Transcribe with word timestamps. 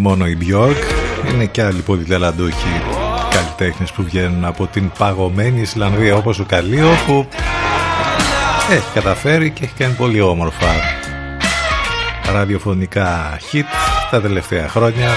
Μόνο 0.00 0.26
η 0.26 0.38
Björk 0.40 0.76
είναι 1.32 1.44
και 1.44 1.62
άλλοι 1.62 1.80
πολύ 1.80 2.04
ταλαντούχοι 2.04 2.82
καλλιτέχνες 3.30 3.92
που 3.92 4.02
βγαίνουν 4.02 4.44
από 4.44 4.66
την 4.66 4.90
παγωμένη 4.98 5.60
Ισλανδία 5.60 6.16
όπως 6.16 6.38
ο 6.38 6.44
Καλίο 6.44 6.88
που 7.06 7.26
έχει 8.70 8.92
καταφέρει 8.94 9.50
και 9.50 9.64
έχει 9.64 9.74
κάνει 9.78 9.94
πολύ 9.94 10.20
όμορφα 10.20 10.66
ραδιοφωνικά 12.32 13.38
hit 13.52 13.64
τα 14.10 14.20
τελευταία 14.20 14.68
χρόνια 14.68 15.08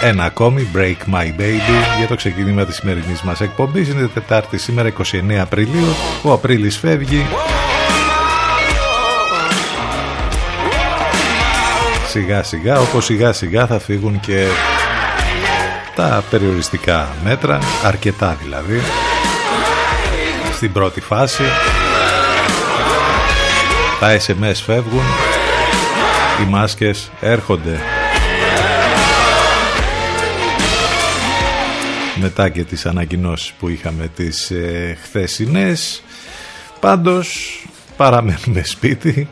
ένα 0.00 0.24
ακόμη 0.24 0.68
Break 0.74 1.14
My 1.14 1.40
Baby 1.40 1.96
για 1.98 2.06
το 2.08 2.14
ξεκίνημα 2.14 2.64
της 2.64 2.76
σημερινής 2.76 3.22
μας 3.22 3.40
εκπομπής. 3.40 3.88
Είναι 3.88 4.06
Τετάρτη 4.06 4.58
σήμερα 4.58 4.92
29 5.12 5.34
Απριλίου. 5.40 5.94
Ο 6.22 6.32
Απρίλης 6.32 6.78
φεύγει. 6.78 7.26
Σιγά 12.08 12.42
σιγά 12.42 12.80
όπως 12.80 13.04
σιγά 13.04 13.32
σιγά 13.32 13.66
θα 13.66 13.78
φύγουν 13.78 14.20
και 14.20 14.46
τα 15.94 16.24
περιοριστικά 16.30 17.08
μέτρα 17.24 17.58
αρκετά 17.84 18.36
δηλαδή 18.42 18.80
στην 20.52 20.72
πρώτη 20.72 21.00
φάση. 21.00 21.42
Τα 24.00 24.16
SMS 24.26 24.60
φεύγουν 24.64 25.04
οι 26.40 26.50
μάσκες 26.50 27.10
έρχονται 27.20 27.80
μετά 32.20 32.48
και 32.48 32.64
τις 32.64 32.86
ανακοινώσεις 32.86 33.52
που 33.52 33.68
είχαμε 33.68 34.10
τις 34.16 34.50
ε, 34.50 34.96
χθεσινές. 35.02 36.02
Πάντως 36.80 37.58
παραμένουμε 37.96 38.62
σπίτι 38.64 39.28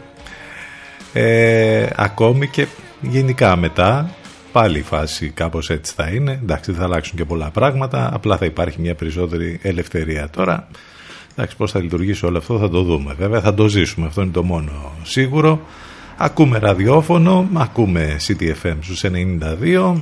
ε, 1.13 1.87
ακόμη 1.97 2.49
και 2.49 2.67
γενικά 3.01 3.57
μετά. 3.57 4.11
Πάλι 4.53 4.79
η 4.79 4.83
φάση 4.83 5.29
κάπως 5.29 5.71
έτσι 5.71 5.93
θα 5.97 6.09
είναι. 6.09 6.39
Εντάξει 6.43 6.71
δεν 6.71 6.81
θα 6.81 6.87
αλλάξουν 6.87 7.17
και 7.17 7.25
πολλά 7.25 7.51
πράγματα. 7.51 8.11
Απλά 8.15 8.37
θα 8.37 8.45
υπάρχει 8.45 8.81
μια 8.81 8.95
περισσότερη 8.95 9.59
ελευθερία. 9.63 10.31
Τώρα 10.31 10.69
εντάξει 11.33 11.57
πώς 11.57 11.71
θα 11.71 11.81
λειτουργήσει 11.81 12.27
όλο 12.27 12.39
αυτό 12.39 12.59
θα 12.59 12.69
το 12.69 12.83
δούμε. 12.83 13.15
Βέβαια 13.19 13.41
θα 13.41 13.55
το 13.55 13.69
ζήσουμε. 13.69 14.07
Αυτό 14.07 14.23
είναι 14.23 14.31
το 14.31 14.43
μόνο 14.43 14.93
σίγουρο. 15.03 15.61
Ακούμε 16.17 16.59
ραδιόφωνο 16.59 17.49
ακούμε 17.55 18.17
CTFM 18.27 18.77
στους 18.81 19.05
92 19.05 19.95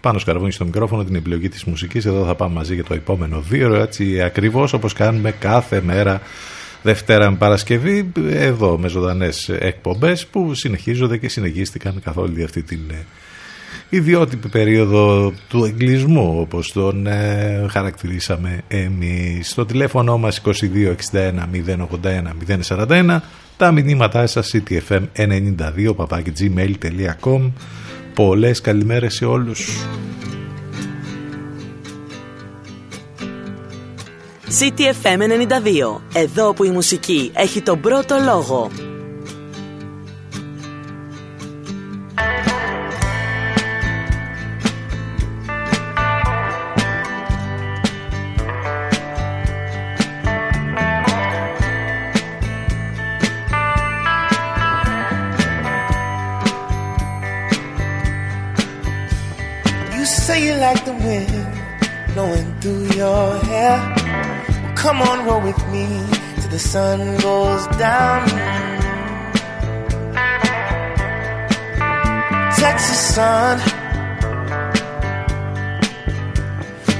πάνω 0.00 0.18
σκαρβούνι 0.18 0.52
στο 0.52 0.64
μικρόφωνο 0.64 1.04
την 1.04 1.14
επιλογή 1.14 1.48
της 1.48 1.64
μουσικής 1.64 2.06
εδώ 2.06 2.24
θα 2.24 2.34
πάμε 2.34 2.54
μαζί 2.54 2.74
για 2.74 2.84
το 2.84 2.94
επόμενο 2.94 3.40
δύο 3.40 3.74
έτσι 3.74 4.22
ακριβώς 4.22 4.72
όπως 4.72 4.92
κάνουμε 4.92 5.30
κάθε 5.30 5.80
μέρα 5.80 6.20
Δευτέρα 6.82 7.30
με 7.30 7.36
Παρασκευή 7.36 8.12
εδώ 8.28 8.78
με 8.78 8.88
ζωντανές 8.88 9.48
εκπομπές 9.48 10.26
που 10.26 10.54
συνεχίζονται 10.54 11.16
και 11.16 11.28
συνεχίστηκαν 11.28 12.00
καθ' 12.04 12.16
όλη 12.16 12.44
αυτή 12.44 12.62
την 12.62 12.80
ε, 12.90 13.04
ιδιότυπη 13.88 14.48
περίοδο 14.48 15.32
του 15.48 15.64
εγκλισμού 15.64 16.40
όπως 16.40 16.72
τον 16.72 17.06
ε, 17.06 17.66
χαρακτηρίσαμε 17.70 18.60
εμείς. 18.68 19.50
Στο 19.50 19.66
τηλέφωνο 19.66 20.18
μας 20.18 20.42
2261 20.44 20.52
081 22.02 22.68
041 22.68 23.18
τα 23.56 23.72
μηνύματά 23.72 24.26
σας 24.26 24.54
ctfm92 24.54 25.94
gmail.com 26.38 27.50
Πολλές 28.18 28.60
καλημέρες 28.60 29.14
σε 29.14 29.24
όλους. 29.24 29.86
CTFM 34.60 35.20
92. 35.22 36.00
Εδώ 36.14 36.52
που 36.52 36.64
η 36.64 36.70
μουσική 36.70 37.30
έχει 37.34 37.62
τον 37.62 37.80
πρώτο 37.80 38.16
λόγο. 38.24 38.70
Sun 66.58 67.16
goes 67.18 67.66
down. 67.78 68.28
Texas 72.62 73.00
sun. 73.14 73.58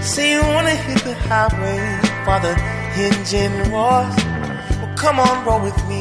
Say 0.00 0.32
you 0.32 0.42
wanna 0.54 0.76
hit 0.86 1.00
the 1.04 1.14
highway 1.28 1.80
while 2.24 2.40
the 2.40 2.54
engine 3.06 3.56
roars. 3.72 4.16
Well, 4.78 4.94
come 4.96 5.20
on, 5.20 5.44
roll 5.44 5.60
with 5.60 5.80
me 5.90 6.00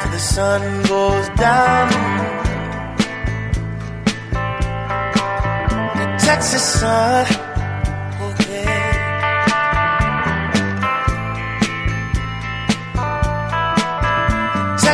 till 0.00 0.10
the 0.10 0.24
sun 0.34 0.62
goes 0.94 1.28
down. 1.46 1.88
The 5.98 6.06
Texas 6.26 6.64
sun. 6.80 7.43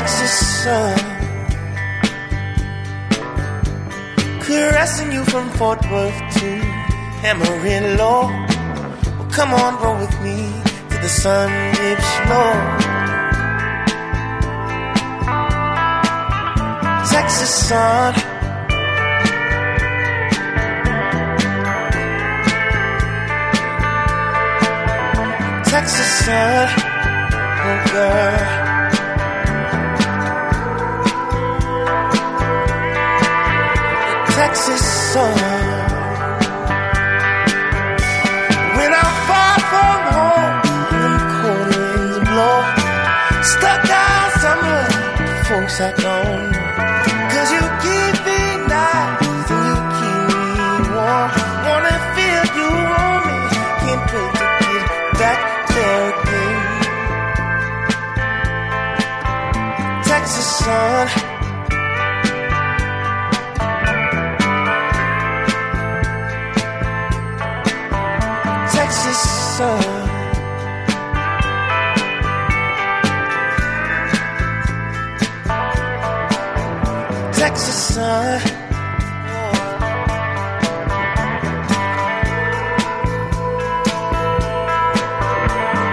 Sun. 0.08 0.98
Caressing 4.40 5.12
you 5.12 5.24
from 5.24 5.48
Fort 5.50 5.80
Worth 5.90 6.18
to 6.38 6.50
Amarillo. 7.30 8.28
Well, 9.18 9.30
come 9.30 9.52
on, 9.54 9.82
roll 9.82 9.98
with 9.98 10.16
me 10.22 10.38
to 10.90 10.96
the 11.04 11.08
sun 11.08 11.50
dips 11.74 12.12
low. 12.30 12.52
Texas 17.12 17.52
sun. 17.68 18.14
Texas 25.64 26.10
sun, 26.24 26.68
oh 27.66 27.90
girl. 27.92 28.59
Texas 34.50 34.84
sun. 35.12 35.59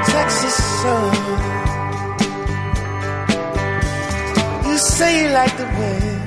Texas 0.07 0.55
sun. 0.81 1.15
You 4.65 4.77
say 4.77 5.23
you 5.23 5.29
like 5.31 5.57
the 5.57 5.65
wind 5.65 6.21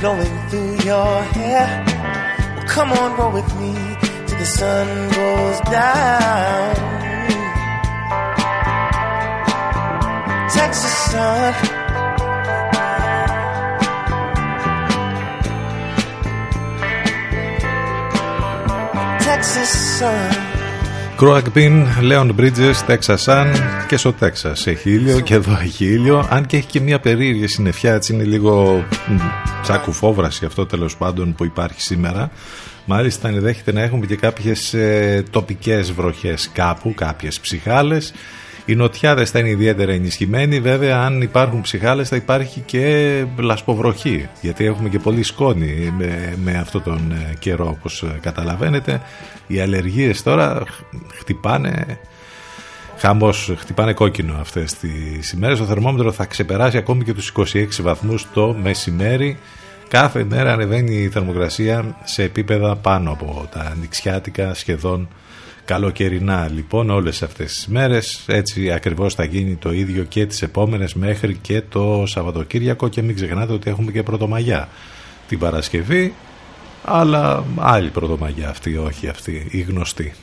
blowing 0.00 0.36
through 0.50 0.74
your 0.84 1.22
hair. 1.36 1.84
Well, 2.56 2.66
come 2.66 2.92
on, 2.92 3.16
roll 3.16 3.32
with 3.32 3.48
me 3.58 3.72
till 4.26 4.38
the 4.38 4.44
sun 4.44 4.86
goes 5.08 5.60
down. 5.70 6.74
Texas 10.50 10.92
sun. 11.10 11.73
Texas 19.64 20.00
sun. 20.00 20.30
Croak 21.16 21.46
Bean, 21.54 21.76
Leon 22.10 22.30
Bridges, 22.38 22.78
Texas 22.86 23.24
Sun 23.24 23.46
και 23.88 23.96
στο 23.96 24.14
Texas 24.20 24.66
έχει 24.66 24.90
ήλιο 24.90 25.20
και 25.20 25.34
εδώ 25.34 25.58
έχει 25.62 25.84
ήλιο 25.84 26.26
αν 26.30 26.46
και 26.46 26.56
έχει 26.56 26.66
και 26.66 26.80
μια 26.80 27.00
περίεργη 27.00 27.46
συννεφιά 27.46 27.94
έτσι 27.94 28.12
είναι 28.12 28.22
λίγο 28.24 28.84
τσακουφόβραση 29.62 30.44
αυτό 30.44 30.66
τέλος 30.66 30.96
πάντων 30.96 31.34
που 31.34 31.44
υπάρχει 31.44 31.80
σήμερα 31.80 32.30
Μάλιστα 32.84 33.28
ενδέχεται 33.28 33.72
να 33.72 33.80
έχουμε 33.80 34.06
και 34.06 34.16
κάποιες 34.16 34.74
ε, 34.74 35.24
τοπικές 35.30 35.92
βροχές 35.92 36.50
κάπου, 36.52 36.94
κάποιες 36.94 37.40
ψυχάλες. 37.40 38.12
Οι 38.66 38.74
νοτιάδες 38.74 39.30
θα 39.30 39.38
είναι 39.38 39.48
ιδιαίτερα 39.48 39.92
ενισχυμένοι, 39.92 40.60
βέβαια 40.60 41.00
αν 41.00 41.22
υπάρχουν 41.22 41.60
ψυχάλες 41.60 42.08
θα 42.08 42.16
υπάρχει 42.16 42.60
και 42.60 43.24
λασποβροχή, 43.36 44.28
γιατί 44.40 44.64
έχουμε 44.64 44.88
και 44.88 44.98
πολύ 44.98 45.22
σκόνη 45.22 45.94
με, 45.98 46.34
με 46.44 46.58
αυτόν 46.58 46.82
τον 46.82 47.12
ε, 47.12 47.34
καιρό 47.38 47.68
όπως 47.68 48.02
ε, 48.02 48.18
καταλαβαίνετε. 48.20 49.00
Οι 49.46 49.60
αλλεργίες 49.60 50.22
τώρα 50.22 50.62
χτυπάνε 51.14 51.98
Χαμός, 52.96 53.52
χτυπάνε 53.58 53.92
κόκκινο 53.92 54.36
αυτές 54.40 54.74
τις 54.74 55.32
ημέρες. 55.32 55.58
Το 55.58 55.64
θερμόμετρο 55.64 56.12
θα 56.12 56.24
ξεπεράσει 56.24 56.76
ακόμη 56.76 57.04
και 57.04 57.14
τους 57.14 57.32
26 57.36 57.66
βαθμούς 57.82 58.26
το 58.32 58.56
μεσημέρι. 58.62 59.38
Κάθε 59.88 60.24
μέρα 60.24 60.52
ανεβαίνει 60.52 60.94
η 60.94 61.08
θερμοκρασία 61.08 61.96
σε 62.04 62.22
επίπεδα 62.22 62.76
πάνω 62.76 63.10
από 63.10 63.48
τα 63.52 63.76
νηξιάτικα 63.80 64.54
σχεδόν 64.54 65.08
καλοκαιρινά 65.64 66.50
λοιπόν 66.50 66.90
όλες 66.90 67.22
αυτές 67.22 67.54
τις 67.54 67.66
μέρες. 67.66 68.24
Έτσι 68.26 68.72
ακριβώς 68.72 69.14
θα 69.14 69.24
γίνει 69.24 69.54
το 69.54 69.72
ίδιο 69.72 70.04
και 70.04 70.26
τις 70.26 70.42
επόμενες 70.42 70.94
μέχρι 70.94 71.36
και 71.36 71.62
το 71.68 72.04
Σαββατοκύριακο. 72.06 72.88
Και 72.88 73.02
μην 73.02 73.14
ξεχνάτε 73.14 73.52
ότι 73.52 73.70
έχουμε 73.70 73.92
και 73.92 74.02
πρωτομαγιά 74.02 74.68
την 75.28 75.38
Παρασκευή. 75.38 76.14
Αλλά 76.84 77.44
άλλη 77.56 77.88
πρωτομαγιά 77.88 78.48
αυτή 78.48 78.76
όχι 78.76 79.08
αυτή 79.08 79.46
η 79.50 79.60
γνωστή. 79.60 80.14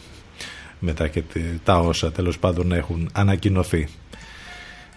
Μετά 0.80 1.08
και 1.08 1.24
τα 1.64 1.80
όσα 1.80 2.12
τέλος 2.12 2.40
πάντων 2.40 2.72
έχουν 2.72 3.10
ανακοινωθεί 3.14 3.88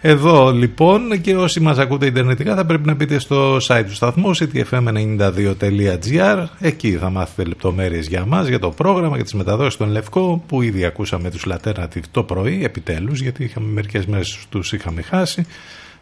εδώ 0.07 0.51
λοιπόν 0.51 1.21
και 1.21 1.35
όσοι 1.35 1.59
μας 1.59 1.77
ακούτε 1.77 2.05
ιντερνετικά 2.05 2.55
θα 2.55 2.65
πρέπει 2.65 2.87
να 2.87 2.93
μπείτε 2.93 3.19
στο 3.19 3.55
site 3.55 3.83
του 3.87 3.93
σταθμού 3.93 4.35
ctfm92.gr 4.35 6.45
εκεί 6.59 6.91
θα 6.91 7.09
μάθετε 7.09 7.47
λεπτομέρειες 7.47 8.07
για 8.07 8.25
μας, 8.25 8.47
για 8.47 8.59
το 8.59 8.69
πρόγραμμα, 8.69 9.15
για 9.15 9.23
τις 9.23 9.33
μεταδόσεις 9.33 9.73
στον 9.73 9.89
Λευκό 9.89 10.43
που 10.47 10.61
ήδη 10.61 10.85
ακούσαμε 10.85 11.29
τους 11.29 11.45
Λατέρνατιβ 11.45 12.03
το 12.11 12.23
πρωί 12.23 12.63
επιτέλους 12.63 13.21
γιατί 13.21 13.43
είχαμε 13.43 13.67
μερικές 13.67 14.05
μέρες 14.05 14.45
τους 14.49 14.73
είχαμε 14.73 15.01
χάσει. 15.01 15.45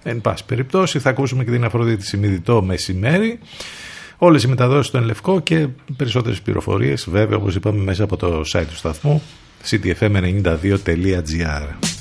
Εν 0.03 0.21
πάση 0.21 0.45
περιπτώσει 0.45 0.99
θα 0.99 1.09
ακούσουμε 1.09 1.43
και 1.43 1.51
την 1.51 1.63
Αφροδίτη 1.63 2.05
Συνειδητό 2.05 2.61
μεσημέρι. 2.61 3.39
Όλες 4.17 4.43
οι 4.43 4.47
μεταδόσεις 4.47 4.85
στον 4.85 5.03
Λευκό 5.03 5.39
και 5.39 5.67
περισσότερες 5.97 6.41
πληροφορίες 6.41 7.07
βέβαια 7.09 7.37
όπως 7.37 7.55
είπαμε 7.55 7.83
μέσα 7.83 8.03
από 8.03 8.17
το 8.17 8.41
site 8.53 8.65
του 8.69 8.75
σταθμού 8.75 9.21
ctfm92.gr 9.69 11.92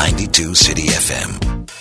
92 0.00 0.54
City 0.54 0.86
FM. 0.88 1.79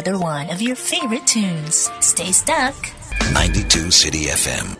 Another 0.00 0.18
one 0.18 0.48
of 0.48 0.62
your 0.62 0.76
favorite 0.76 1.26
tunes. 1.26 1.90
Stay 2.00 2.32
stuck. 2.32 2.74
92 3.34 3.90
City 3.90 4.24
FM. 4.26 4.79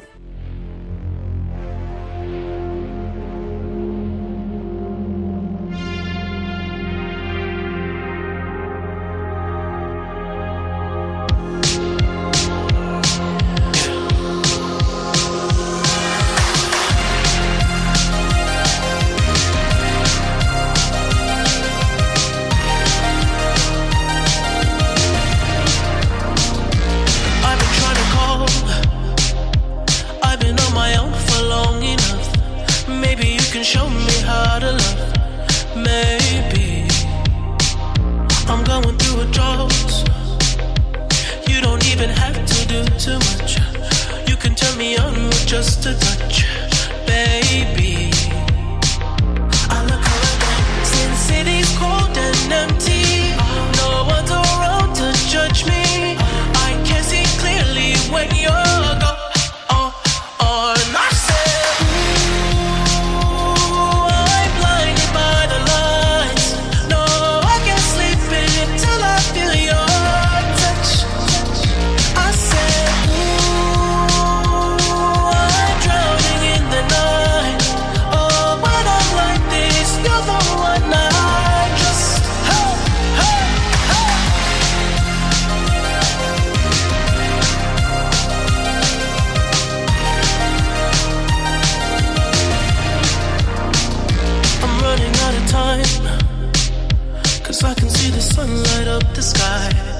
Και 98.35 98.41
αν 98.41 100.00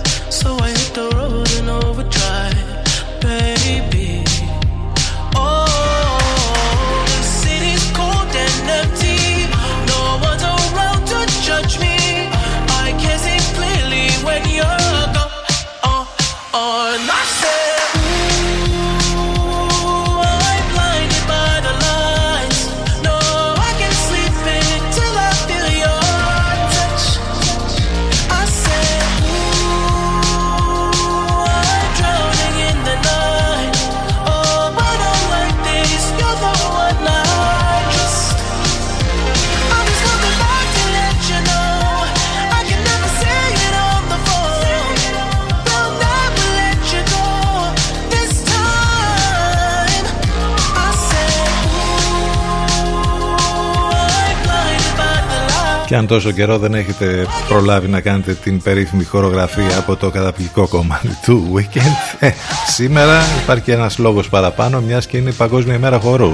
τόσο 56.11 56.31
καιρό 56.31 56.59
δεν 56.59 56.75
έχετε 56.75 57.27
προλάβει 57.49 57.89
να 57.89 58.01
κάνετε 58.01 58.35
την 58.35 58.63
περίφημη 58.63 59.05
χορογραφία 59.05 59.79
από 59.79 59.97
το 59.97 60.11
καταπληκτικό 60.11 60.69
κομμάτι 60.69 61.09
του 61.25 61.53
Weekend. 61.55 62.19
Ε, 62.19 62.31
Σήμερα 62.67 63.23
υπάρχει 63.43 63.71
ένας 63.71 63.99
λόγος 63.99 64.29
παραπάνω 64.29 64.81
μιας 64.81 65.07
και 65.07 65.17
είναι 65.17 65.31
η 65.31 65.33
Παγκόσμια 65.33 65.75
ημέρα 65.75 65.99
χορού. 65.99 66.33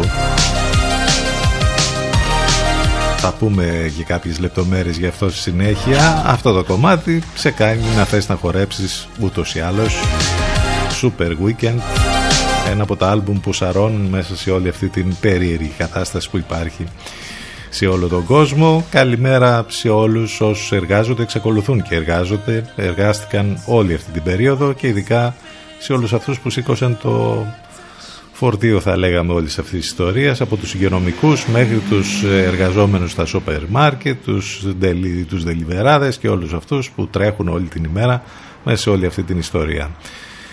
Θα 3.17 3.35
πούμε 3.39 3.93
και 3.97 4.05
κάποιες 4.05 4.39
λεπτομέρειες 4.39 4.97
για 4.97 5.09
αυτό 5.09 5.31
στη 5.31 5.39
συνέχεια. 5.39 6.23
Αυτό 6.27 6.53
το 6.53 6.65
κομμάτι 6.65 7.23
σε 7.35 7.51
κάνει 7.51 7.83
να 7.97 8.05
θες 8.05 8.29
να 8.29 8.35
χορέψεις 8.35 9.09
ούτως 9.21 9.55
ή 9.55 9.61
άλλως. 9.61 9.97
Super 11.03 11.31
Weekend 11.31 11.81
ένα 12.71 12.83
από 12.83 12.97
τα 12.97 13.11
άλμπουμ 13.11 13.41
που 13.41 13.53
σαρώνουν 13.53 14.07
μέσα 14.07 14.37
σε 14.37 14.51
όλη 14.51 14.69
αυτή 14.69 14.89
την 14.89 15.17
περίεργη 15.21 15.73
κατάσταση 15.79 16.31
που 16.31 16.37
υπάρχει 16.37 16.87
σε 17.69 17.87
όλο 17.87 18.07
τον 18.09 18.25
κόσμο. 18.25 18.87
Καλημέρα 18.91 19.65
σε 19.69 19.89
όλους 19.89 20.41
όσους 20.41 20.73
εργάζονται, 20.73 21.23
εξακολουθούν 21.23 21.83
και 21.83 21.95
εργάζονται, 21.95 22.73
εργάστηκαν 22.77 23.63
όλη 23.67 23.95
αυτή 23.95 24.11
την 24.11 24.23
περίοδο 24.23 24.73
και 24.73 24.87
ειδικά 24.87 25.37
σε 25.79 25.93
όλους 25.93 26.13
αυτούς 26.13 26.41
που 26.41 26.51
σήκωσαν 26.51 26.99
το 27.03 27.47
φορτίο 28.33 28.81
θα 28.81 28.97
λέγαμε 28.97 29.33
όλης 29.33 29.59
αυτής 29.59 29.81
της 29.81 29.87
ιστορίας 29.87 30.41
από 30.41 30.57
τους 30.57 30.75
υγειονομικούς 30.75 31.47
μέχρι 31.47 31.79
τους 31.89 32.23
εργαζόμενους 32.23 33.11
στα 33.11 33.25
σόπερ 33.25 33.69
μάρκετ, 33.69 34.25
τους, 34.25 34.65
τους 35.29 35.45
δελιβεράδες 35.45 36.19
και 36.19 36.29
όλους 36.29 36.53
αυτούς 36.53 36.91
που 36.91 37.07
τρέχουν 37.07 37.49
όλη 37.49 37.67
την 37.67 37.85
ημέρα 37.85 38.23
μέσα 38.65 38.83
σε 38.83 38.91
όλη 38.91 39.07
αυτή 39.07 39.23
την 39.23 39.39
ιστορία. 39.39 39.91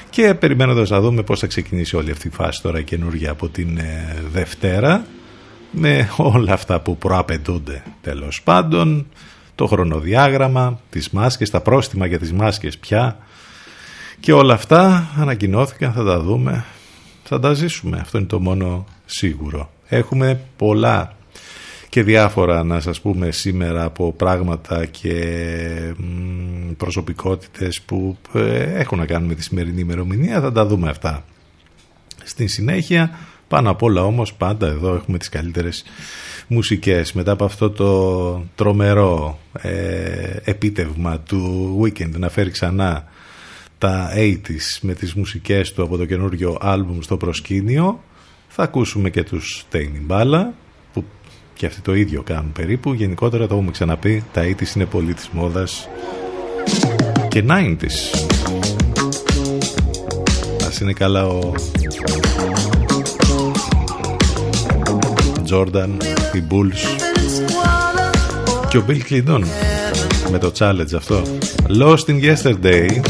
Και 0.10 0.34
περιμένοντας 0.34 0.90
να 0.90 1.02
δούμε 1.02 1.22
πώς 1.24 1.40
θα 1.40 1.48
ξεκινήσει 1.48 1.96
όλη 1.96 2.12
αυτή 2.12 2.28
η 2.28 2.32
φάση 2.32 2.62
τώρα 2.62 2.82
καινούργια 2.82 3.32
από 3.32 3.50
την 3.50 3.78
ε, 3.78 4.16
Δευτέρα 4.32 5.06
με 5.74 6.10
όλα 6.18 6.54
αυτά 6.54 6.80
που 6.80 6.98
προαπαιτούνται 6.98 7.84
τέλος 8.02 8.42
πάντων 8.44 9.08
το 9.56 9.68
χρονοδιάγραμμα, 9.68 10.80
τις 10.90 11.10
μάσκες, 11.10 11.50
τα 11.50 11.62
πρόστιμα 11.62 12.06
για 12.06 12.20
τις 12.20 12.34
μάσκες 12.34 12.78
πια 12.78 13.18
και 14.20 14.34
όλα 14.34 14.54
αυτά 14.54 15.10
ανακοινώθηκαν, 15.18 15.94
θα 15.94 16.04
τα 16.04 16.20
δούμε, 16.20 16.66
θα 17.24 17.40
τα 17.40 17.54
ζήσουμε, 17.54 17.98
αυτό 18.02 18.18
είναι 18.18 18.28
το 18.28 18.40
μόνο 18.40 18.86
σίγουρο. 19.06 19.72
Έχουμε 19.88 20.42
πολλά 20.58 21.16
και 21.90 22.04
διάφορα 22.04 22.64
να 22.64 22.80
σας 22.80 23.02
πούμε 23.02 23.32
σήμερα 23.32 23.84
από 23.84 24.14
πράγματα 24.14 24.86
και 24.86 25.16
προσωπικότητες 26.78 27.82
που 27.82 28.18
ε, 28.34 28.80
έχουν 28.80 28.98
να 28.98 29.06
κάνουν 29.06 29.28
με 29.28 29.36
τη 29.36 29.44
σημερινή 29.44 29.82
ημερομηνία, 29.82 30.42
θα 30.42 30.52
τα 30.52 30.66
δούμε 30.66 30.90
αυτά. 30.90 31.26
Στην 32.24 32.48
συνέχεια 32.48 33.18
πάνω 33.54 33.70
απ' 33.70 33.84
όλα 33.84 34.04
όμως 34.04 34.34
πάντα 34.34 34.68
εδώ 34.68 34.96
έχουμε 34.96 35.18
τις 35.18 35.30
καλύτερες 35.30 35.84
μουσικές. 36.48 37.14
Μετά 37.14 37.32
από 37.32 37.46
αυτό 37.46 37.70
το 37.70 38.44
τρομερό 38.56 39.40
ε, 39.62 40.38
επίτευγμα 40.44 41.20
του 41.20 41.80
Weekend 41.82 42.10
να 42.10 42.30
φέρει 42.30 42.50
ξανά 42.50 43.06
τα 43.78 44.10
80's 44.16 44.80
με 44.82 44.94
τις 44.94 45.14
μουσικές 45.14 45.74
του 45.74 45.84
από 45.84 45.98
το 45.98 46.06
καινούριο 46.06 46.58
άλμπουμ 46.62 47.00
στο 47.02 47.18
προσκήνιο 47.18 48.04
θα 48.48 48.64
ακούσουμε 48.64 49.10
και 49.10 49.24
τους 49.24 49.66
Tame 49.72 50.12
Impala 50.12 50.44
που 50.94 51.04
και 51.54 51.66
αυτοί 51.66 51.82
το 51.82 51.96
ίδιο 51.96 52.24
κάνουν 52.24 52.52
περίπου. 52.52 52.94
Γενικότερα 52.94 53.48
το 53.48 53.56
έχουμε 53.56 53.72
ξαναπεί, 53.72 54.24
τα 54.34 54.42
80's 54.42 54.76
είναι 54.76 54.86
πολύ 54.86 55.14
της 55.14 55.30
μόδας 55.32 55.88
και 57.28 57.44
90's. 57.48 58.28
Ας 60.68 60.80
είναι 60.80 60.94
καλά 60.94 61.28
ο 61.28 61.54
Jordan, 65.54 65.90
οι 66.34 66.44
Bulls 66.50 67.04
και 68.70 68.78
ο 68.78 68.86
Bill 68.88 69.00
Clinton 69.10 69.44
με 70.32 70.38
το 70.38 70.52
challenge 70.60 70.96
αυτό. 70.96 71.22
Lost 71.80 72.06
in 72.08 72.22
Yesterday. 72.22 73.02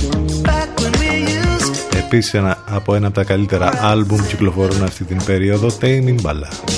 Επίσης 1.97 2.33
ένα, 2.33 2.63
από 2.69 2.95
ένα 2.95 3.07
από 3.07 3.15
τα 3.15 3.23
καλύτερα 3.23 3.71
άλμπουμ 3.81 4.25
κυκλοφορούν 4.27 4.83
αυτή 4.83 5.03
την 5.03 5.23
περίοδο 5.25 5.67
Tame 5.81 6.15
Impala 6.15 6.73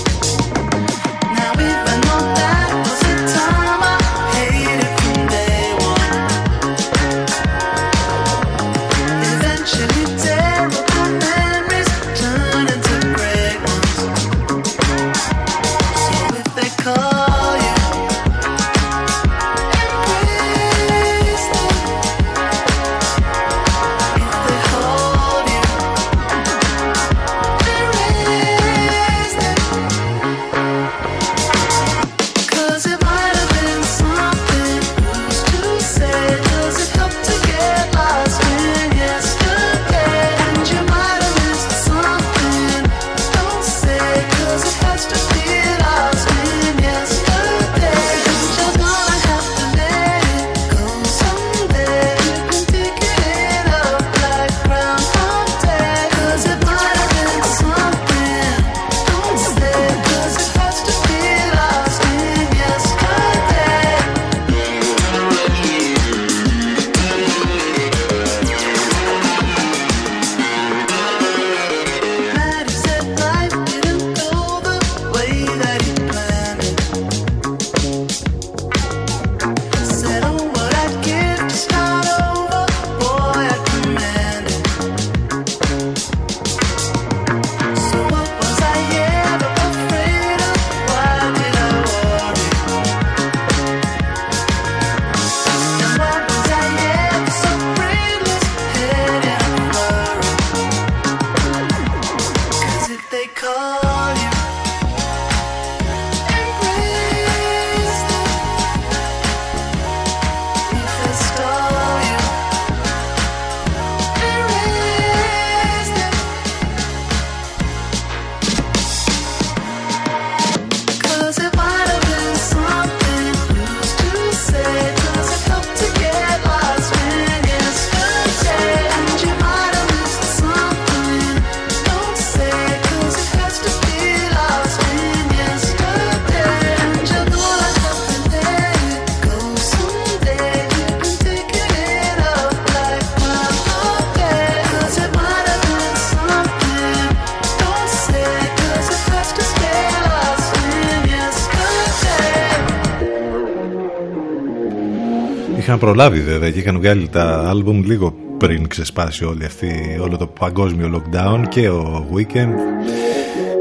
προλάβει 155.96 156.22
βέβαια 156.22 156.52
και 156.52 156.60
είχαν 156.60 156.78
βγάλει 156.78 157.08
τα 157.08 157.50
άλμπουμ 157.50 157.82
λίγο 157.84 158.16
πριν 158.38 158.68
ξεσπάσει 158.68 159.26
όλη 159.26 159.46
αυτή, 159.46 159.98
όλο 160.02 160.18
το 160.18 160.28
παγκόσμιο 160.28 161.02
lockdown 161.04 161.44
και 161.50 161.70
ο 161.70 162.08
Weekend 162.14 162.54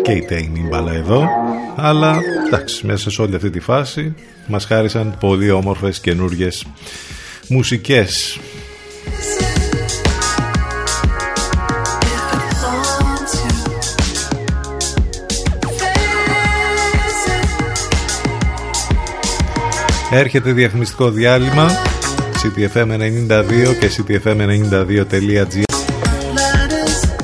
και 0.03 0.13
η 0.13 0.27
Tame 0.31 0.33
Impala 0.33 0.93
εδώ. 0.95 1.29
Αλλά 1.77 2.19
εντάξει 2.47 2.87
μέσα 2.87 3.11
σε 3.11 3.23
όλη 3.23 3.35
αυτή 3.35 3.51
τη 3.51 3.61
φάση 3.61 4.15
μας 4.47 4.65
χάρισαν 4.65 5.17
πολύ 5.21 5.51
όμορφες 5.51 6.01
καινούργιες 6.01 6.67
μουσικές. 7.49 8.39
Έρχεται 20.11 20.53
διαφημιστικό 20.53 21.11
διάλειμμα 21.11 21.94
ctfm92 22.45 23.77
και 23.81 23.91
ctfm92.gr 23.97 25.63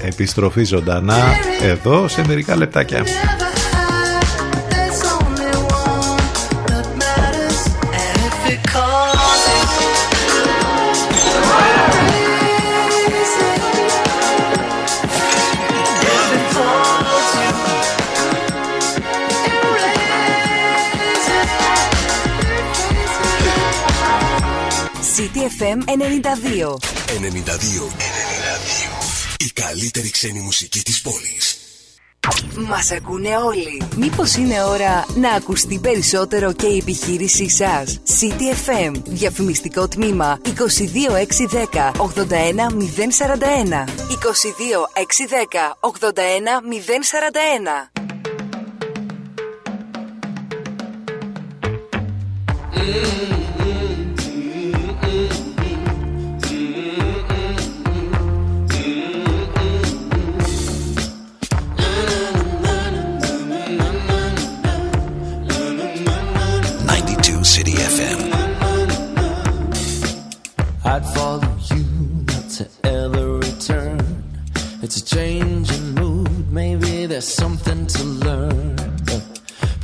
Επιστροφή 0.03 0.65
ζωντανά 0.65 1.19
εδώ 1.63 2.09
σε 2.09 2.25
μερικά 2.27 2.57
λεπτάκια. 2.57 3.05
92. 25.97 26.77
92. 27.07 27.19
92. 27.19 27.91
Η 29.39 29.51
καλύτερη 29.55 30.11
ξένη 30.11 30.41
μουσική 30.41 30.83
της 30.83 31.01
πόλης. 31.01 31.59
Μας 32.69 32.91
ακούνε 32.91 33.37
όλοι. 33.37 33.83
Μήπως 33.97 34.35
είναι 34.35 34.63
ώρα 34.63 35.07
να 35.15 35.31
ακουστεί 35.31 35.79
περισσότερο 35.79 36.53
και 36.53 36.67
η 36.67 36.77
επιχείρησή 36.77 37.49
σας; 37.51 38.01
City 38.21 38.55
FM. 38.69 38.93
Διαφημιστικό 39.05 39.89
τμήμα 39.89 40.41
22610 40.45 41.93
81041. 41.97 43.85
22610 44.09 45.77
81041. 45.81 47.91
I'd 71.01 71.15
follow 71.15 71.57
you, 71.73 71.85
not 72.27 72.51
to 72.59 72.69
ever 72.85 73.39
return. 73.39 74.01
It's 74.83 74.99
a 74.99 75.05
change 75.17 75.73
in 75.73 75.95
mood, 75.95 76.53
maybe 76.53 77.07
there's 77.07 77.27
something 77.27 77.87
to 77.87 78.05
learn. 78.05 78.77
But 79.07 79.23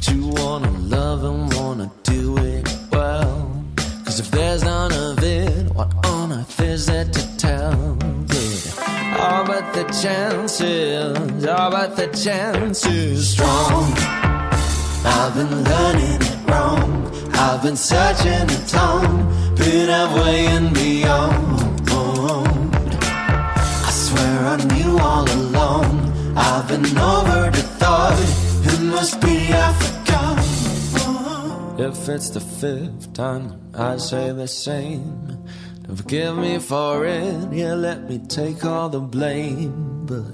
you 0.09 0.29
wanna 0.37 0.71
love 0.97 1.25
and 1.25 1.55
wanna 1.55 1.91
do 2.03 2.37
it 2.37 2.69
well. 2.93 3.65
Cause 4.05 4.21
if 4.21 4.31
there's 4.31 4.63
none 4.63 4.93
of 4.93 5.23
it, 5.25 5.75
what 5.75 5.91
on 6.05 6.33
earth 6.33 6.61
is 6.61 6.85
there 6.85 7.07
to 7.07 7.37
tell? 7.39 7.97
Yeah. 8.35 9.17
Oh, 9.19 9.45
but 9.47 9.73
the 9.73 9.85
chances, 10.03 11.47
oh, 11.47 11.71
but 11.71 11.97
the 11.97 12.09
chances 12.09 13.31
strong. 13.31 13.95
I've 15.03 15.35
been 15.35 15.65
learning 15.65 16.21
it 16.21 16.51
wrong. 16.51 17.07
I've 17.39 17.63
been 17.63 17.77
searching 17.77 18.47
the 18.47 18.65
tone 18.67 19.55
been 19.57 19.89
halfway 19.89 20.47
and 20.47 20.73
beyond. 20.75 21.61
I 23.89 23.91
swear 23.91 24.47
I 24.55 24.57
knew 24.73 24.99
all 24.99 25.31
along. 25.31 26.13
I've 26.37 26.67
been 26.69 26.87
over 26.97 27.51
the 27.51 27.63
thought. 27.79 28.19
It 28.65 28.81
must 28.81 29.21
be 29.21 29.53
forgot. 29.81 30.39
If 31.79 32.09
it's 32.09 32.31
the 32.31 32.41
fifth 32.41 33.13
time 33.13 33.61
I 33.75 33.99
say 33.99 34.33
the 34.33 34.49
same, 34.49 35.36
forgive 35.95 36.37
me 36.37 36.59
for 36.59 37.07
it. 37.07 37.53
Yeah, 37.53 37.75
let 37.75 38.09
me 38.09 38.19
take 38.19 38.65
all 38.65 38.89
the 38.89 39.01
blame. 39.01 40.07
But 40.07 40.25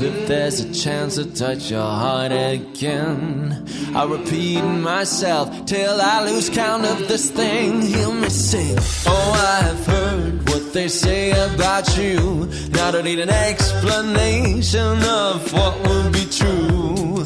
if 0.00 0.26
there's 0.26 0.60
a 0.60 0.74
chance 0.74 1.14
to 1.14 1.24
touch 1.32 1.70
your 1.70 1.80
heart 1.80 2.32
again, 2.32 3.64
I'll 3.94 4.08
repeat 4.08 4.62
myself 4.62 5.64
till 5.64 6.00
I 6.00 6.24
lose 6.24 6.50
count 6.50 6.84
of 6.84 7.08
this 7.08 7.30
thing. 7.30 7.82
Hear 7.82 8.12
me 8.12 8.28
sing. 8.28 8.76
Oh, 9.06 9.60
I've 9.62 9.86
heard 9.86 10.48
what 10.48 10.72
they 10.72 10.88
say 10.88 11.30
about 11.30 11.96
you. 11.96 12.50
Now 12.70 12.88
I 12.88 12.90
don't 12.90 13.04
need 13.04 13.20
an 13.20 13.30
explanation 13.30 15.02
of 15.04 15.52
what 15.52 15.80
will 15.86 16.10
be 16.10 16.24
true. 16.26 17.24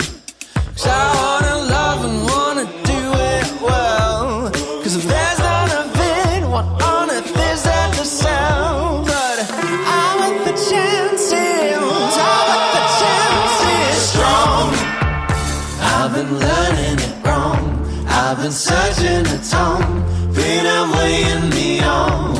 Cause 0.76 0.86
I 0.86 1.14
wanna 1.16 1.55
been 21.06 21.14
away 21.14 21.32
and 21.34 21.46
beyond. 21.56 22.36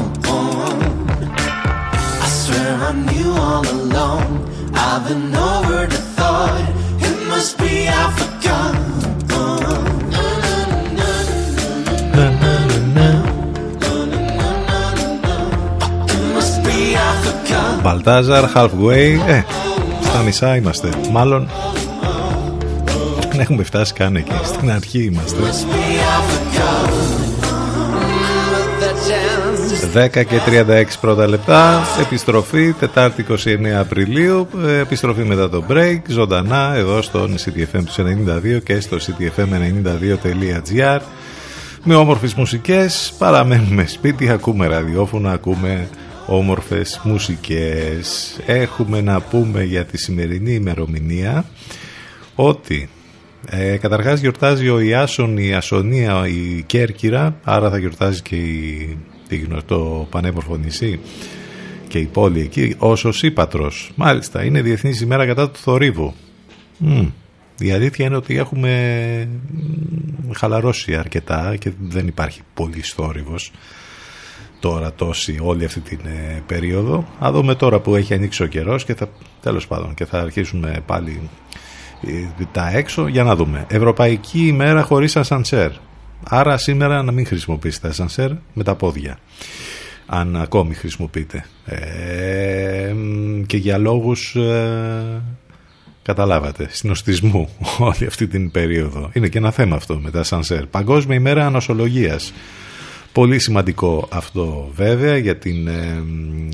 I 2.25 2.29
swear 2.41 2.71
I 2.89 2.93
knew 3.07 3.31
all 3.47 3.67
along. 3.79 4.29
I've 4.75 5.03
been 5.09 5.35
over 5.53 5.87
the 5.95 6.01
thought. 6.17 6.67
It 7.07 7.17
must 7.31 7.53
be 7.59 7.75
I 7.89 8.05
forgot. 8.21 8.75
It 16.15 16.25
must 16.35 16.57
be 16.65 16.79
I 16.97 17.11
forgot. 17.25 17.83
Μπαλτάζαρ, 17.83 18.45
halfway. 18.55 19.21
Ε, 19.27 19.43
στα 20.03 20.19
μισά 20.25 20.57
είμαστε. 20.57 20.89
Μάλλον 21.11 21.49
δεν 23.31 23.41
έχουμε 23.41 23.63
φτάσει 23.63 23.93
καν 23.93 24.17
εκεί. 24.17 24.33
Στην 24.45 24.71
αρχή 24.71 25.05
είμαστε. 25.05 25.37
10 29.95 30.09
και 30.11 30.41
36 30.47 30.85
πρώτα 31.01 31.29
λεπτά. 31.29 31.83
Επιστροφή 32.01 32.73
Τετάρτη 32.73 33.25
29 33.29 33.67
Απριλίου. 33.79 34.49
Ε, 34.67 34.79
Επιστροφή 34.79 35.23
μετά 35.23 35.49
το 35.49 35.65
break. 35.69 36.01
Ζωντανά 36.09 36.75
εδώ 36.75 37.03
στον 37.03 37.35
CTFM 37.35 37.85
τους 37.85 37.97
92 37.99 38.63
και 38.65 38.81
στο 38.81 38.97
ctfm92.gr. 38.97 41.01
Με 41.85 41.95
όμορφες 41.95 42.35
μουσικές 42.35 43.15
παραμένουμε 43.19 43.87
σπίτι, 43.87 44.29
ακούμε 44.29 44.67
ραδιόφωνο, 44.67 45.29
ακούμε 45.29 45.89
όμορφες 46.27 47.01
μουσικές. 47.03 48.37
Έχουμε 48.47 49.01
να 49.01 49.21
πούμε 49.21 49.65
για 49.65 49.85
τη 49.85 49.99
σημερινή 49.99 50.53
ημερομηνία 50.53 51.45
ότι 52.35 52.89
ε, 53.51 53.77
καταρχάς 53.77 54.21
γιορτάζει 54.21 54.69
ο 54.69 54.81
Ιάσον, 54.81 55.37
η 55.37 55.55
Ασονία, 55.55 56.27
η 56.27 56.63
Κέρκυρα, 56.63 57.37
άρα 57.45 57.71
θα 57.71 57.79
γιορτάζει 57.79 58.23
και 58.23 58.37
η, 58.37 58.99
τι 59.29 59.37
γνωστό 59.37 60.07
πανέμορφο 60.11 60.57
νησί 60.57 61.01
και 61.89 61.99
η 61.99 62.05
πόλη 62.07 62.41
εκεί, 62.41 62.75
ως 62.79 63.05
ο 63.05 63.13
Σύπατρος. 63.13 63.93
Μάλιστα, 63.95 64.45
είναι 64.45 64.63
Διεθνής 64.63 65.01
ημέρα 65.01 65.27
κατά 65.27 65.51
του 65.51 65.59
θορύβου. 65.59 66.15
Μμ. 66.79 67.07
Η 67.59 67.71
αλήθεια 67.71 68.07
είναι 68.07 68.17
ότι 68.17 68.37
έχουμε 68.37 69.29
μ, 70.27 70.33
χαλαρώσει 70.33 70.95
αρκετά 70.95 71.57
και 71.57 71.73
δεν 71.81 72.07
υπάρχει 72.07 72.41
πολύς 72.55 72.93
θόρυβος 72.93 73.53
τώρα 74.61 74.93
τόση 74.93 75.39
όλη 75.43 75.65
αυτή 75.65 75.81
την 75.81 76.01
ε, 76.05 76.43
περίοδο. 76.47 77.09
Α 77.25 77.31
δούμε 77.33 77.55
τώρα 77.55 77.81
που 77.81 77.95
έχει 77.95 78.15
ανοίξει 78.15 78.43
ο 78.43 78.47
καιρός 78.47 78.85
και 78.85 78.95
θα, 78.95 79.09
τέλος 79.41 79.67
πάντων 79.67 79.95
και 79.95 80.05
θα 80.05 80.21
αρχίσουμε 80.21 80.83
πάλι 80.87 81.21
ε, 81.21 81.46
τα 82.53 82.71
έξω 82.77 83.07
για 83.07 83.25
να 83.25 83.37
δούμε. 83.37 83.67
Ευρωπαϊκή 83.69 84.47
ημέρα 84.47 84.83
χωρίς 84.83 85.17
ασανσέρ. 85.17 85.71
Άρα 86.25 86.57
σήμερα 86.57 87.03
να 87.03 87.13
μην 87.13 87.27
χρησιμοποιήσετε 87.27 87.89
ασανσέρ 87.89 88.31
με 88.53 88.63
τα 88.63 88.75
πόδια. 88.75 89.19
Αν 90.07 90.37
ακόμη 90.37 90.75
χρησιμοποιείτε. 90.75 91.45
Ε, 91.65 92.93
μ, 92.93 93.43
και 93.43 93.57
για 93.57 93.79
λόγους 93.79 94.35
ε, 94.35 95.23
καταλάβατε, 96.03 96.69
συνοστισμού 96.71 97.49
όλη 97.79 98.07
αυτή 98.07 98.27
την 98.27 98.51
περίοδο. 98.51 99.11
Είναι 99.13 99.29
και 99.29 99.39
ένα 99.39 99.51
θέμα 99.51 99.77
αυτό 99.77 99.99
με 99.99 100.11
τα 100.11 100.21
ασανσέρ. 100.21 100.67
Παγκόσμια 100.67 101.17
ημέρα 101.17 101.47
ανοσολογίας 101.47 102.33
Πολύ 103.17 103.39
σημαντικό 103.39 104.09
αυτό 104.11 104.71
βέβαια 104.75 105.17
για 105.17 105.37
την, 105.37 105.69
ε, 105.69 106.03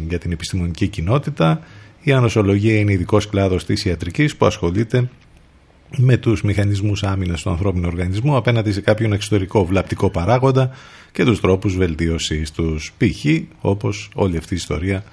για 0.09 0.18
την 0.18 0.33
επιστημονική 0.33 0.88
κοινότητα. 0.88 1.61
Η 2.02 2.12
ανοσολογία 2.12 2.78
είναι 2.78 2.92
ειδικός 2.92 3.28
κλάδος 3.28 3.64
της 3.64 3.85
ιατρικής 3.85 4.37
που 4.37 4.46
ασχολείται 4.46 5.09
με 5.96 6.16
τους 6.16 6.42
μηχανισμούς 6.42 7.02
άμυνας 7.02 7.42
του 7.42 7.50
ανθρώπινου 7.50 7.88
οργανισμού 7.88 8.37
απέναντι 8.37 8.72
σε 8.72 8.81
κάποιον 8.81 9.12
εξωτερικό 9.12 9.64
βλαπτικό 9.64 10.11
παράγοντα 10.11 10.70
και 11.12 11.24
τους 11.24 11.40
τρόπους 11.40 11.76
βελτίωσης 11.76 12.50
τους 12.50 12.92
π.χ. 12.98 13.24
όπως 13.61 14.11
όλη 14.14 14.37
αυτή 14.37 14.55
η 14.55 14.57
ιστορία 14.57 15.05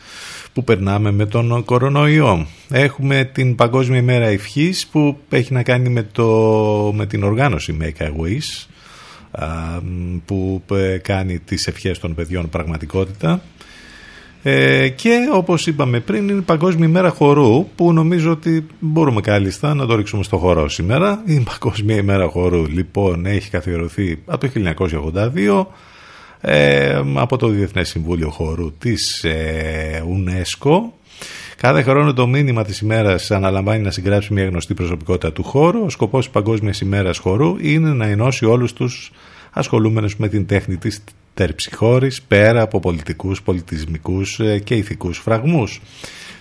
που 0.54 0.64
περνάμε 0.64 1.12
με 1.12 1.26
τον 1.26 1.64
κορονοϊό. 1.66 2.48
Έχουμε 2.70 3.30
την 3.34 3.56
Παγκόσμια 3.56 4.00
ημέρα 4.00 4.26
ευχής 4.26 4.88
που 4.88 5.18
έχει 5.30 5.54
να 5.54 5.64
κάνει 5.64 5.90
με, 5.90 6.04
το, 6.12 6.28
με 6.96 7.06
την 7.06 7.24
οργάνωση 7.24 7.78
Make 7.82 8.04
a 8.04 8.08
Wish 8.08 8.68
που 10.26 10.64
ε, 10.72 10.98
κάνει 10.98 11.40
τις 11.40 11.68
ευχές 11.68 12.00
των 12.00 12.16
παιδιών 12.16 12.50
πραγματικότητα 12.50 13.42
ε, 14.44 14.90
και 14.90 15.18
όπως 15.34 15.68
είπαμε 15.68 16.00
πριν 16.00 16.30
είναι 16.30 16.40
η 16.40 16.42
Παγκόσμια 16.42 16.88
ημέρα 16.88 17.10
χορού 17.10 17.68
που 17.76 17.94
νομίζω 17.94 18.32
ότι 18.32 18.66
μπορούμε 18.80 19.22
κάλλιστα 19.22 19.74
να 19.74 19.86
το 19.86 19.96
ρίξουμε 19.96 20.24
στο 20.24 20.38
χορό 20.38 20.70
σήμερα 20.70 21.22
η 21.26 21.40
Παγκόσμια 21.40 21.96
ημέρα 21.96 22.28
χορού 22.28 22.66
λοιπόν 22.66 23.26
έχει 23.26 23.50
καθιερωθεί 23.50 24.22
από 24.26 24.48
το 24.48 24.52
1982 25.36 25.66
ε, 26.42 27.02
από 27.14 27.38
το 27.38 27.48
Διεθνές 27.48 27.90
Συμβούλιο 27.90 28.30
Χορού 28.30 28.74
της 28.78 29.24
ε, 29.24 30.04
UNESCO 30.26 30.80
Κάθε 31.62 31.82
χρόνο 31.82 32.14
το 32.14 32.28
μήνυμα 32.28 32.64
της 32.64 32.80
ημέρας 32.80 33.32
αναλαμβάνει 33.32 33.84
να 33.84 33.92
συγγράψει 33.92 34.34
μια 34.34 34.46
γνωστή 34.46 34.74
προσωπικότητα 34.74 35.32
του 35.32 35.44
χώρου. 35.44 35.84
Ο 35.84 35.90
σκοπός 35.90 36.24
της 36.24 36.34
Παγκόσμιας 36.34 36.82
ημέρας 36.82 37.18
χορού 37.18 37.56
είναι 37.62 37.94
να 37.94 38.06
ενώσει 38.06 38.46
όλους 38.46 38.74
τους 38.74 39.12
ασχολούμενους 39.52 40.18
με 40.18 40.28
την 40.28 40.46
τέχνη 40.46 40.78
της 40.78 41.04
τερψυχώρης 41.40 42.22
πέρα 42.22 42.62
από 42.62 42.80
πολιτικούς, 42.80 43.42
πολιτισμικούς 43.42 44.40
ε, 44.40 44.60
και 44.60 44.76
ηθικούς 44.76 45.18
φραγμούς. 45.18 45.82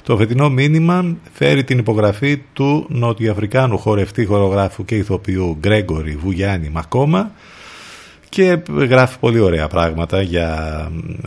Το 0.03 0.17
φετινό 0.17 0.51
μήνυμα 0.51 1.17
φέρει 1.33 1.65
την 1.65 1.79
υπογραφή 1.79 2.43
του 2.53 2.87
Νοτιοαφρικάνου 2.89 3.79
χορευτή 3.79 4.25
χορογράφου 4.25 4.85
και 4.85 4.97
ηθοποιού 4.97 5.57
Γκρέγκορη 5.61 6.17
Βουγιάννη 6.17 6.69
Μακόμα 6.69 7.31
και 8.29 8.59
γράφει 8.69 9.19
πολύ 9.19 9.41
ωραία 9.41 9.69
πράγματα 9.69 10.23
για 10.23 10.51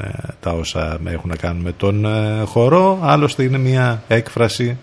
ε, 0.02 0.08
τα 0.40 0.52
όσα 0.52 1.00
έχουν 1.06 1.30
να 1.30 1.36
κάνουν 1.36 1.62
με 1.62 1.72
τον 1.72 2.06
ε, 2.06 2.44
χορό. 2.46 3.00
Άλλωστε 3.02 3.44
είναι 3.44 3.58
μια 3.58 4.04
έκφραση 4.08 4.78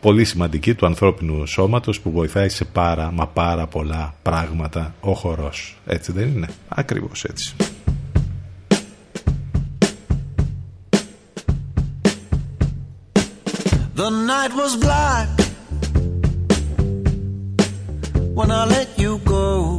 πολύ 0.00 0.24
σημαντική 0.24 0.74
του 0.74 0.86
ανθρώπινου 0.86 1.46
σώματος 1.46 2.00
που 2.00 2.10
βοηθάει 2.10 2.48
σε 2.48 2.64
πάρα 2.64 3.10
μα 3.14 3.26
πάρα 3.26 3.66
πολλά 3.66 4.14
πράγματα 4.22 4.94
ο 5.00 5.12
χορός. 5.12 5.76
Έτσι 5.86 6.12
δεν 6.12 6.28
είναι; 6.28 6.48
Ακριβώς 6.68 7.24
έτσι. 7.24 7.54
The 14.00 14.08
night 14.08 14.54
was 14.54 14.76
black 14.76 15.28
when 18.34 18.50
I 18.50 18.64
let 18.64 18.98
you 18.98 19.18
go. 19.26 19.78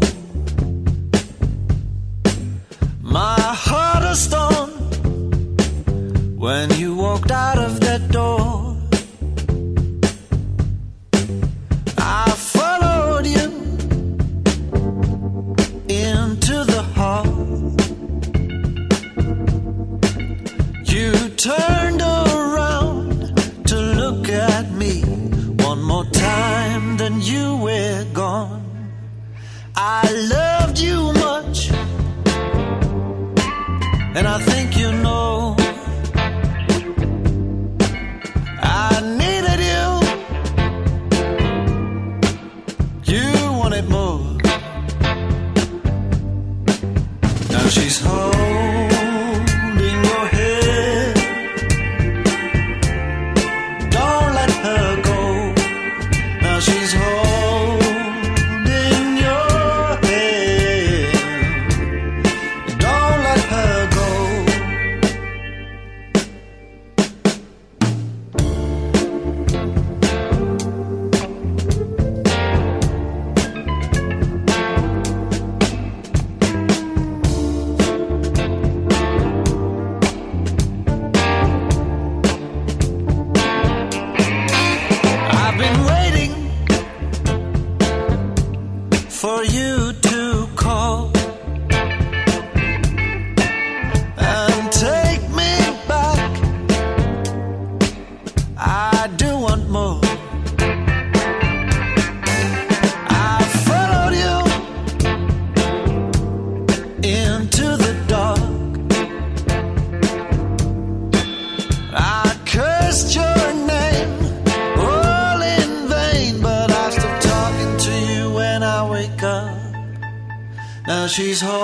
she's 121.12 121.42
home. 121.42 121.61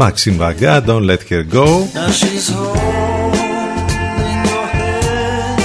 Maxim 0.00 0.36
Vaga, 0.38 0.80
Don't 0.80 1.04
Let 1.10 1.22
Her 1.28 1.44
Go. 1.56 1.66
Now 1.98 2.10
she's 2.20 2.48
holding 2.48 4.38
your 4.50 4.66
hand. 4.78 5.60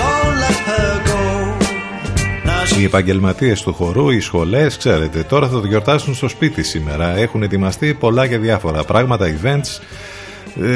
Don't 0.00 0.36
let 0.44 0.58
her 0.70 0.90
go. 1.10 1.20
Now 2.44 2.78
Οι 2.80 2.84
επαγγελματίες 2.84 3.62
του 3.62 3.72
χορού, 3.72 4.10
οι 4.10 4.20
σχολές, 4.20 4.76
ξέρετε, 4.76 5.22
τώρα 5.22 5.48
θα 5.48 5.60
το 5.60 5.66
γιορτάσουν 5.66 6.14
στο 6.14 6.28
σπίτι 6.28 6.62
σήμερα. 6.62 7.16
Έχουν 7.16 7.42
ετοιμαστεί 7.42 7.94
πολλά 7.94 8.26
και 8.26 8.38
διάφορα 8.38 8.84
πράγματα, 8.84 9.26
events 9.26 9.80
ε, 9.80 9.99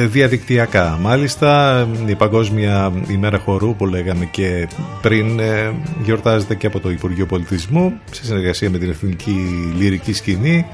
διαδικτυακά. 0.07 0.99
Μάλιστα, 1.01 1.87
η 2.07 2.15
Παγκόσμια 2.15 2.93
ημέρα 3.09 3.39
χορού 3.39 3.77
που 3.77 3.87
λέγαμε 3.87 4.25
και 4.25 4.69
πριν 5.03 5.39
ε, 5.39 5.73
γιορτάζεται 6.03 6.55
και 6.55 6.67
από 6.67 6.81
το 6.81 6.91
Υπουργείο 6.91 7.27
Πολιτισμού 7.27 7.93
σε 8.11 8.25
συνεργασία 8.25 8.71
με 8.71 8.79
την 8.79 8.91
Εθνική 8.91 9.35
Λυρική 9.79 10.13
Σκηνή. 10.13 10.67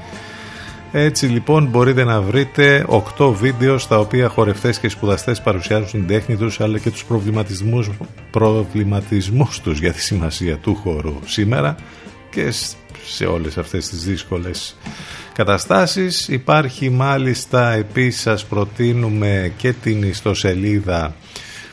Έτσι 0.91 1.25
λοιπόν 1.25 1.65
μπορείτε 1.65 2.03
να 2.03 2.21
βρείτε 2.21 2.85
8 3.17 3.33
βίντεο 3.33 3.77
στα 3.77 3.99
οποία 3.99 4.27
χορευτές 4.27 4.79
και 4.79 4.89
σπουδαστές 4.89 5.41
παρουσιάζουν 5.41 5.87
την 5.87 6.07
τέχνη 6.07 6.35
τους 6.35 6.59
αλλά 6.59 6.77
και 6.77 6.89
τους 6.89 7.05
προβληματισμούς, 7.05 7.89
προβληματισμούς 8.31 9.59
τους 9.59 9.79
για 9.79 9.93
τη 9.93 10.01
σημασία 10.01 10.57
του 10.57 10.75
χορού 10.75 11.19
σήμερα 11.25 11.75
και 12.29 12.51
σε 13.05 13.25
όλες 13.25 13.57
αυτές 13.57 13.89
τις 13.89 14.03
δύσκολες 14.03 14.75
καταστάσεις. 15.33 16.27
Υπάρχει 16.27 16.89
μάλιστα 16.89 17.71
επίσης 17.71 18.21
σας 18.21 18.45
προτείνουμε 18.45 19.53
και 19.57 19.73
την 19.73 20.03
ιστοσελίδα 20.03 21.15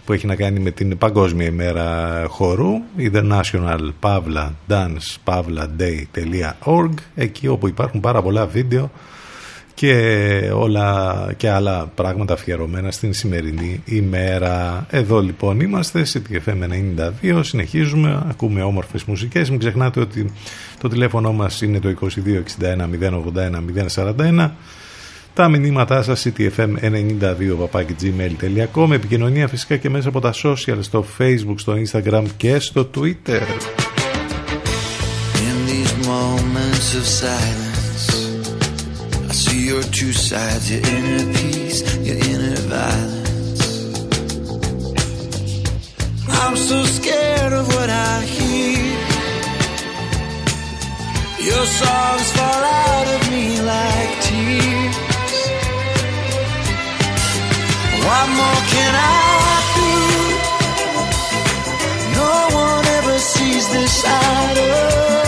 που 0.04 0.12
έχει 0.12 0.26
να 0.26 0.36
κάνει 0.36 0.60
με 0.60 0.70
την 0.70 0.98
Παγκόσμια 0.98 1.46
ημέρα 1.46 2.24
χορού 2.28 2.72
International 2.98 3.90
Pavla 4.00 4.48
Dance 4.68 5.34
Day.org 5.78 6.90
εκεί 7.14 7.48
όπου 7.48 7.68
υπάρχουν 7.68 8.00
πάρα 8.00 8.22
πολλά 8.22 8.46
βίντεο 8.46 8.90
και 9.78 10.50
όλα 10.54 11.32
και 11.36 11.50
άλλα 11.50 11.90
πράγματα 11.94 12.32
αφιερωμένα 12.32 12.90
στην 12.90 13.12
σημερινή 13.12 13.82
ημέρα. 13.84 14.86
Εδώ 14.90 15.20
λοιπόν 15.20 15.60
είμαστε 15.60 16.04
σε 16.04 16.22
TFM 16.28 16.56
92, 17.32 17.40
συνεχίζουμε, 17.42 18.22
ακούμε 18.28 18.62
όμορφες 18.62 19.04
μουσικές. 19.04 19.50
Μην 19.50 19.58
ξεχνάτε 19.58 20.00
ότι 20.00 20.32
το 20.80 20.88
τηλέφωνο 20.88 21.32
μας 21.32 21.62
είναι 21.62 21.80
το 21.80 21.94
2261 22.00 22.08
081 23.36 23.62
041. 23.94 24.50
Τα 25.34 25.48
μηνύματά 25.48 26.02
σας 26.02 26.26
ctfm92 26.26 27.56
επικοινωνία 28.92 29.48
φυσικά 29.48 29.76
και 29.76 29.90
μέσα 29.90 30.08
από 30.08 30.20
τα 30.20 30.34
social 30.44 30.78
στο 30.80 31.04
facebook, 31.18 31.54
στο 31.56 31.74
instagram 31.86 32.24
και 32.36 32.58
στο 32.58 32.90
twitter. 32.94 33.42
In 35.48 35.56
these 35.68 35.94
moments 36.06 36.88
of 36.98 37.06
silence, 37.22 37.67
Your 39.58 39.82
two 39.82 40.12
sides, 40.12 40.70
your 40.70 40.80
inner 40.86 41.32
peace, 41.34 41.82
your 42.06 42.16
inner 42.16 42.56
violence. 42.70 43.62
I'm 46.28 46.56
so 46.56 46.84
scared 46.84 47.52
of 47.52 47.66
what 47.66 47.90
I 47.90 48.22
hear. 48.22 48.96
Your 51.50 51.66
songs 51.66 52.30
fall 52.36 52.62
out 52.86 53.06
of 53.14 53.30
me 53.32 53.60
like 53.60 54.10
tears. 54.26 54.96
What 58.06 58.26
more 58.38 58.62
can 58.74 58.92
I 58.94 59.58
do? 59.80 59.92
No 62.14 62.32
one 62.64 62.84
ever 62.98 63.18
sees 63.18 63.68
this 63.72 63.92
side 64.02 64.58
of 64.58 65.27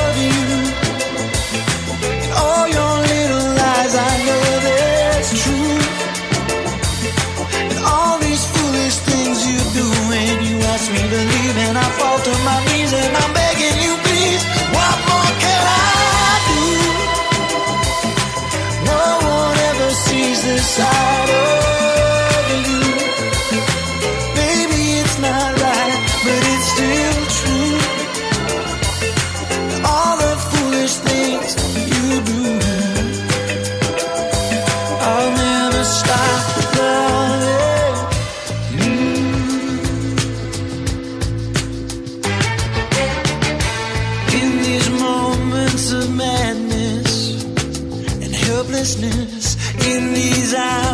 in 48.99 50.13
these 50.15 50.55
eyes. 50.55 50.90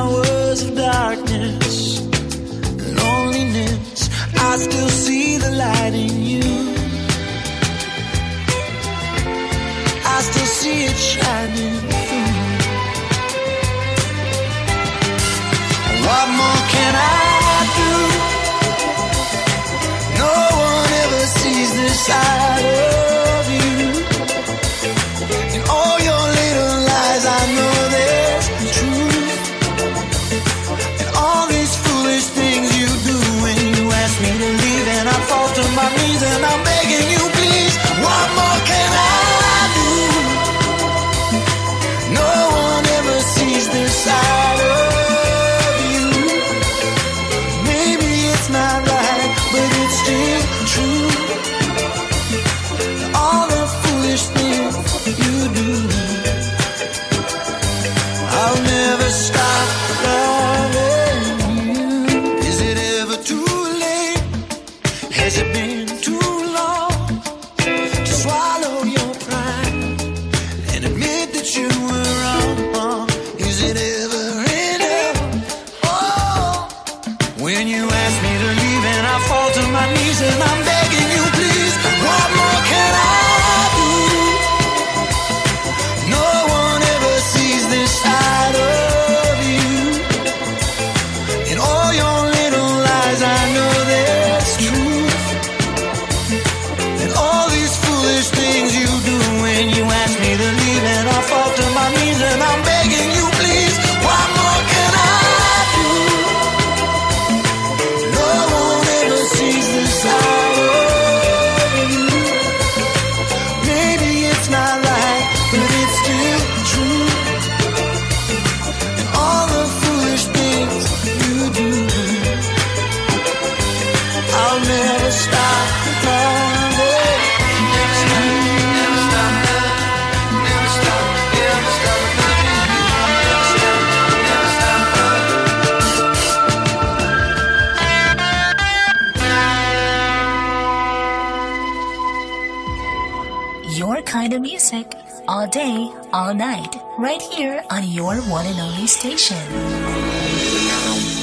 Right 147.17 147.35
here 147.35 147.65
on 147.71 147.89
your 147.89 148.17
one 148.23 148.47
and 148.47 148.61
only 148.61 148.87
station. 148.87 149.37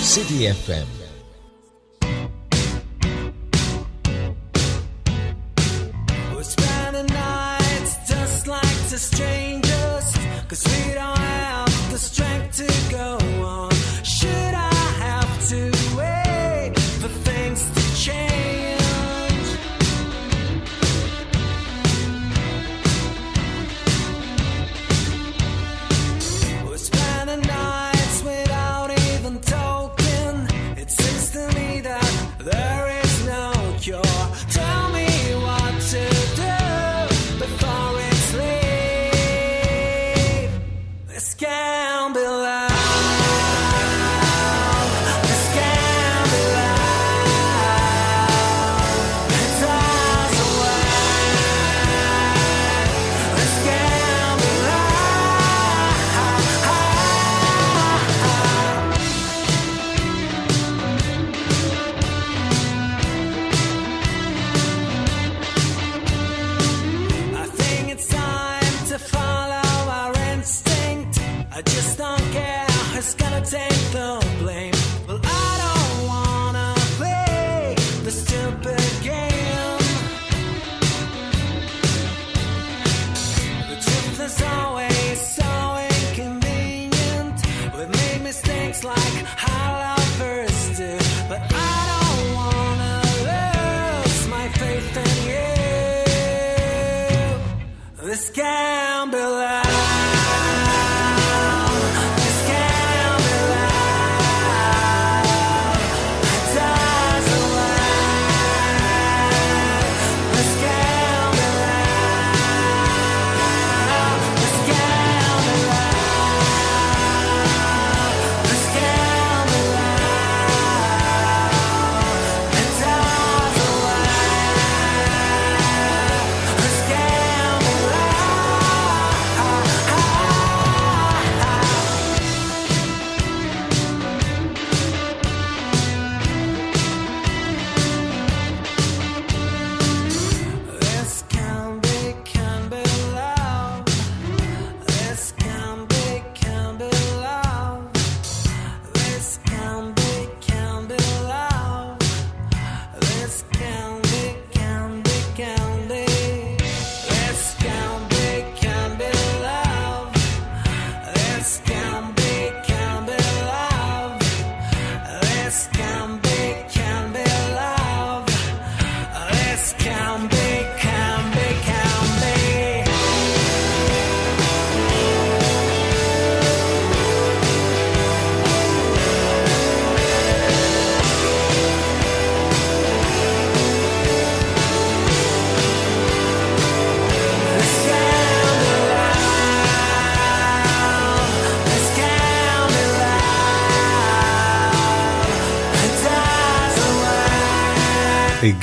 City 0.01 0.47
FM. 0.49 1.12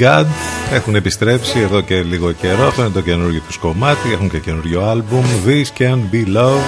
God 0.01 0.27
έχουν 0.73 0.95
επιστρέψει 0.95 1.59
εδώ 1.59 1.81
και 1.81 2.03
λίγο 2.03 2.33
καιρό. 2.33 2.67
Αυτό 2.67 2.83
είναι 2.83 2.91
το 2.91 3.01
καινούργιο 3.01 3.41
τους 3.47 3.57
κομμάτι. 3.57 4.13
Έχουν 4.13 4.31
και 4.31 4.39
καινούργιο 4.39 4.83
άλμπουμ. 4.83 5.25
This 5.47 5.83
can 5.83 5.99
be 6.13 6.37
love. 6.37 6.61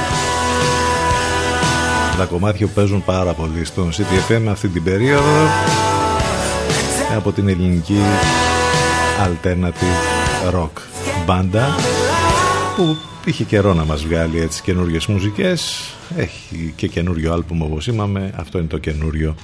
Τα 2.19 2.25
κομμάτια 2.25 2.67
που 2.67 2.73
παίζουν 2.73 3.05
πάρα 3.05 3.33
πολύ 3.33 3.65
στον 3.65 3.91
CTFM 3.91 4.43
αυτή 4.49 4.69
την 4.69 4.83
περίοδο 4.83 5.49
από 7.17 7.33
την 7.33 7.49
ελληνική 7.49 7.99
alternative 9.25 10.55
rock 10.55 10.83
μπάντα 11.27 11.75
που 12.77 12.97
είχε 13.25 13.45
καιρό 13.45 13.75
να 13.75 13.85
μας 13.85 14.05
βγάλει 14.05 14.41
έτσι 14.41 14.63
καινούριες 14.63 15.07
μουσικές 15.07 15.91
έχει 16.17 16.73
και 16.77 16.87
καινούριο 16.87 17.33
άλμπουμ 17.33 17.63
όπως 17.63 17.87
είπαμε 17.87 18.33
αυτό 18.37 18.59
είναι 18.59 18.67
το 18.67 18.79
καινούριο 18.79 19.35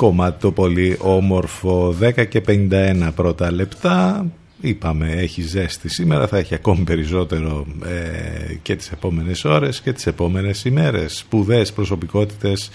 κομμάτι 0.00 0.40
το 0.40 0.52
πολύ 0.52 0.96
όμορφο. 0.98 1.96
10 2.00 2.26
και 2.28 2.42
51 2.46 3.10
πρώτα 3.14 3.52
λεπτά. 3.52 4.26
Είπαμε 4.60 5.10
έχει 5.10 5.42
ζέστη 5.42 5.88
σήμερα 5.88 6.26
θα 6.26 6.38
έχει 6.38 6.54
ακόμη 6.54 6.84
περισσότερο 6.84 7.66
ε, 7.84 8.54
και 8.62 8.76
τις 8.76 8.90
επόμενες 8.90 9.44
ώρες 9.44 9.80
και 9.80 9.92
τις 9.92 10.06
επόμενες 10.06 10.64
ημέρες. 10.64 11.16
Σπουδαίες 11.16 11.72
προσωπικότητες 11.72 12.70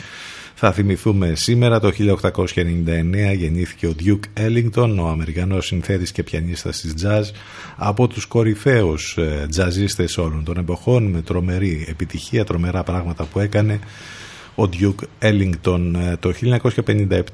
θα 0.55 0.71
θυμηθούμε 0.71 1.35
σήμερα. 1.35 1.79
Το 1.79 1.91
1899 1.97 3.35
γεννήθηκε 3.35 3.87
ο 3.87 3.95
Duke 4.05 4.45
Ellington, 4.45 4.95
ο 4.99 5.07
Αμερικανός 5.07 5.65
συνθέτης 5.65 6.11
και 6.11 6.23
πιανίστας 6.23 6.81
της 6.81 6.93
jazz 7.03 7.23
από 7.75 8.07
τους 8.07 8.25
κορυφαίους 8.25 9.17
ε, 9.17 9.47
τζαζίστες 9.49 10.17
όλων 10.17 10.43
των 10.43 10.57
εποχών 10.57 11.03
με 11.03 11.21
τρομερή 11.21 11.85
επιτυχία, 11.89 12.45
τρομερά 12.45 12.83
πράγματα 12.83 13.23
που 13.23 13.39
έκανε 13.39 13.79
ο 14.55 14.69
Duke 14.73 15.27
Ellington 15.29 15.93
ε, 15.95 16.15
το 16.19 16.33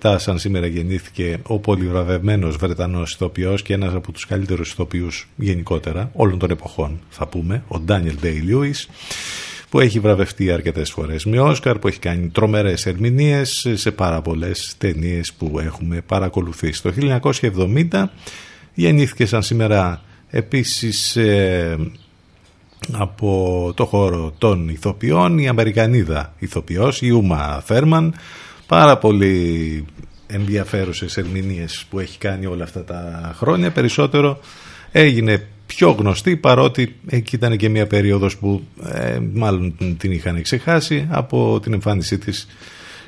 1957 0.01 0.15
σαν 0.17 0.39
σήμερα 0.39 0.65
γεννήθηκε 0.65 1.39
ο 1.43 1.59
πολυβραβευμένος 1.59 2.55
Βρετανός 2.55 3.13
ηθοποιός 3.13 3.61
και 3.61 3.73
ένας 3.73 3.93
από 3.93 4.11
τους 4.11 4.25
καλύτερους 4.25 4.71
ηθοποιούς 4.71 5.27
γενικότερα 5.35 6.11
όλων 6.13 6.39
των 6.39 6.49
εποχών 6.49 6.99
θα 7.09 7.27
πούμε, 7.27 7.63
ο 7.67 7.81
Daniel 7.87 8.23
Day-Lewis 8.23 8.89
που 9.69 9.79
έχει 9.79 9.99
βραβευτεί 9.99 10.51
αρκετές 10.51 10.91
φορές 10.91 11.25
με 11.25 11.39
Όσκαρ, 11.39 11.79
που 11.79 11.87
έχει 11.87 11.99
κάνει 11.99 12.27
τρομερές 12.27 12.85
ερμηνείες 12.85 13.67
σε 13.73 13.91
πάρα 13.91 14.21
πολλές 14.21 14.75
ταινίες 14.77 15.33
που 15.33 15.59
έχουμε 15.59 16.01
παρακολουθήσει. 16.01 16.81
Το 16.81 16.93
1970 17.91 18.03
γεννήθηκε 18.73 19.25
σαν 19.25 19.43
σήμερα 19.43 20.01
επίσης 20.29 21.15
ε, 21.15 21.77
από 22.91 23.71
το 23.75 23.85
χώρο 23.85 24.33
των 24.37 24.69
ηθοποιών 24.69 25.37
η 25.37 25.47
Αμερικανίδα 25.47 26.33
ηθοποιός, 26.39 27.01
η 27.01 27.09
Ούμα 27.09 27.61
Θέρμαν, 27.65 28.15
πάρα 28.67 28.97
πολύ 28.97 29.85
ενδιαφέρουσες 30.27 31.17
ερμηνείες 31.17 31.85
που 31.89 31.99
έχει 31.99 32.17
κάνει 32.17 32.45
όλα 32.45 32.63
αυτά 32.63 32.83
τα 32.83 33.31
χρόνια, 33.37 33.71
περισσότερο 33.71 34.39
έγινε 34.91 35.47
πιο 35.65 35.91
γνωστοί 35.91 36.37
παρότι 36.37 36.95
εκεί 37.07 37.35
ήταν 37.35 37.57
και 37.57 37.69
μια 37.69 37.87
περίοδος 37.87 38.37
που 38.37 38.61
ε, 38.83 39.19
μάλλον 39.33 39.75
την 39.97 40.11
είχαν 40.11 40.41
ξεχάσει 40.41 41.07
από 41.09 41.59
την 41.59 41.73
εμφάνισή 41.73 42.17
της 42.17 42.47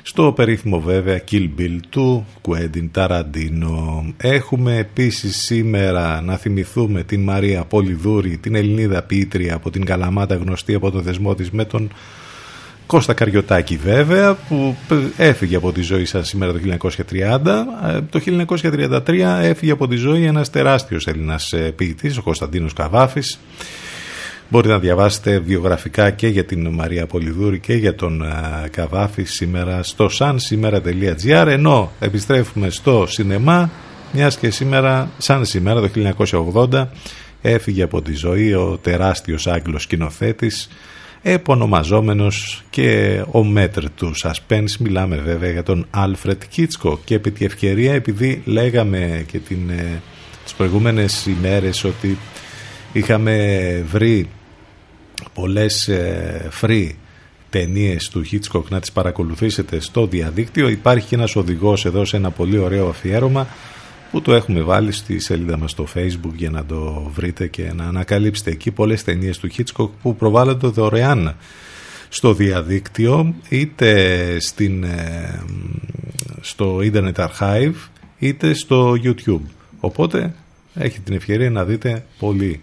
στο 0.06 0.32
περίφημο 0.32 0.80
βέβαια 0.80 1.20
Kill 1.30 1.48
Bill 1.58 1.78
του 1.88 2.26
Quentin 2.48 2.90
Tarantino. 2.94 4.12
Έχουμε 4.16 4.76
επίσης 4.76 5.36
σήμερα 5.36 6.20
να 6.20 6.36
θυμηθούμε 6.36 7.02
την 7.02 7.22
Μαρία 7.22 7.64
Πολυδούρη, 7.64 8.36
την 8.36 8.54
Ελληνίδα 8.54 9.02
ποιήτρια 9.02 9.54
από 9.54 9.70
την 9.70 9.84
Καλαμάτα 9.84 10.34
γνωστή 10.34 10.74
από 10.74 10.90
το 10.90 11.00
δεσμό 11.00 11.34
της 11.34 11.50
με 11.50 11.64
τον 11.64 11.90
Κώστα 12.86 13.12
Καριωτάκη 13.12 13.76
βέβαια 13.76 14.34
που 14.34 14.76
έφυγε 15.16 15.56
από 15.56 15.72
τη 15.72 15.82
ζωή 15.82 16.04
σας 16.04 16.28
σήμερα 16.28 16.52
το 16.52 16.58
1930 17.10 17.64
ε, 17.86 18.00
το 18.10 18.20
1933 19.06 19.18
έφυγε 19.40 19.72
από 19.72 19.88
τη 19.88 19.96
ζωή 19.96 20.24
ένας 20.24 20.50
τεράστιος 20.50 21.06
Έλληνας 21.06 21.52
ε, 21.52 21.72
ποιητής 21.76 22.16
ο 22.16 22.22
Κωνσταντίνος 22.22 22.72
Καβάφης 22.72 23.38
Μπορείτε 24.48 24.72
να 24.72 24.78
διαβάσετε 24.78 25.38
βιογραφικά 25.38 26.10
και 26.10 26.28
για 26.28 26.44
την 26.44 26.68
Μαρία 26.68 27.06
Πολυδούρη 27.06 27.58
και 27.58 27.74
για 27.74 27.94
τον 27.94 28.22
ε, 28.22 28.68
Καβάφη 28.70 29.22
σήμερα 29.22 29.82
στο 29.82 30.10
sansimera.gr 30.18 31.46
ενώ 31.48 31.92
επιστρέφουμε 32.00 32.70
στο 32.70 33.06
σινεμά 33.08 33.70
μιας 34.12 34.38
και 34.38 34.50
σήμερα, 34.50 35.10
σαν 35.18 35.44
σήμερα 35.44 35.80
το 35.80 35.90
1980 36.72 36.86
έφυγε 37.42 37.82
από 37.82 38.02
τη 38.02 38.14
ζωή 38.14 38.54
ο 38.54 38.78
τεράστιος 38.82 39.46
Άγγλος 39.46 39.82
σκηνοθέτης 39.82 40.68
επωνομαζόμενος 41.26 42.62
και 42.70 43.20
ο 43.30 43.44
μέτρ 43.44 43.84
του 43.96 44.12
suspense. 44.22 44.76
Μιλάμε 44.78 45.16
βέβαια 45.16 45.50
για 45.50 45.62
τον 45.62 45.86
Άλφρετ 45.90 46.42
Κίτσκο 46.48 47.00
και 47.04 47.14
επί 47.14 47.30
τη 47.30 47.44
ευκαιρία 47.44 47.94
επειδή 47.94 48.42
λέγαμε 48.44 49.24
και 49.30 49.38
την, 49.38 49.70
ε, 49.70 50.02
τις 50.44 50.54
προηγούμενες 50.54 51.26
ημέρες 51.26 51.84
ότι 51.84 52.18
είχαμε 52.94 53.84
βρει 53.86 54.28
πολλές 55.34 55.88
ε, 55.88 56.50
free 56.60 56.90
ταινίες 57.50 58.08
του 58.08 58.24
Hitchcock 58.30 58.64
να 58.68 58.80
τις 58.80 58.92
παρακολουθήσετε 58.92 59.80
στο 59.80 60.06
διαδίκτυο 60.06 60.68
υπάρχει 60.68 61.06
και 61.06 61.14
ένας 61.14 61.36
οδηγός 61.36 61.84
εδώ 61.84 62.04
σε 62.04 62.16
ένα 62.16 62.30
πολύ 62.30 62.58
ωραίο 62.58 62.88
αφιέρωμα 62.88 63.46
που 64.10 64.22
το 64.22 64.34
έχουμε 64.34 64.60
βάλει 64.60 64.92
στη 64.92 65.18
σελίδα 65.18 65.56
μας 65.56 65.70
στο 65.70 65.86
facebook 65.94 66.32
για 66.36 66.50
να 66.50 66.64
το 66.64 67.10
βρείτε 67.14 67.46
και 67.46 67.72
να 67.72 67.84
ανακαλύψετε 67.84 68.50
εκεί 68.50 68.70
πολλές 68.70 69.04
ταινίες 69.04 69.38
του 69.38 69.50
Hitchcock 69.56 69.88
που 70.02 70.16
προβάλλονται 70.16 70.66
δωρεάν 70.66 71.36
στο 72.08 72.34
διαδίκτυο 72.34 73.34
είτε 73.48 74.40
στην, 74.40 74.84
ε, 74.84 75.42
στο 76.40 76.78
Internet 76.82 77.14
Archive 77.14 77.74
είτε 78.18 78.54
στο 78.54 78.94
YouTube. 79.04 79.46
Οπότε 79.80 80.34
έχετε 80.74 81.02
την 81.04 81.14
ευκαιρία 81.14 81.50
να 81.50 81.64
δείτε 81.64 82.04
πολύ 82.18 82.60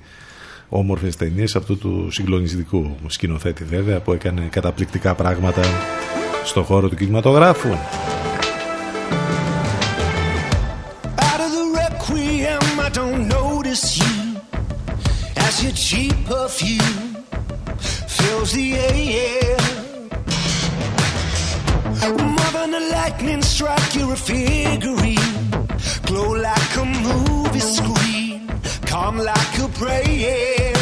όμορφες 0.74 1.16
ταινίες 1.16 1.56
αυτού 1.56 1.78
του 1.78 2.08
συγκλονιστικού 2.12 2.96
σκηνοθέτη 3.08 3.64
βέβαια 3.64 4.00
που 4.00 4.14
έκανε 4.14 4.48
καταπληκτικά 4.50 5.16
πράγματα 5.16 5.62
στο 6.44 6.64
χώρο 6.64 6.90
του 6.90 6.96
κινηματογράφου. 6.96 7.70
your 15.64 15.72
cheap 15.74 16.16
perfume 16.26 17.16
fills 18.08 18.52
the 18.54 18.74
air. 18.74 19.58
More 22.36 22.52
than 22.58 22.74
a 22.74 22.84
lightning 22.96 23.44
strike, 23.44 23.94
you're 23.94 24.14
a 24.14 24.16
figurine. 24.16 25.36
Glow 26.08 26.32
like 26.50 26.76
a 26.78 26.86
movie 26.86 27.60
screen, 27.60 28.01
calm 28.92 29.18
like 29.18 29.58
a 29.58 29.70
prayer. 29.80 30.74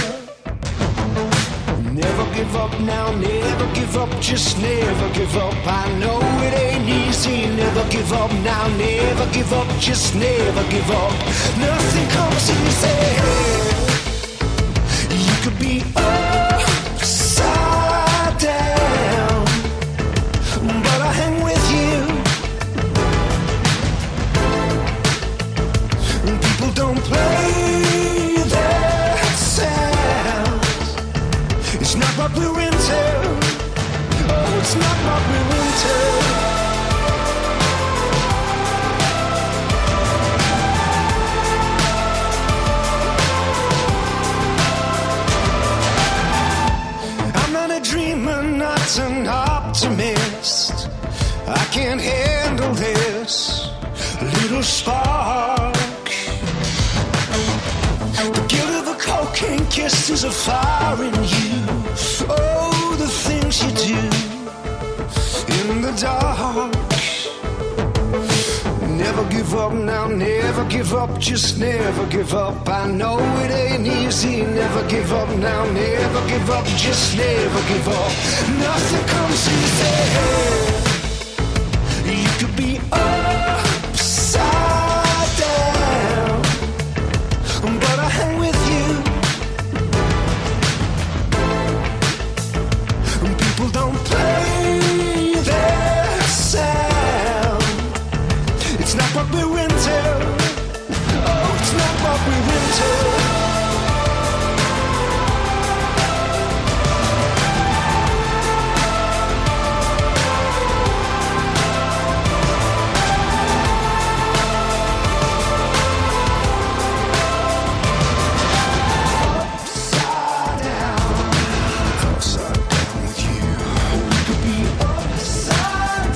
Never 1.94 2.26
give 2.34 2.56
up 2.56 2.74
now, 2.82 3.12
never 3.12 3.68
give 3.76 3.96
up, 3.96 4.10
just 4.20 4.58
never 4.60 5.10
give 5.14 5.36
up. 5.38 5.54
I 5.68 5.86
know 6.00 6.20
it 6.46 6.54
ain't 6.66 6.90
easy, 6.90 7.46
never 7.56 7.88
give 7.92 8.12
up 8.12 8.32
now, 8.52 8.68
never 8.78 9.28
give 9.32 9.54
up, 9.54 9.68
just 9.80 10.16
never 10.16 10.64
give 10.72 10.90
up. 10.90 11.14
Nothing 11.68 12.08
comes 12.18 12.46
easy 12.58 12.98
You 15.28 15.36
could 15.44 15.60
be 15.60 15.84
I 51.50 51.66
can't 51.72 52.00
handle 52.00 52.74
this 52.76 53.72
little 54.22 54.62
spark. 54.62 55.74
The 58.36 58.46
guilt 58.48 58.74
of 58.82 58.88
a 58.88 58.98
cocaine 59.00 59.66
kiss 59.66 60.12
is 60.12 60.26
a 60.26 60.30
fire 60.30 61.04
in 61.04 61.14
you. 61.16 61.58
Oh, 62.30 62.96
the 63.00 63.08
things 63.08 63.64
you 63.64 63.72
do 63.72 63.98
in 65.72 65.82
the 65.82 65.92
dark. 66.00 66.72
Never 68.88 69.28
give 69.32 69.56
up 69.56 69.74
now, 69.74 70.06
never 70.08 70.66
give 70.66 70.94
up, 70.94 71.18
just 71.18 71.58
never 71.58 72.06
give 72.08 72.36
up. 72.36 72.70
I 72.70 72.86
know 72.92 73.18
it 73.44 73.50
ain't 73.50 73.88
easy, 73.88 74.44
never 74.44 74.88
give 74.88 75.12
up 75.12 75.30
now, 75.38 75.66
never 75.72 76.28
give 76.28 76.48
up, 76.52 76.66
just 76.78 77.18
never 77.18 77.62
give 77.70 77.88
up. 77.88 78.12
Nothing 78.60 79.08
comes 79.08 79.48
easy. 79.48 80.69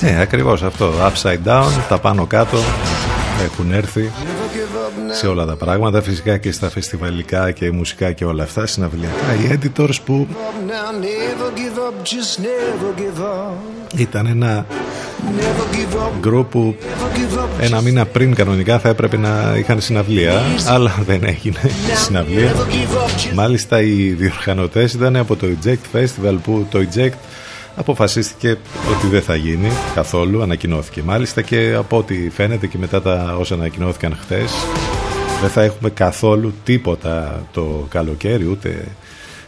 Ναι, 0.03 0.17
ακριβώς 0.21 0.63
αυτό. 0.63 0.93
Upside 1.01 1.47
down, 1.47 1.69
τα 1.89 1.99
πάνω 1.99 2.25
κάτω 2.25 2.57
έχουν 3.43 3.71
έρθει 3.71 4.11
σε 5.11 5.27
όλα 5.27 5.45
τα 5.45 5.55
πράγματα. 5.55 6.01
Φυσικά 6.01 6.37
και 6.37 6.51
στα 6.51 6.69
φεστιβαλικά 6.69 7.51
και 7.51 7.71
μουσικά 7.71 8.11
και 8.11 8.25
όλα 8.25 8.43
αυτά, 8.43 8.65
συναυλιακά. 8.65 9.33
Οι 9.33 9.59
editors 9.59 9.95
που 10.05 10.27
ήταν 13.95 14.25
ένα 14.25 14.65
γκρουπ 16.19 16.51
που 16.51 16.75
ένα 17.59 17.81
μήνα 17.81 18.05
πριν 18.05 18.35
κανονικά 18.35 18.79
θα 18.79 18.89
έπρεπε 18.89 19.17
να 19.17 19.55
είχαν 19.57 19.81
συναυλία 19.81 20.41
αλλά 20.67 20.95
δεν 21.05 21.23
έγινε 21.23 21.59
συναυλία 22.05 22.53
μάλιστα 23.33 23.81
οι 23.81 24.15
διοργανωτές 24.17 24.93
ήταν 24.93 25.15
από 25.15 25.35
το 25.35 25.47
Eject 25.47 25.97
Festival 25.97 26.35
που 26.43 26.67
το 26.69 26.79
Eject 26.79 27.13
αποφασίστηκε 27.75 28.57
ότι 28.97 29.07
δεν 29.07 29.21
θα 29.21 29.35
γίνει 29.35 29.69
καθόλου, 29.95 30.41
ανακοινώθηκε 30.41 31.03
μάλιστα 31.03 31.41
και 31.41 31.73
από 31.73 31.97
ό,τι 31.97 32.29
φαίνεται 32.29 32.67
και 32.67 32.77
μετά 32.77 33.01
τα 33.01 33.35
όσα 33.39 33.53
ανακοινώθηκαν 33.53 34.17
χθες 34.21 34.51
δεν 35.41 35.51
θα 35.51 35.61
έχουμε 35.61 35.89
καθόλου 35.89 36.53
τίποτα 36.63 37.47
το 37.51 37.87
καλοκαίρι, 37.89 38.47
ούτε 38.47 38.87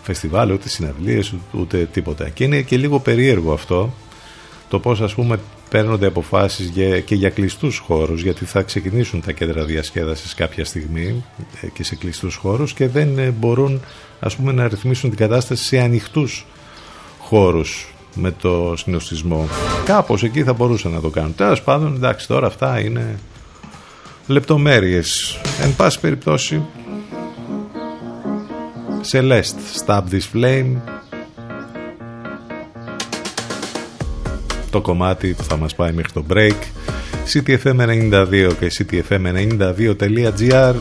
φεστιβάλ, 0.02 0.52
ούτε 0.52 0.70
συναυλίες, 0.70 1.34
ούτε 1.52 1.88
τίποτα. 1.92 2.30
Και 2.30 2.44
είναι 2.44 2.62
και 2.62 2.78
λίγο 2.78 3.00
περίεργο 3.00 3.54
αυτό, 3.54 3.94
το 4.70 4.80
πώς 4.80 5.02
ας 5.02 5.14
πούμε 5.14 5.40
παίρνονται 5.70 6.06
αποφάσεις 6.06 6.72
και 7.06 7.16
για 7.16 7.30
κλειστούς 7.30 7.78
χώρους 7.78 8.22
γιατί 8.22 8.46
θα 8.46 8.62
ξεκινήσουν 8.62 9.22
τα 9.22 9.32
κέντρα 9.32 9.66
διασκέδασης 9.66 10.34
κάποια 10.34 10.66
στιγμή 10.66 11.24
ε, 11.62 11.68
και 11.68 11.84
σε 11.84 11.96
κλειστούς 11.96 12.36
χώρους 12.36 12.74
και 12.74 12.88
δεν 12.88 13.18
ε, 13.18 13.30
μπορούν 13.30 13.82
ας 14.20 14.36
πούμε 14.36 14.52
να 14.52 14.68
ρυθμίσουν 14.68 15.10
την 15.10 15.20
κατάσταση 15.20 15.64
σε 15.64 15.80
ανοιχτούς 15.80 16.46
χώρους 17.20 17.95
με 18.16 18.32
το 18.32 18.74
συνοστισμό. 18.78 19.48
Κάπως 19.86 20.24
εκεί 20.24 20.44
θα 20.44 20.54
μπορούσαν 20.54 20.92
να 20.92 21.02
το 21.02 21.10
κάνουν. 21.10 21.36
Τέλος 21.36 21.62
πάντων, 21.62 21.96
εντάξει, 21.96 22.28
τώρα 22.28 22.48
αυτά 22.48 22.80
είναι 22.80 23.20
λεπτομέρειες. 24.28 25.40
Εν 25.62 25.76
πάση 25.76 26.00
περιπτώσει, 26.00 26.62
Celeste, 29.12 29.86
Stop 29.86 30.02
This 30.12 30.34
Flame 30.34 30.76
το 34.70 34.82
κομμάτι 34.82 35.34
που 35.38 35.44
θα 35.44 35.58
μας 35.58 35.76
πάει 35.76 35.92
μέχρι 35.92 36.12
το 36.12 36.26
break 36.30 36.56
CTFM92 37.34 38.52
και 38.60 38.72
CTFM92.gr 38.78 40.76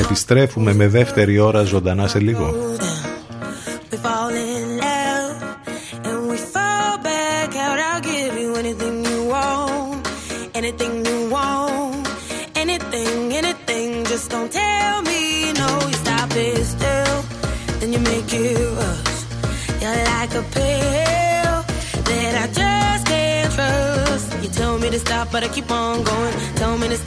Επιστρέφουμε 0.00 0.74
με 0.74 0.88
δεύτερη 0.88 1.38
ώρα 1.38 1.62
ζωντανά 1.62 2.06
σε 2.06 2.18
λίγο 2.18 2.54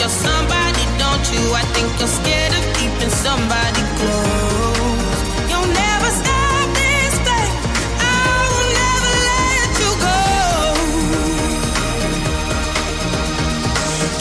you're 0.00 0.08
somebody, 0.08 0.84
don't 1.02 1.24
you? 1.32 1.42
I 1.54 1.64
think 1.74 1.88
you're 1.98 2.14
scared 2.20 2.52
of 2.58 2.64
keeping 2.76 3.12
somebody 3.26 3.82
close. 3.98 5.18
You'll 5.50 5.72
never 5.84 6.10
stop 6.20 6.66
this 6.80 7.14
thing. 7.26 7.52
I 8.00 8.40
will 8.52 8.70
never 8.82 9.12
let 9.32 9.70
you 9.82 9.90
go. 10.06 10.20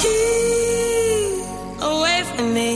Keep 0.03 1.81
away 1.91 2.19
from 2.31 2.47
me 2.53 2.73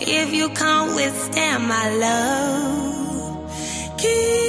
if 0.00 0.28
you 0.32 0.46
can't 0.50 0.90
withstand 0.94 1.60
my 1.68 1.86
love. 2.04 3.34
Keep 3.98 4.45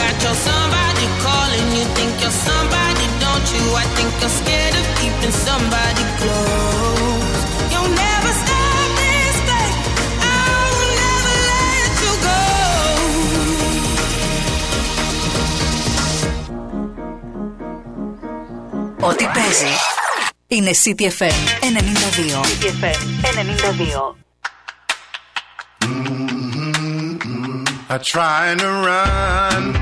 got 0.00 0.14
your 0.24 0.36
somebody 0.48 1.06
calling. 1.24 1.66
You 1.76 1.84
think 1.96 2.12
you're 2.22 2.38
somebody, 2.48 3.06
don't 3.24 3.46
you? 3.54 3.62
I 3.82 3.84
think 3.96 4.10
you're 4.20 4.36
scared 4.40 4.74
of 4.80 4.86
keeping 4.98 5.34
somebody 5.48 6.04
close. 6.20 7.40
You'll 7.72 7.92
never 8.06 8.32
stop 8.42 8.88
this 9.00 9.36
thing. 9.48 9.74
I 10.20 10.50
will 10.76 10.92
never 11.04 11.34
let 11.52 11.92
you 12.04 12.14
go. 12.26 12.38
Ό,τι 19.08 19.24
παίζει 19.24 19.72
είναι 20.46 20.72
City 20.72 21.06
FM 21.18 21.38
92. 21.60 22.44
City 22.44 22.70
FM 22.80 22.98
92. 23.34 24.21
I 27.93 27.99
try 27.99 28.55
to 28.57 28.65
run. 28.65 29.73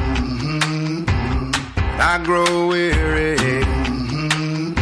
Mm-hmm. 0.44 1.06
I 1.98 2.22
grow 2.26 2.68
weary. 2.68 3.38
Mm-hmm. 3.38 4.74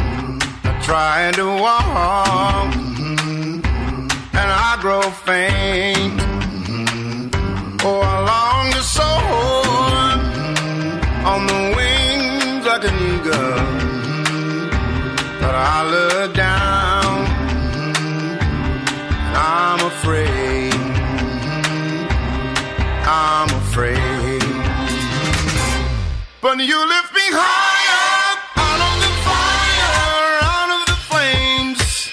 I 0.63 0.82
try 0.82 1.32
to 1.36 1.45
walk. 1.45 2.73
Mm-hmm. 2.73 3.59
And 4.34 4.49
I 4.65 4.77
grow 4.82 5.01
faint. 5.01 6.19
Oh, 7.86 8.01
I 8.01 8.17
long 8.32 8.71
to 8.71 8.82
soar 8.97 9.13
on 11.32 11.45
the 11.45 11.61
wings 11.77 12.65
like 12.65 12.84
an 12.84 12.97
eagle. 13.13 13.61
But 15.39 15.53
I 15.53 15.77
look 15.91 16.34
down. 16.34 17.27
And 19.27 19.38
I'm 19.38 19.86
afraid. 19.86 20.38
But 26.41 26.57
you 26.59 26.79
lift 26.87 27.13
me 27.13 27.27
higher 27.35 28.39
out 28.55 28.79
of 28.87 28.95
the 29.03 29.11
fire, 29.27 30.39
out 30.39 30.71
of 30.71 30.81
the 30.87 30.95
flames. 31.11 32.07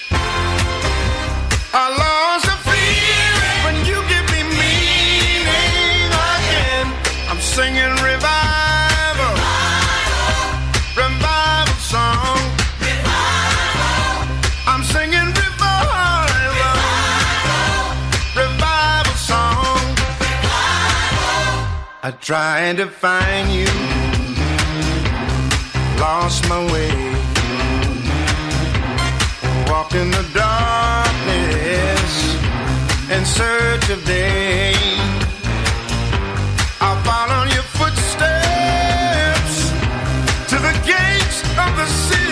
I 1.73 1.87
lost 1.95 2.45
the 2.51 2.59
fear 2.67 3.31
when 3.63 3.77
you 3.87 4.03
give 4.11 4.27
me 4.35 4.43
meaning 4.51 6.11
again. 6.11 6.91
I'm 7.31 7.39
singing 7.39 7.95
revival, 8.03 9.35
revival 10.99 11.79
song. 11.79 12.43
I'm 14.67 14.83
singing 14.83 15.31
revival, 15.39 16.75
revival 18.35 19.15
song. 19.15 19.87
I 22.03 22.11
tried 22.21 22.79
to 22.79 22.89
find 22.89 23.53
you 23.53 23.86
lost 26.07 26.49
my 26.49 26.63
way. 26.73 26.91
Walk 29.71 29.91
in 30.03 30.09
the 30.19 30.25
darkness 30.47 32.13
in 33.15 33.23
search 33.41 33.87
of 33.95 33.99
day. 34.05 34.75
I'll 36.85 37.03
follow 37.11 37.43
your 37.57 37.67
footsteps 37.79 39.57
to 40.51 40.57
the 40.67 40.75
gates 40.93 41.39
of 41.65 41.71
the 41.81 41.87
city. 42.07 42.26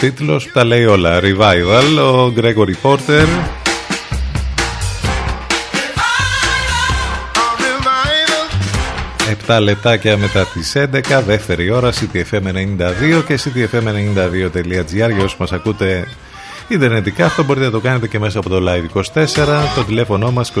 Τίτλος 0.00 0.44
που 0.44 0.50
τα 0.52 0.64
λέει 0.64 0.84
όλα. 0.84 1.20
Revival, 1.22 1.98
ο 1.98 2.32
Gregory 2.36 2.74
Porter. 2.82 3.26
A 7.34 7.48
revival. 7.62 8.44
7 9.46 9.60
λεπτάκια 9.60 10.16
μετά 10.16 10.46
τις 10.46 10.76
11, 10.76 11.22
δεύτερη 11.26 11.70
ώρα, 11.70 11.90
CTFM92 11.92 13.22
και 13.26 13.38
CTFM92.gr 13.44 14.92
για 14.92 15.16
όσους 15.16 15.36
μας 15.36 15.52
ακούτε 15.52 16.06
ιντερνετικά. 16.68 17.24
Αυτό 17.24 17.44
μπορείτε 17.44 17.64
να 17.64 17.70
το 17.70 17.80
κάνετε 17.80 18.08
και 18.08 18.18
μέσα 18.18 18.38
από 18.38 18.48
το 18.48 18.56
Live24, 18.56 19.46
το 19.74 19.84
τηλέφωνο 19.86 20.30
μας 20.30 20.52
2261 20.54 20.60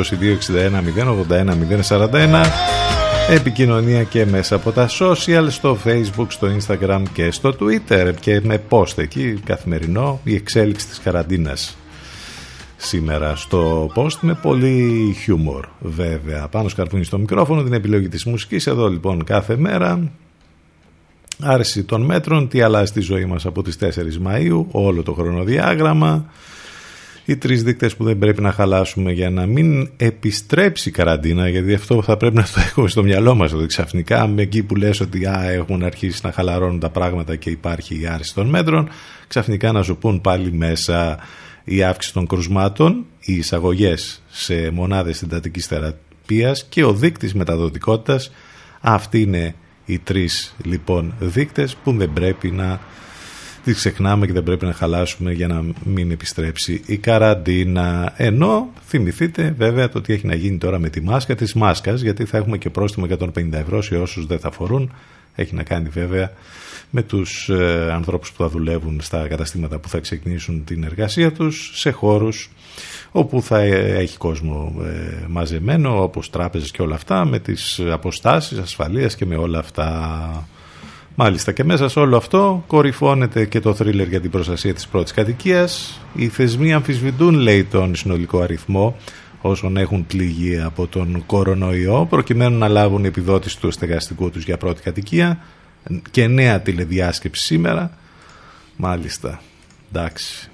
081 1.28 1.44
041, 1.88 2.87
επικοινωνία 3.28 4.02
και 4.02 4.26
μέσα 4.26 4.54
από 4.54 4.72
τα 4.72 4.88
social, 4.98 5.46
στο 5.48 5.78
Facebook, 5.84 6.26
στο 6.28 6.48
Instagram 6.58 7.02
και 7.12 7.30
στο 7.30 7.54
Twitter. 7.60 8.12
Και 8.20 8.40
με 8.44 8.62
post 8.68 8.98
εκεί 8.98 9.40
καθημερινό 9.44 10.20
η 10.24 10.34
εξέλιξη 10.34 10.86
της 10.86 10.98
καραντίνας 10.98 11.76
σήμερα 12.76 13.36
στο 13.36 13.90
post. 13.94 14.16
Με 14.20 14.34
πολύ 14.42 15.14
χιούμορ 15.22 15.66
βέβαια. 15.80 16.48
Πάνω 16.48 16.68
σκαρπούνι 16.68 17.04
στο 17.04 17.18
μικρόφωνο 17.18 17.62
την 17.62 17.72
επιλογή 17.72 18.08
της 18.08 18.24
μουσικής. 18.24 18.66
Εδώ 18.66 18.88
λοιπόν 18.88 19.24
κάθε 19.24 19.56
μέρα. 19.56 20.10
Άρση 21.42 21.84
των 21.84 22.02
μέτρων 22.02 22.48
τι 22.48 22.60
αλλάζει 22.60 22.92
τη 22.92 23.00
ζωή 23.00 23.24
μας 23.24 23.46
από 23.46 23.62
τις 23.62 23.78
4 23.80 23.86
Μαΐου 24.26 24.64
όλο 24.70 25.02
το 25.02 25.12
χρονοδιάγραμμα 25.12 26.30
οι 27.28 27.36
τρεις 27.36 27.62
δείκτες 27.62 27.96
που 27.96 28.04
δεν 28.04 28.18
πρέπει 28.18 28.40
να 28.40 28.52
χαλάσουμε 28.52 29.12
για 29.12 29.30
να 29.30 29.46
μην 29.46 29.90
επιστρέψει 29.96 30.88
η 30.88 30.92
καραντίνα 30.92 31.48
γιατί 31.48 31.74
αυτό 31.74 32.02
θα 32.02 32.16
πρέπει 32.16 32.36
να 32.36 32.42
το 32.42 32.60
έχουμε 32.68 32.88
στο 32.88 33.02
μυαλό 33.02 33.34
μας 33.34 33.52
ότι 33.52 33.66
ξαφνικά 33.66 34.26
με 34.26 34.42
εκεί 34.42 34.62
που 34.62 34.76
λες 34.76 35.00
ότι 35.00 35.26
α, 35.26 35.50
έχουν 35.50 35.82
αρχίσει 35.82 36.20
να 36.24 36.32
χαλαρώνουν 36.32 36.80
τα 36.80 36.90
πράγματα 36.90 37.36
και 37.36 37.50
υπάρχει 37.50 38.00
η 38.00 38.06
άρση 38.06 38.34
των 38.34 38.46
μέτρων 38.46 38.88
ξαφνικά 39.26 39.72
να 39.72 39.82
σου 39.82 39.96
πούν 39.96 40.20
πάλι 40.20 40.52
μέσα 40.52 41.18
η 41.64 41.82
αύξηση 41.82 42.14
των 42.14 42.26
κρουσμάτων, 42.26 43.04
οι 43.20 43.34
εισαγωγές 43.34 44.22
σε 44.28 44.70
μονάδες 44.70 45.16
συντατικής 45.16 45.66
θεραπείας 45.66 46.64
και 46.68 46.84
ο 46.84 46.92
δείκτης 46.92 47.34
μεταδοτικότητας. 47.34 48.32
Αυτοί 48.80 49.20
είναι 49.20 49.54
οι 49.84 49.98
τρεις 49.98 50.54
λοιπόν 50.64 51.14
δείκτες 51.18 51.76
που 51.76 51.92
δεν 51.92 52.12
πρέπει 52.12 52.50
να 52.50 52.80
τις 53.64 53.74
ξεχνάμε 53.74 54.26
και 54.26 54.32
δεν 54.32 54.42
πρέπει 54.42 54.64
να 54.64 54.72
χαλάσουμε 54.72 55.32
για 55.32 55.46
να 55.46 55.64
μην 55.84 56.10
επιστρέψει 56.10 56.82
η 56.86 56.96
καραντίνα. 56.96 58.14
Ενώ 58.16 58.68
θυμηθείτε 58.86 59.54
βέβαια 59.58 59.88
το 59.88 60.00
τι 60.00 60.12
έχει 60.12 60.26
να 60.26 60.34
γίνει 60.34 60.58
τώρα 60.58 60.78
με 60.78 60.88
τη 60.88 61.00
μάσκα 61.00 61.34
της 61.34 61.54
μάσκας 61.54 62.00
γιατί 62.00 62.24
θα 62.24 62.36
έχουμε 62.36 62.58
και 62.58 62.70
πρόστιμο 62.70 63.06
150 63.18 63.52
ευρώ 63.52 63.82
σε 63.82 63.96
όσους 63.96 64.26
δεν 64.26 64.38
θα 64.38 64.50
φορούν. 64.50 64.92
Έχει 65.34 65.54
να 65.54 65.62
κάνει 65.62 65.88
βέβαια 65.88 66.32
με 66.90 67.02
τους 67.02 67.48
ε, 67.48 67.90
ανθρώπους 67.92 68.32
που 68.32 68.42
θα 68.42 68.48
δουλεύουν 68.48 69.00
στα 69.00 69.28
καταστήματα 69.28 69.78
που 69.78 69.88
θα 69.88 69.98
ξεκινήσουν 69.98 70.64
την 70.64 70.84
εργασία 70.84 71.32
τους 71.32 71.70
σε 71.74 71.90
χώρους 71.90 72.50
όπου 73.10 73.42
θα 73.42 73.58
έχει 73.60 74.16
κόσμο 74.16 74.74
ε, 74.84 75.24
μαζεμένο 75.28 76.02
όπως 76.02 76.30
τράπεζες 76.30 76.70
και 76.70 76.82
όλα 76.82 76.94
αυτά 76.94 77.24
με 77.24 77.38
τις 77.38 77.80
αποστάσεις 77.90 78.58
ασφαλείας 78.58 79.16
και 79.16 79.26
με 79.26 79.36
όλα 79.36 79.58
αυτά 79.58 80.48
Μάλιστα 81.20 81.52
και 81.52 81.64
μέσα 81.64 81.88
σε 81.88 81.98
όλο 81.98 82.16
αυτό 82.16 82.64
κορυφώνεται 82.66 83.44
και 83.44 83.60
το 83.60 83.74
θρίλερ 83.74 84.08
για 84.08 84.20
την 84.20 84.30
προστασία 84.30 84.74
της 84.74 84.88
πρώτης 84.88 85.12
κατοικίας. 85.12 86.00
Οι 86.14 86.28
θεσμοί 86.28 86.72
αμφισβητούν 86.72 87.34
λέει 87.34 87.64
τον 87.64 87.94
συνολικό 87.94 88.40
αριθμό 88.40 88.96
όσων 89.40 89.76
έχουν 89.76 90.06
πληγεί 90.06 90.60
από 90.60 90.86
τον 90.86 91.22
κορονοϊό 91.26 92.06
προκειμένου 92.10 92.58
να 92.58 92.68
λάβουν 92.68 93.04
επιδότηση 93.04 93.60
του 93.60 93.70
στεγαστικού 93.70 94.30
τους 94.30 94.44
για 94.44 94.56
πρώτη 94.56 94.82
κατοικία 94.82 95.38
και 96.10 96.26
νέα 96.26 96.60
τηλεδιάσκεψη 96.60 97.44
σήμερα. 97.44 97.90
Μάλιστα, 98.76 99.40
εντάξει. 99.92 100.50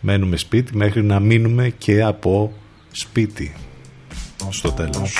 Μένουμε 0.00 0.36
σπίτι 0.36 0.76
μέχρι 0.76 1.02
να 1.02 1.20
μείνουμε 1.20 1.68
και 1.78 2.02
από 2.02 2.52
σπίτι 2.90 3.54
στο 4.50 4.72
τέλος. 4.72 5.16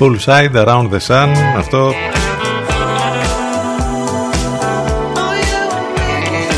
Full 0.00 0.16
Side 0.24 0.54
Around 0.54 0.90
the 0.90 1.00
Sun 1.06 1.28
αυτό. 1.56 1.92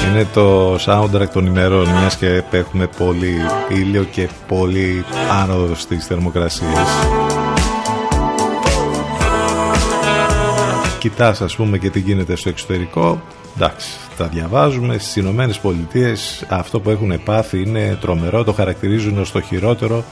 Είναι 0.09 0.27
το 0.35 0.75
soundtrack 0.75 1.29
των 1.33 1.47
ημερών 1.47 1.89
μιας 1.89 2.17
και 2.17 2.43
έχουμε 2.51 2.87
πολύ 2.87 3.37
ήλιο 3.69 4.05
και 4.05 4.29
πολύ 4.49 5.05
άνοδο 5.43 5.75
στις 5.75 6.07
θερμοκρασίες. 6.07 6.89
Κοιτάς 10.99 11.41
ας 11.41 11.57
πούμε 11.57 11.79
και 11.79 11.91
τι 11.91 12.01
γίνεται 12.01 12.37
στο 12.37 12.49
εξωτερικό. 12.49 13.23
Εντάξει 13.57 13.89
τα 14.17 14.27
διαβάζουμε 14.27 14.99
στις 14.99 15.17
Ηνωμένες 15.17 15.59
Πολιτείες. 15.59 16.45
Αυτό 16.49 16.81
που 16.81 16.91
έχουν 16.91 17.23
πάθει 17.25 17.63
είναι 17.63 17.99
τρομερό 18.01 18.45
το 18.45 18.53
χαρακτηρίζουν 18.53 19.19
ως 19.19 19.33
το 19.33 19.41
χειρότερο 19.41 20.05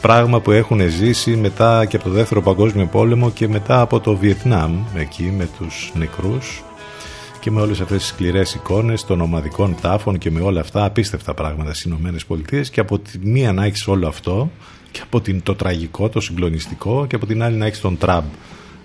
πράγμα 0.00 0.40
που 0.40 0.50
έχουν 0.50 0.90
ζήσει 0.90 1.36
μετά 1.36 1.84
και 1.84 1.96
από 1.96 2.04
το 2.04 2.10
δεύτερο 2.10 2.42
παγκόσμιο 2.42 2.86
πόλεμο 2.86 3.30
και 3.30 3.48
μετά 3.48 3.80
από 3.80 4.00
το 4.00 4.16
Βιετνάμ 4.16 4.84
εκεί 4.94 5.22
με 5.22 5.48
τους 5.58 5.92
νεκρούς 5.94 6.62
και 7.40 7.50
με 7.50 7.60
όλες 7.60 7.80
αυτές 7.80 7.98
τις 7.98 8.06
σκληρές 8.06 8.54
εικόνες 8.54 9.04
των 9.04 9.20
ομαδικών 9.20 9.76
τάφων 9.80 10.18
και 10.18 10.30
με 10.30 10.40
όλα 10.40 10.60
αυτά 10.60 10.84
απίστευτα 10.84 11.34
πράγματα 11.34 11.72
στις 11.72 11.84
Ηνωμένες 11.84 12.24
Πολιτείες 12.24 12.70
και 12.70 12.80
από 12.80 12.98
τη 12.98 13.18
μία 13.18 13.52
να 13.52 13.64
έχεις 13.64 13.86
όλο 13.86 14.08
αυτό 14.08 14.50
και 14.90 15.00
από 15.02 15.20
την, 15.20 15.42
το 15.42 15.54
τραγικό, 15.54 16.08
το 16.08 16.20
συγκλονιστικό 16.20 17.06
και 17.06 17.16
από 17.16 17.26
την 17.26 17.42
άλλη 17.42 17.56
να 17.56 17.66
έχεις 17.66 17.80
τον 17.80 17.98
Τραμπ 17.98 18.24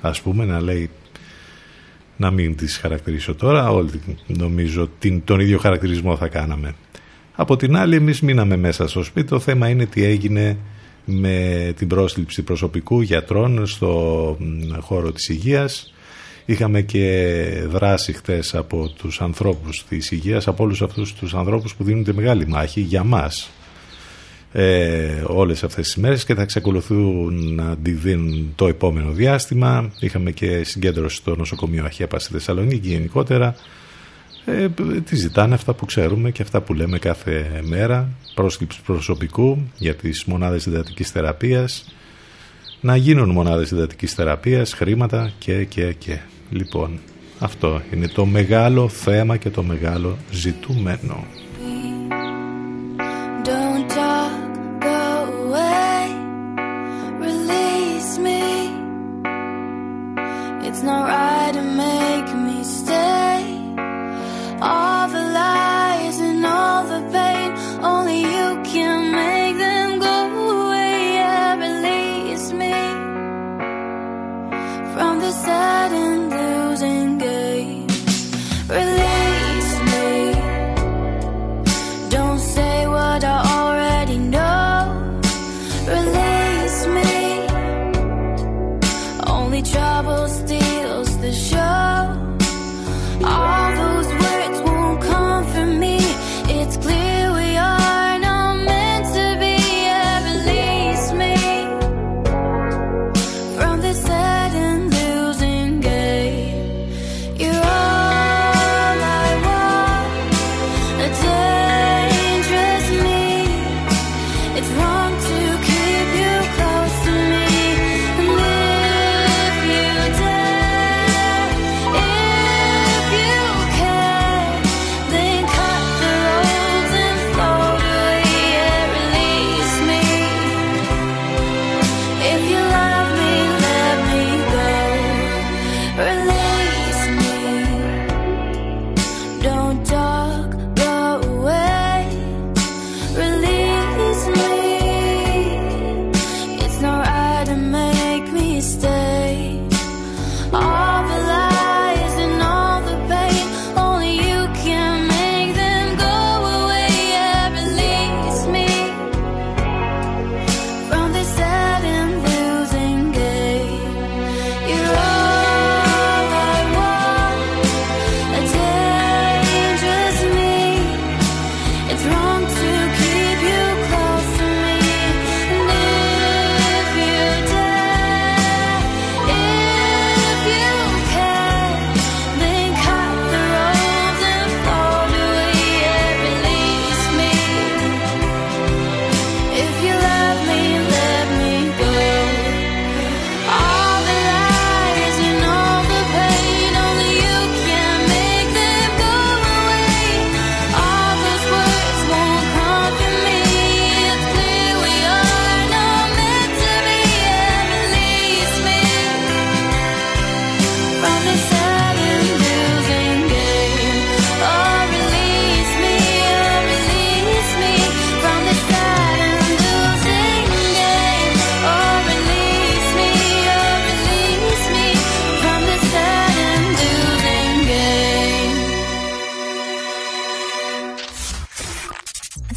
ας 0.02 0.22
πούμε 0.22 0.46
να 0.46 0.62
λέει 0.62 0.90
να 2.18 2.32
μην 2.32 2.56
τις 2.56 2.78
χαρακτηρίσω 2.78 3.36
τώρα 3.36 3.70
όλοι 3.70 4.02
νομίζω 4.28 4.90
την, 5.00 5.24
τον 5.24 5.40
ίδιο 5.40 5.58
χαρακτηρισμό 5.58 6.18
θα 6.18 6.28
κάναμε. 6.28 6.76
Από 7.36 7.56
την 7.56 7.76
άλλη 7.76 7.96
εμείς 7.96 8.22
μείναμε 8.22 8.58
μέσα 8.58 8.88
στο 8.88 9.04
σπίτι 9.04 9.28
το 9.28 9.40
θέμα 9.40 9.70
είναι 9.70 9.86
τι 9.86 10.04
έγινε 10.04 10.58
με 11.06 11.74
την 11.78 11.88
πρόσληψη 11.88 12.44
προσωπικού 12.44 13.02
γιατρών 13.02 13.68
στο 13.68 14.38
χώρο 14.80 15.12
της 15.12 15.30
υγείας 15.30 15.94
Είχαμε 16.46 16.82
και 16.82 17.44
δράση 17.68 18.14
χτες 18.14 18.56
από 18.56 18.90
τους 18.98 19.22
ανθρώπους 19.22 19.86
της 19.90 20.12
υγείας, 20.12 20.48
από 20.48 20.64
όλους 20.64 20.82
αυτούς 20.82 21.14
τους 21.14 21.34
ανθρώπους 21.34 21.76
που 21.76 21.84
δίνουν 21.84 22.04
τη 22.04 22.14
μεγάλη 22.14 22.48
μάχη 22.48 22.82
για 22.82 23.04
μας 23.04 23.50
ε, 24.52 25.24
όλες 25.28 25.64
αυτές 25.64 25.86
τις 25.86 25.96
μέρες 25.96 26.26
και 26.26 26.36
θα 26.36 26.42
εξακολουθούν 26.42 27.56
να 27.56 27.78
τη 27.78 27.92
δίνουν 27.92 28.54
το 28.56 28.68
επόμενο 28.68 29.12
διάστημα. 29.12 29.92
Είχαμε 30.00 30.32
και 30.32 30.64
συγκέντρωση 30.64 31.16
στο 31.16 31.36
νοσοκομείο 31.36 31.86
Αχέπα 31.86 32.20
στη 32.20 32.32
Θεσσαλονίκη 32.32 32.88
γενικότερα. 32.88 33.56
Ε, 34.46 34.70
τι 35.00 35.16
ζητάνε 35.16 35.54
αυτά 35.54 35.74
που 35.74 35.86
ξέρουμε 35.86 36.32
και 36.32 36.42
αυτά 36.42 36.62
που 36.62 36.74
λέμε 36.74 37.00
κάθε 37.00 37.62
μέρα. 37.64 38.10
Πρόσκληψη 38.36 38.82
προσωπικού 38.82 39.58
για 39.78 39.96
τις 39.96 40.26
μονάδες 40.26 40.62
συντατικής 40.62 41.10
θεραπείας. 41.12 41.96
Να 42.82 42.96
γίνουν 42.96 43.30
μονάδες 43.30 43.68
συντατικής 43.68 44.14
θεραπείας, 44.14 44.74
χρήματα 44.74 45.32
και 45.38 45.64
και 45.66 45.94
και. 45.94 46.20
Λοιπόν, 46.50 47.00
αυτό 47.40 47.82
είναι 47.94 48.08
το 48.08 48.26
μεγάλο 48.26 48.90
θέμα 48.90 49.38
και 49.38 49.50
το 49.50 49.64
μεγάλο 49.64 50.18
ζητούμενο. 50.32 51.26
Don't 53.48 53.88
talk, 54.00 54.34
go 54.90 55.04
away. 55.44 56.04
Release 57.26 58.14
me. 58.26 58.44
It's 60.68 60.82
not 60.90 61.04
right 61.16 61.56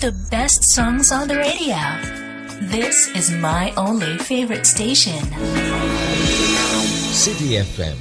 The 0.00 0.12
best 0.30 0.62
songs 0.62 1.10
on 1.10 1.26
the 1.26 1.36
radio. 1.36 1.74
This 2.70 3.08
is 3.16 3.32
my 3.32 3.72
only 3.76 4.16
favorite 4.18 4.64
station. 4.64 5.18
City 7.10 7.58
FM. 7.58 7.96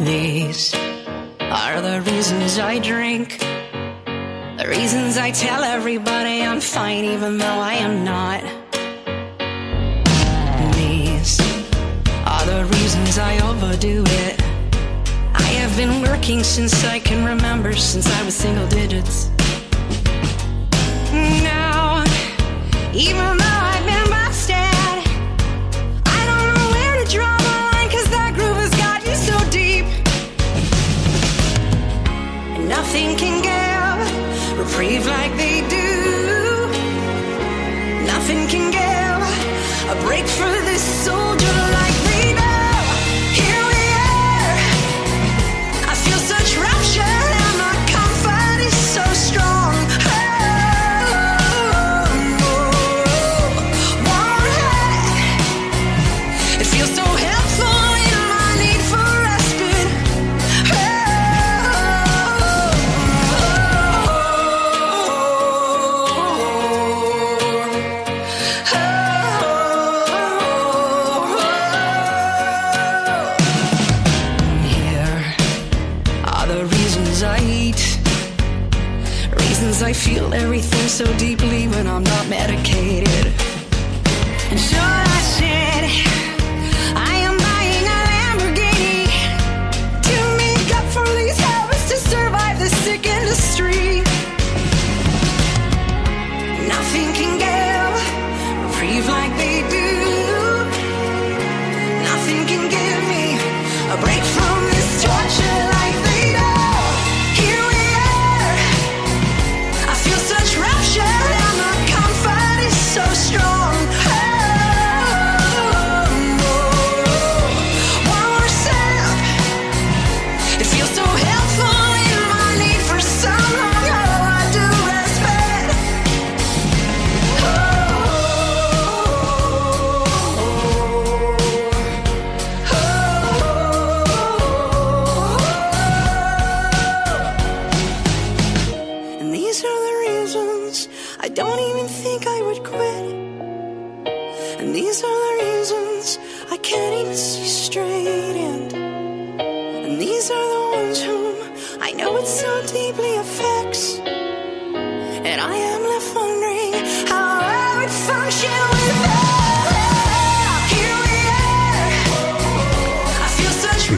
These 0.00 0.74
are 1.38 1.80
the 1.80 2.02
reasons 2.10 2.58
I 2.58 2.80
drink. 2.80 3.38
The 3.38 4.66
reasons 4.68 5.16
I 5.16 5.30
tell 5.30 5.62
everybody 5.62 6.42
I'm 6.42 6.60
fine 6.60 7.04
even 7.04 7.38
though 7.38 7.46
I 7.46 7.74
am 7.74 8.02
not. 8.04 8.59
Reasons 12.72 13.18
I 13.18 13.38
overdo 13.48 14.02
it. 14.06 14.40
I 15.34 15.48
have 15.60 15.76
been 15.76 16.02
working 16.02 16.42
since 16.42 16.84
I 16.84 16.98
can 16.98 17.24
remember, 17.24 17.72
since 17.74 18.06
I 18.06 18.22
was 18.24 18.34
single 18.34 18.66
digits. 18.68 19.30
Now, 21.12 22.04
even 22.92 23.36
though 23.40 23.60
I've 23.72 23.86
been 23.86 24.08
busted, 24.10 24.56
I 26.06 26.20
don't 26.28 26.44
know 26.50 26.66
where 26.74 27.04
to 27.04 27.10
draw 27.10 27.36
the 27.46 27.54
line, 27.70 27.88
cause 27.90 28.08
that 28.10 28.32
groove 28.34 28.56
has 28.56 28.74
got 28.84 28.98
me 29.06 29.14
so 29.14 29.36
deep. 29.50 29.86
And 32.54 32.68
nothing 32.68 33.16
can 33.16 33.42
give 33.42 33.60
reprieve 34.58 35.06
like 35.06 35.34
they 35.36 35.59
deep 81.18 81.39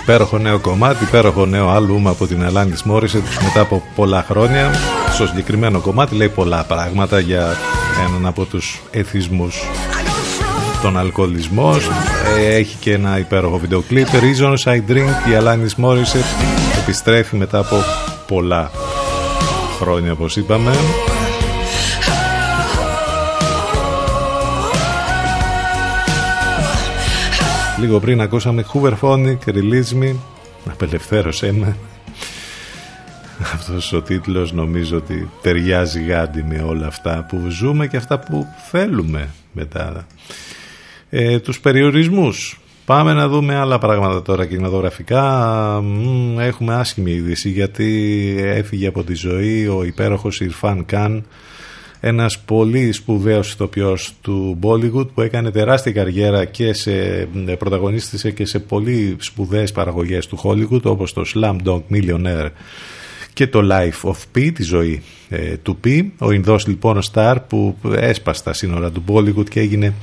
Υπέροχο 0.03 0.39
νέο 0.39 0.59
κομμάτι, 0.59 1.05
υπέροχο 1.05 1.47
νέο 1.47 1.69
άλμπουμ 1.69 2.09
από 2.09 2.27
την 2.27 2.47
Alanis 2.49 2.91
Morissette 2.93 3.43
μετά 3.43 3.61
από 3.61 3.83
πολλά 3.95 4.25
χρόνια. 4.29 4.71
Στο 5.13 5.27
συγκεκριμένο 5.27 5.81
κομμάτι 5.81 6.15
λέει 6.15 6.29
πολλά 6.29 6.65
πράγματα 6.65 7.19
για 7.19 7.57
έναν 8.09 8.27
από 8.27 8.45
τους 8.45 8.81
εθισμούς 8.91 9.63
τον 10.83 10.99
αλκοολισμό. 10.99 11.77
Ε, 12.39 12.55
Έχει 12.55 12.77
και 12.81 12.93
ένα 12.93 13.19
υπέροχο 13.19 13.59
βίντεο 13.59 13.81
κλιπ. 13.89 14.07
Reasons 14.09 14.73
I 14.73 14.77
Drink, 14.91 15.29
η 15.29 15.37
Alanis 15.41 15.85
Morissette 15.85 16.45
επιστρέφει 16.83 17.37
μετά 17.37 17.59
από 17.59 17.77
πολλά 18.27 18.71
χρόνια 19.81 20.13
όπως 20.13 20.37
είπαμε. 20.37 20.71
Λίγο 27.83 28.01
πριν 28.01 28.21
ακούσαμε 28.21 28.65
Hoover 28.73 28.93
Phonic, 29.01 29.39
Release 29.47 30.03
Me, 30.03 30.15
απελευθέρωσέ 30.71 31.53
με. 31.53 31.77
Αυτός 33.55 33.93
ο 33.93 34.03
τίτλος 34.03 34.53
νομίζω 34.53 34.97
ότι 34.97 35.29
ταιριάζει 35.43 36.05
γάντι 36.05 36.43
με 36.43 36.63
όλα 36.67 36.87
αυτά 36.87 37.27
που 37.29 37.49
ζούμε 37.49 37.87
και 37.87 37.97
αυτά 37.97 38.19
που 38.19 38.47
θέλουμε 38.71 39.29
μετά. 39.53 40.07
Ε, 41.11 41.39
τους 41.39 41.61
περιορισμούς. 41.61 42.61
Πάμε 42.85 43.13
να 43.13 43.29
δούμε 43.29 43.55
άλλα 43.55 43.79
πράγματα 43.79 44.23
τώρα 44.23 44.47
κινηματογραφικά. 44.47 45.25
Μμμ, 45.83 46.41
Έχουμε 46.41 46.75
άσχημη 46.75 47.11
είδηση 47.11 47.51
γιατί 47.51 48.35
έφυγε 48.39 48.87
από 48.87 49.05
τη 49.05 49.15
ζωή 49.15 49.67
ο 49.67 49.85
υπέροχος 49.85 50.41
Ιρφάν 50.41 50.85
Καν 50.85 51.25
ένας 52.05 52.39
πολύ 52.39 52.93
σπουδαίος 52.93 53.53
ηθοποιός 53.53 54.15
του 54.21 54.59
Bollywood 54.63 55.09
που 55.15 55.21
έκανε 55.21 55.51
τεράστια 55.51 55.93
καριέρα 55.93 56.45
και 56.45 56.73
σε, 56.73 56.93
πρωταγωνίστησε 57.59 58.31
και 58.31 58.47
σε 58.47 58.59
πολύ 58.59 59.17
σπουδαίες 59.19 59.73
παραγωγές 59.73 60.27
του 60.27 60.41
Hollywood 60.43 60.83
όπως 60.83 61.13
το 61.13 61.23
Slumdog 61.35 61.81
Millionaire 61.91 62.49
και 63.33 63.47
το 63.47 63.61
Life 63.71 64.11
of 64.11 64.17
P, 64.37 64.51
τη 64.55 64.63
ζωή 64.63 65.03
ε, 65.29 65.57
του 65.57 65.79
P. 65.85 66.05
Ο 66.19 66.31
Ινδός 66.31 66.67
λοιπόν 66.67 66.97
ο 66.97 67.03
Star 67.13 67.37
που 67.49 67.77
έσπασε 67.95 68.43
τα 68.43 68.53
σύνορα 68.53 68.91
του 68.91 69.05
Bollywood 69.09 69.49
και 69.51 69.61
έγινε 69.61 69.95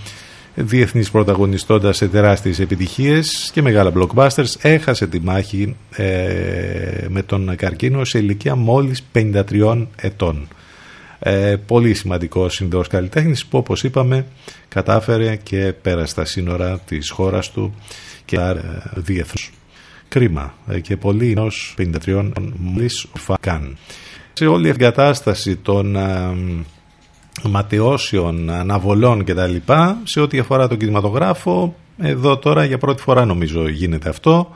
διεθνής 0.56 1.12
πρωταγωνιστώντας 1.12 1.98
σε 1.98 2.08
τεράστιες 2.08 2.60
επιτυχίες 2.60 3.50
και 3.54 3.62
μεγάλα 3.62 3.92
blockbusters 3.96 4.54
έχασε 4.62 5.08
τη 5.08 5.20
μάχη 5.20 5.76
ε, 5.96 7.06
με 7.08 7.22
τον 7.22 7.56
καρκίνο 7.56 8.04
σε 8.06 8.18
ηλικία 8.18 8.56
μόλις 8.56 9.04
53 9.14 9.88
ετών. 9.96 10.48
Ε, 11.20 11.56
πολύ 11.66 11.94
σημαντικό 11.94 12.50
συνδός 12.50 12.88
καλλιτέχνης 12.88 13.46
που 13.46 13.58
όπως 13.58 13.84
είπαμε 13.84 14.26
κατάφερε 14.68 15.36
και 15.36 15.74
πέρασε 15.82 16.16
τα 16.16 16.26
σύνορα 16.26 16.80
της 16.80 17.10
χώρας 17.10 17.52
του 17.52 17.74
και 18.26 18.36
ε, 18.36 18.54
διεθνώς. 18.96 19.52
Κρίμα 20.08 20.54
ε, 20.68 20.80
και 20.80 20.98
πολύ 20.98 21.32
ενός 21.32 21.76
53 22.06 22.32
μόλις 22.58 23.08
φακάν. 23.18 23.78
Σε 24.34 24.46
όλη 24.46 24.68
η 24.68 24.70
εγκατάσταση 24.70 25.56
των 25.56 25.96
ε, 25.96 26.36
ματαιώσεων, 27.44 28.50
αναβολών 28.50 29.24
κτλ. 29.24 29.56
Σε 30.04 30.20
ό,τι 30.20 30.40
αφορά 30.40 30.68
τον 30.68 30.78
κινηματογράφο, 30.78 31.76
εδώ 31.98 32.38
τώρα 32.38 32.66
για 32.66 32.78
πρώτη 32.78 33.02
φορά 33.02 33.26
νομίζω 33.26 33.68
γίνεται 33.68 34.10
αυτό. 34.10 34.56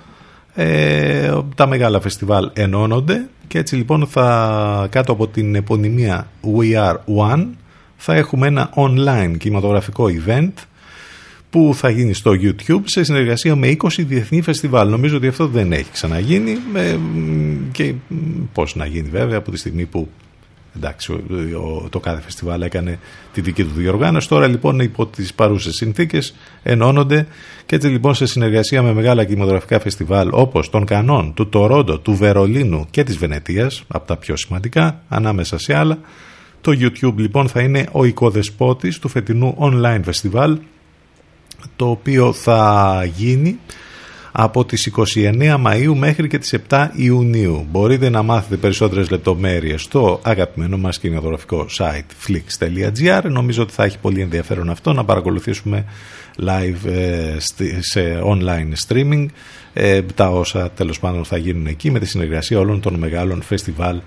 Ε, 0.56 1.38
τα 1.56 1.68
μεγάλα 1.68 2.02
φεστιβάλ 2.02 2.50
ενώνονται 2.54 3.26
και 3.48 3.58
έτσι 3.58 3.76
λοιπόν 3.76 4.08
θα 4.08 4.88
κάτω 4.92 5.12
από 5.12 5.28
την 5.28 5.56
επωνυμία 5.56 6.28
We 6.58 6.76
Are 6.76 6.98
One 7.32 7.46
θα 7.98 8.16
έχουμε 8.16 8.48
ένα 8.48 8.70
online 8.76 9.36
κινηματογραφικό 9.38 10.06
event 10.26 10.52
που 11.50 11.72
θα 11.76 11.90
γίνει 11.90 12.14
στο 12.14 12.32
YouTube 12.32 12.82
σε 12.84 13.04
συνεργασία 13.04 13.56
με 13.56 13.76
20 13.80 13.88
διεθνή 13.98 14.42
φεστιβάλ. 14.42 14.90
Νομίζω 14.90 15.18
ότι 15.18 15.28
αυτό 15.28 15.48
δεν 15.48 15.72
έχει 15.72 15.92
ξαναγίνει 15.92 16.58
ε, 16.76 16.98
και 17.72 17.94
πώς 18.54 18.76
να 18.76 18.86
γίνει 18.86 19.10
βέβαια 19.10 19.38
από 19.38 19.52
τη 19.52 19.58
στιγμή 19.58 19.86
που 19.86 20.10
Εντάξει, 20.76 21.12
ο- 21.12 21.24
ο- 21.84 21.90
το 21.90 22.00
κάθε 22.00 22.22
φεστιβάλ 22.22 22.62
έκανε 22.62 23.00
τη 23.34 23.42
δική 23.42 23.64
του 23.64 23.72
διοργάνωση. 23.76 24.28
Τώρα 24.28 24.48
λοιπόν 24.48 24.80
υπό 24.80 25.06
τις 25.06 25.34
παρούσες 25.34 25.76
συνθήκες 25.76 26.36
ενώνονται 26.64 27.28
και 27.66 27.76
έτσι 27.76 27.88
λοιπόν 27.88 28.14
σε 28.16 28.26
συνεργασία 28.26 28.82
με 28.82 28.94
μεγάλα 28.94 29.24
κινηματογραφικά 29.26 29.80
φεστιβάλ 29.80 30.30
όπως 30.32 30.70
των 30.70 30.86
Κανών, 30.86 31.34
του 31.34 31.50
Τορόντο, 31.50 31.98
του 32.00 32.16
Βερολίνου 32.16 32.88
και 32.92 33.04
της 33.04 33.18
Βενετίας, 33.18 33.84
από 33.88 34.08
τα 34.08 34.18
πιο 34.18 34.36
σημαντικά, 34.36 35.02
ανάμεσα 35.10 35.58
σε 35.58 35.76
άλλα, 35.78 35.98
το 36.62 36.72
YouTube 36.72 37.16
λοιπόν 37.16 37.48
θα 37.48 37.62
είναι 37.62 37.88
ο 37.92 38.04
οικοδεσπότης 38.06 39.00
του 39.00 39.08
φετινού 39.10 39.58
online 39.60 40.00
φεστιβάλ 40.04 40.58
το 41.76 41.90
οποίο 41.90 42.34
θα 42.34 43.04
γίνει 43.16 43.60
από 44.36 44.66
τις 44.66 44.92
29 45.16 45.56
Μαΐου 45.66 45.94
μέχρι 45.96 46.28
και 46.28 46.38
τις 46.38 46.56
7 46.70 46.88
Ιουνίου. 46.96 47.68
Μπορείτε 47.72 48.10
να 48.10 48.24
μάθετε 48.24 48.56
περισσότερες 48.56 49.10
λεπτομέρειες 49.10 49.82
στο 49.82 50.20
αγαπημένο 50.24 50.78
μας 50.78 51.00
κινηματογραφικό 51.00 51.66
site 51.78 52.28
flix.gr. 52.28 53.22
Νομίζω 53.30 53.62
ότι 53.62 53.74
θα 53.74 53.84
έχει 53.84 53.98
πολύ 54.00 54.22
ενδιαφέρον 54.22 54.70
αυτό 54.70 54.94
να 54.94 55.04
παρακολουθήσουμε 55.04 55.86
live 56.46 56.90
ε, 56.90 57.36
στη- 57.40 57.78
σε 57.84 58.20
online 58.24 58.88
streaming 58.88 59.26
ε, 59.74 60.02
τα 60.02 60.30
όσα 60.30 60.70
τέλος 60.72 61.00
πάντων 61.00 61.26
θα 61.26 61.38
γίνουν 61.38 61.68
εκεί 61.68 61.92
με 61.92 62.00
τη 62.00 62.06
συνεργασία 62.06 62.60
όλων 62.60 62.80
των 62.82 62.94
μεγάλων 62.94 63.42
φεστιβάλ 63.42 64.00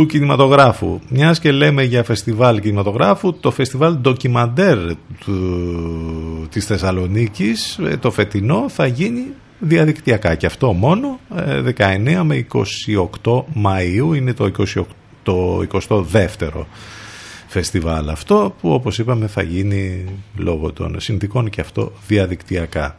του 0.00 0.06
κινηματογράφου. 0.06 1.00
Μιας 1.08 1.38
και 1.38 1.50
λέμε 1.50 1.82
για 1.82 2.04
φεστιβάλ 2.04 2.60
κινηματογράφου, 2.60 3.34
το 3.40 3.50
φεστιβάλ 3.50 3.96
ντοκιμαντέρ 3.96 4.78
του, 5.18 6.48
της 6.50 6.66
Θεσσαλονίκης, 6.66 7.78
ε, 7.78 7.96
το 7.96 8.10
φετινό, 8.10 8.68
θα 8.68 8.86
γίνει 8.86 9.26
διαδικτυακά 9.58 10.34
και 10.34 10.46
αυτό 10.46 10.72
μόνο 10.72 11.20
ε, 11.36 11.62
19 11.76 12.20
με 12.22 12.46
28 13.22 13.44
Μαΐου 13.64 14.16
είναι 14.16 14.32
το, 14.32 14.50
28, 14.58 14.82
το 15.22 15.62
22ο 15.88 16.64
φεστιβάλ 17.46 18.08
αυτό 18.08 18.54
που 18.60 18.72
όπως 18.72 18.98
είπαμε 18.98 19.26
θα 19.26 19.42
γίνει 19.42 20.04
λόγω 20.36 20.72
των 20.72 21.00
συνθήκων 21.00 21.50
και 21.50 21.60
αυτό 21.60 21.92
διαδικτυακά. 22.06 22.98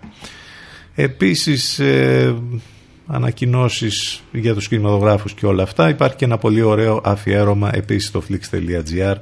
Επίσης 0.95 1.79
ε, 1.79 2.35
ανακοινώσεις 3.11 4.21
για 4.31 4.53
τους 4.53 4.67
κινηματογράφους 4.67 5.33
και 5.33 5.45
όλα 5.45 5.63
αυτά. 5.63 5.89
Υπάρχει 5.89 6.15
και 6.15 6.25
ένα 6.25 6.37
πολύ 6.37 6.61
ωραίο 6.61 7.01
αφιέρωμα 7.03 7.69
επίσης 7.75 8.07
στο 8.07 8.23
flix.gr 8.29 9.15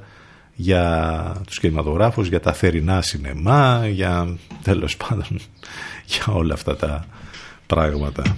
για 0.55 1.35
τους 1.45 1.59
κινηματογράφους, 1.59 2.27
για 2.27 2.39
τα 2.39 2.53
θερινά 2.53 3.01
σινεμά, 3.01 3.87
για 3.87 4.37
τέλος 4.63 4.97
πάντων 4.97 5.27
για 6.11 6.33
όλα 6.33 6.53
αυτά 6.53 6.75
τα 6.75 7.05
πράγματα. 7.67 8.37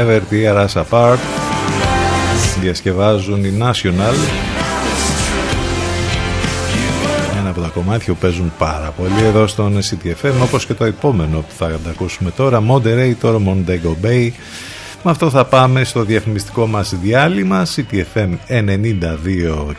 Never 0.00 0.20
Tear 0.30 0.56
Us 0.66 0.74
Apart 0.82 1.18
διασκευάζουν 2.60 3.44
οι 3.44 3.58
National. 3.60 4.14
Ένα 7.38 7.50
από 7.50 7.60
τα 7.60 7.70
κομμάτια 7.74 8.12
που 8.12 8.18
παίζουν 8.18 8.52
πάρα 8.58 8.94
πολύ 8.96 9.24
εδώ 9.24 9.46
στον 9.46 9.78
CTFM 9.78 10.32
όπως 10.42 10.66
και 10.66 10.74
το 10.74 10.84
επόμενο 10.84 11.38
που 11.38 11.54
θα 11.58 11.66
τα 11.66 11.90
ακούσουμε 11.90 12.30
τώρα 12.30 12.62
Moderator 12.68 13.34
Montego 13.34 13.94
Bay. 14.04 14.30
Με 15.02 15.10
αυτό 15.10 15.30
θα 15.30 15.44
πάμε 15.44 15.84
στο 15.84 16.02
διαφημιστικό 16.02 16.66
μας 16.66 16.94
διάλειμμα 17.02 17.66
CTFM 17.76 18.28
92 18.48 18.62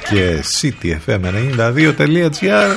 και 0.09 0.43
CTFM92.gr 0.61 2.69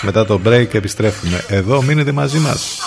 μετά 0.00 0.26
το 0.26 0.40
break 0.46 0.74
επιστρέφουμε 0.74 1.44
εδώ. 1.48 1.82
Μείνετε 1.82 2.12
μαζί 2.12 2.38
μας 2.38 2.78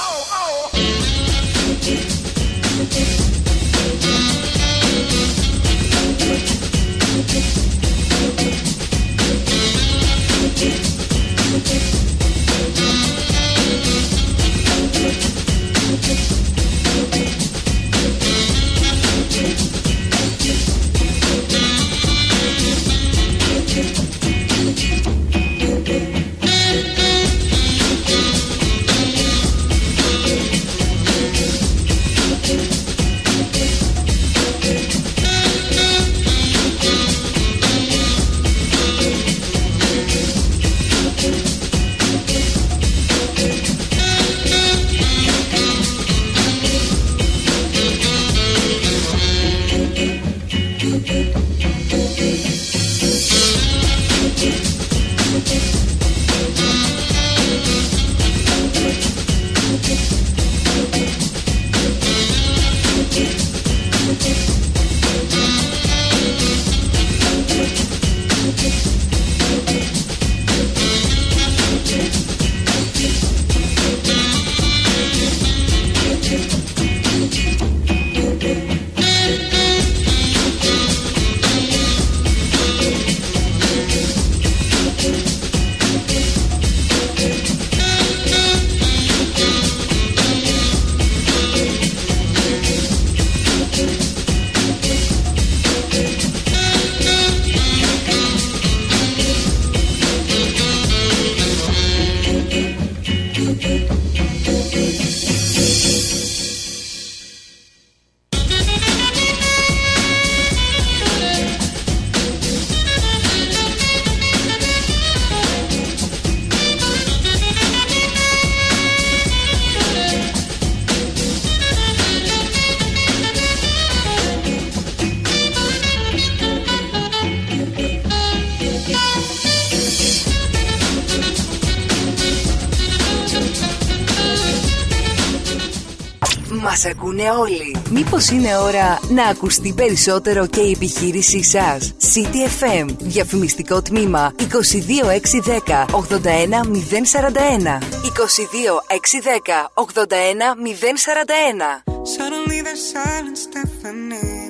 Μήπως 138.18 138.36
είναι 138.38 138.58
ώρα 138.58 139.00
να 139.10 139.26
ακουστεί 139.26 139.74
περισσότερο 139.74 140.48
και 140.48 140.60
η 140.60 140.72
επιχείρησή 140.72 141.44
σας. 141.44 141.94
City 142.14 142.48
FM, 142.62 142.86
διαφημιστικό 142.98 143.82
τμήμα 143.82 144.34
22610 144.38 145.86
81041. 145.92 147.80
22610 148.04 149.72
81041. 149.74 151.84
Suddenly 152.18 152.58
there's 152.66 152.86
silence, 152.96 153.40
Stephanie. 153.48 154.46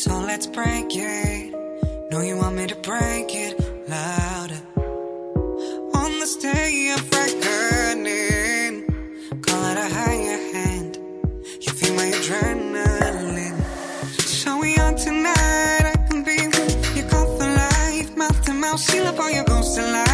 So 0.00 0.12
let's 0.28 0.48
break 0.58 0.88
it. 0.96 1.44
Know 2.10 2.22
you 2.28 2.36
want 2.42 2.54
me 2.60 2.66
to 2.74 2.78
break 2.90 3.28
it 3.44 3.52
louder. 3.94 4.62
On 6.00 6.10
of. 6.22 8.13
adrenaline. 12.24 13.60
So 14.20 14.58
we 14.58 14.76
on 14.78 14.96
tonight, 14.96 15.84
I 15.84 15.94
can 16.08 16.22
be 16.24 16.32
you. 16.96 17.02
Call 17.08 17.26
for 17.36 17.46
life, 17.46 18.16
mouth 18.16 18.44
to 18.46 18.54
mouth, 18.54 18.80
seal 18.80 19.06
up 19.06 19.18
all 19.18 19.30
your 19.30 19.44
ghosts 19.44 19.76
alive. 19.78 20.13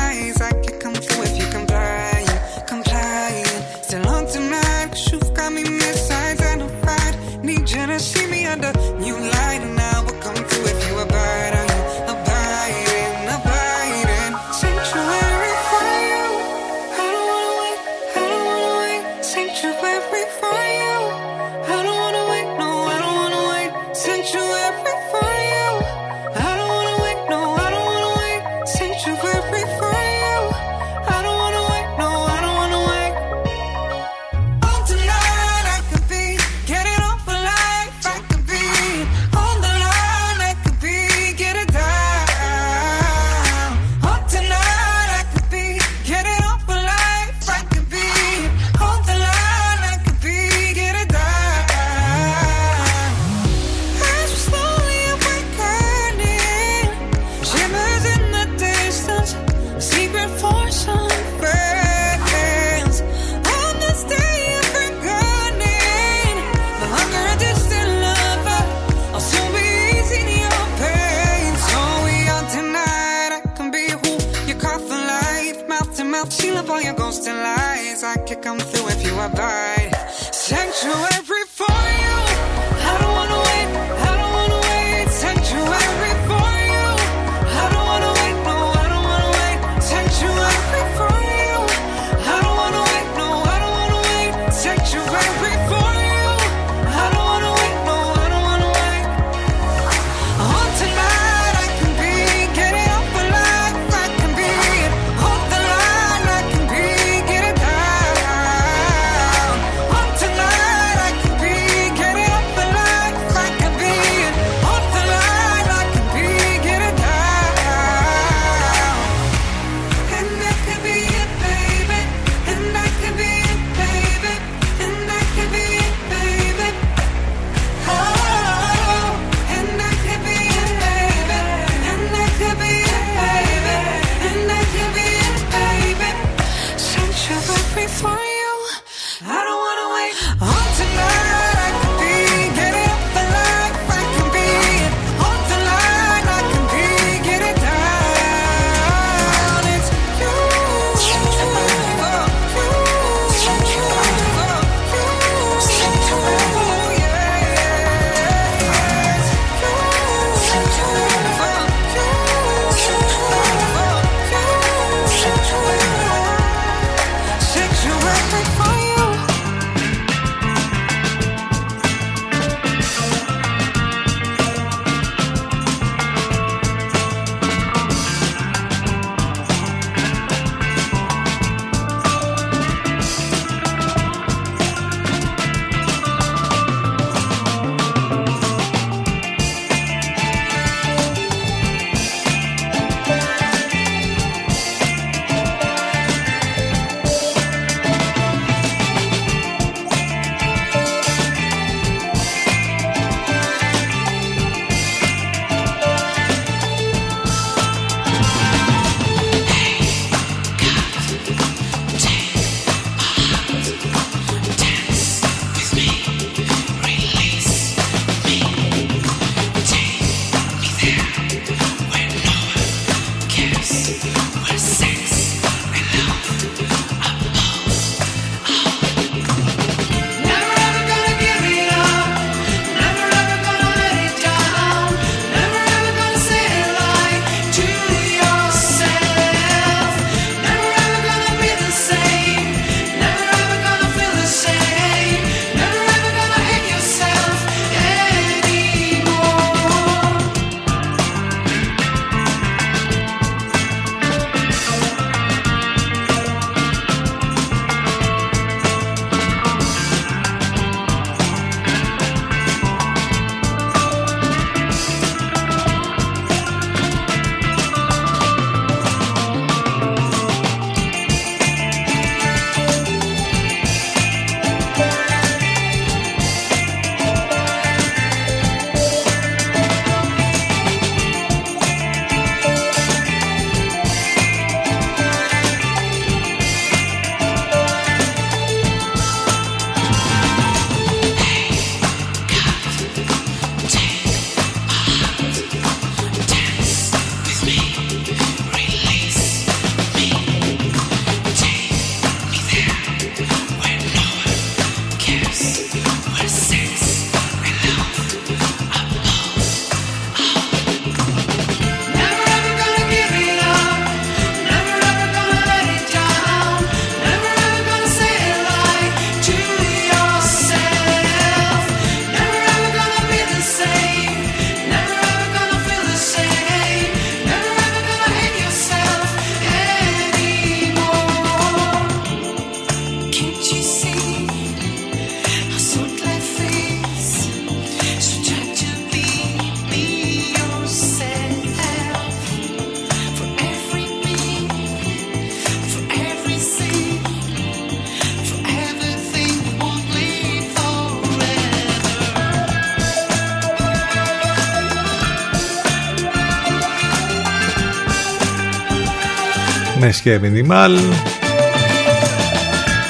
Μεσχέ 359.80 360.18
Μινιμάλ 360.18 360.78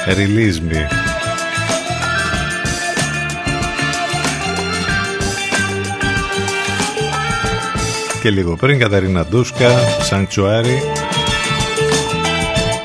Release 0.07 0.71
Me. 0.71 0.81
Και 8.21 8.29
λίγο 8.29 8.55
πριν 8.55 8.79
Καταρίνα 8.79 9.25
Ντούσκα 9.25 9.69
Sanctuary. 10.09 10.77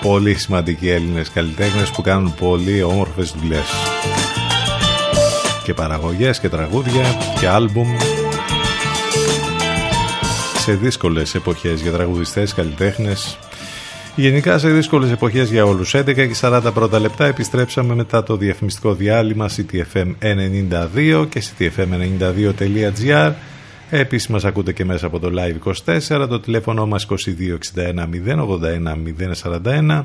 Πολύ 0.03 0.35
σημαντικοί 0.35 0.91
Έλληνες 0.91 1.31
καλλιτέχνες 1.31 1.91
που 1.91 2.03
κάνουν 2.03 2.35
πολύ 2.35 2.83
όμορφες 2.83 3.35
δουλειές. 3.41 3.67
Και 5.65 5.75
παραγωγές 5.75 6.41
και 6.41 6.49
τραγούδια 6.49 7.05
και 7.41 7.49
άλμπουμ. 7.49 7.89
Σε 10.59 10.73
δύσκολες 10.73 11.35
εποχές 11.35 11.81
για 11.81 11.93
τραγουδιστές, 11.93 12.55
καλλιτέχνες 12.55 13.39
Γενικά 14.17 14.59
σε 14.59 14.69
δύσκολες 14.69 15.11
εποχές 15.11 15.51
για 15.51 15.65
όλους 15.65 15.95
11 15.97 16.15
και 16.15 16.37
40 16.41 16.61
πρώτα 16.75 16.99
λεπτά 16.99 17.27
επιστρέψαμε 17.27 17.95
μετά 17.95 18.23
το 18.23 18.37
διαφημιστικό 18.37 18.95
διάλειμμα 18.95 19.49
CTFM92 19.49 21.27
και 21.29 21.43
CTFM92.gr 21.43 23.33
Επίσης 23.91 24.29
μας 24.29 24.45
ακούτε 24.45 24.73
και 24.73 24.85
μέσα 24.85 25.07
από 25.07 25.19
το 25.19 25.31
Live24 25.39 26.27
το 26.29 26.41
τηλέφωνο 26.41 26.87
μας 26.87 27.07
2261 27.11 27.17
081 28.27 28.97
041 29.65 30.05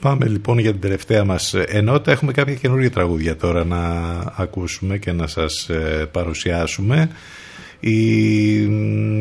Πάμε 0.00 0.26
λοιπόν 0.26 0.58
για 0.58 0.70
την 0.70 0.80
τελευταία 0.80 1.24
μας 1.24 1.54
ενότητα. 1.54 2.10
Έχουμε 2.10 2.32
κάποια 2.32 2.54
καινούργια 2.54 2.90
τραγούδια 2.90 3.36
τώρα 3.36 3.64
να 3.64 3.78
ακούσουμε 4.36 4.98
και 4.98 5.12
να 5.12 5.26
σας 5.26 5.68
ε, 5.68 6.08
παρουσιάσουμε. 6.12 7.10
Η 7.80 8.52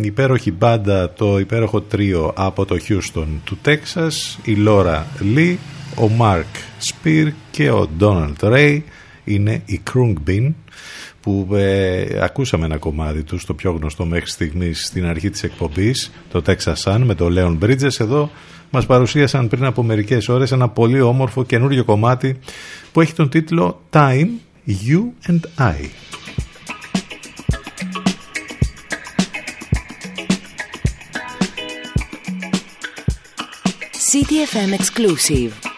υπέροχη 0.02 0.52
μπάντα, 0.52 1.10
το 1.10 1.40
υπέροχο 1.40 1.82
τρίο 1.82 2.34
από 2.36 2.66
το 2.66 2.78
Houston 2.88 3.28
του 3.44 3.58
Τέξας, 3.62 4.40
η 4.44 4.56
Λόρα 4.56 5.08
Λί, 5.20 5.60
ο 5.96 6.10
Μάρκ 6.10 6.56
Σπίρ 6.78 7.32
και 7.52 7.70
ο 7.70 7.88
Ντόναλτ 7.98 8.44
Ρέι 8.44 8.84
είναι 9.24 9.62
η 9.66 9.82
Krung 9.94 10.14
Bean 10.30 10.52
που 11.22 11.48
ε, 11.54 12.06
ακούσαμε 12.22 12.66
ένα 12.66 12.78
κομμάτι 12.78 13.24
τους 13.24 13.42
στο 13.42 13.54
πιο 13.54 13.72
γνωστό 13.72 14.06
μέχρι 14.06 14.30
στιγμής 14.30 14.86
στην 14.86 15.06
αρχή 15.06 15.30
της 15.30 15.44
εκπομπής 15.44 16.12
το 16.32 16.42
Texas 16.46 16.76
Sun 16.84 17.02
με 17.06 17.16
το 17.16 17.28
Leon 17.36 17.64
Bridges 17.64 18.00
εδώ 18.00 18.30
μας 18.70 18.86
παρουσίασαν 18.86 19.48
πριν 19.48 19.66
από 19.66 19.84
μερικές 19.84 20.30
ώρες 20.30 20.52
ένα 20.52 20.70
πολύ 20.70 21.02
όμορφο 21.02 21.44
καινούριο 21.44 21.84
κομμάτι 21.84 22.40
που 22.92 23.02
έχει 23.02 23.14
τον 23.14 23.30
τίτλο 23.30 23.82
Time, 23.92 24.28
You 24.68 25.30
and 25.30 25.40
I. 25.60 25.90
CTFM 34.14 34.76
exclusive. 34.76 35.73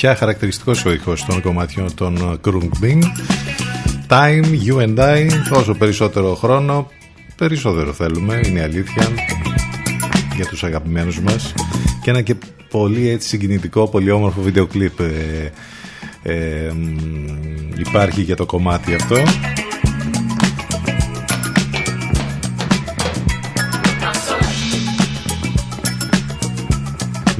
Πια 0.00 0.16
χαρακτηριστικός 0.16 0.84
ο 0.84 0.92
ήχος 0.92 1.24
των 1.24 1.42
κομματιών 1.42 1.94
των 1.94 2.40
Krungbin. 2.44 3.02
Time, 4.08 4.44
you 4.66 4.76
and 4.76 4.98
I, 4.98 5.28
όσο 5.52 5.74
περισσότερο 5.74 6.34
χρόνο, 6.34 6.90
περισσότερο 7.36 7.92
θέλουμε, 7.92 8.40
είναι 8.44 8.58
η 8.58 8.62
αλήθεια 8.62 9.08
για 10.36 10.46
τους 10.46 10.64
αγαπημένους 10.64 11.20
μας 11.20 11.54
και 12.02 12.10
ένα 12.10 12.20
και 12.20 12.34
πολύ 12.70 13.08
έτσι 13.08 13.28
συγκινητικό, 13.28 13.88
πολύ 13.88 14.10
όμορφο 14.10 14.40
βίντεο 14.40 14.66
κλιπ 14.66 15.00
ε, 15.00 15.52
ε, 16.22 16.72
μ, 16.72 16.96
υπάρχει 17.78 18.20
για 18.20 18.36
το 18.36 18.46
κομμάτι 18.46 18.94
αυτό 18.94 19.16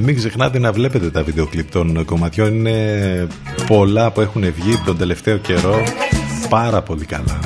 Μην 0.03 0.15
ξεχνάτε 0.15 0.59
να 0.59 0.71
βλέπετε 0.71 1.09
τα 1.09 1.23
βίντεο 1.23 1.45
κλιπ 1.45 1.71
των 1.71 2.05
κομματιών. 2.05 2.53
Είναι 2.55 3.27
πολλά 3.67 4.11
που 4.11 4.21
έχουν 4.21 4.53
βγει 4.53 4.77
τον 4.85 4.97
τελευταίο 4.97 5.37
καιρό. 5.37 5.83
Πάρα 6.49 6.81
πολύ 6.81 7.05
καλά. 7.05 7.39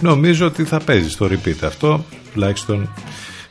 Νομίζω 0.00 0.46
ότι 0.46 0.64
θα 0.64 0.78
παίζει 0.78 1.10
στο 1.10 1.26
repeat 1.26 1.64
αυτό 1.64 2.04
Τουλάχιστον 2.32 2.88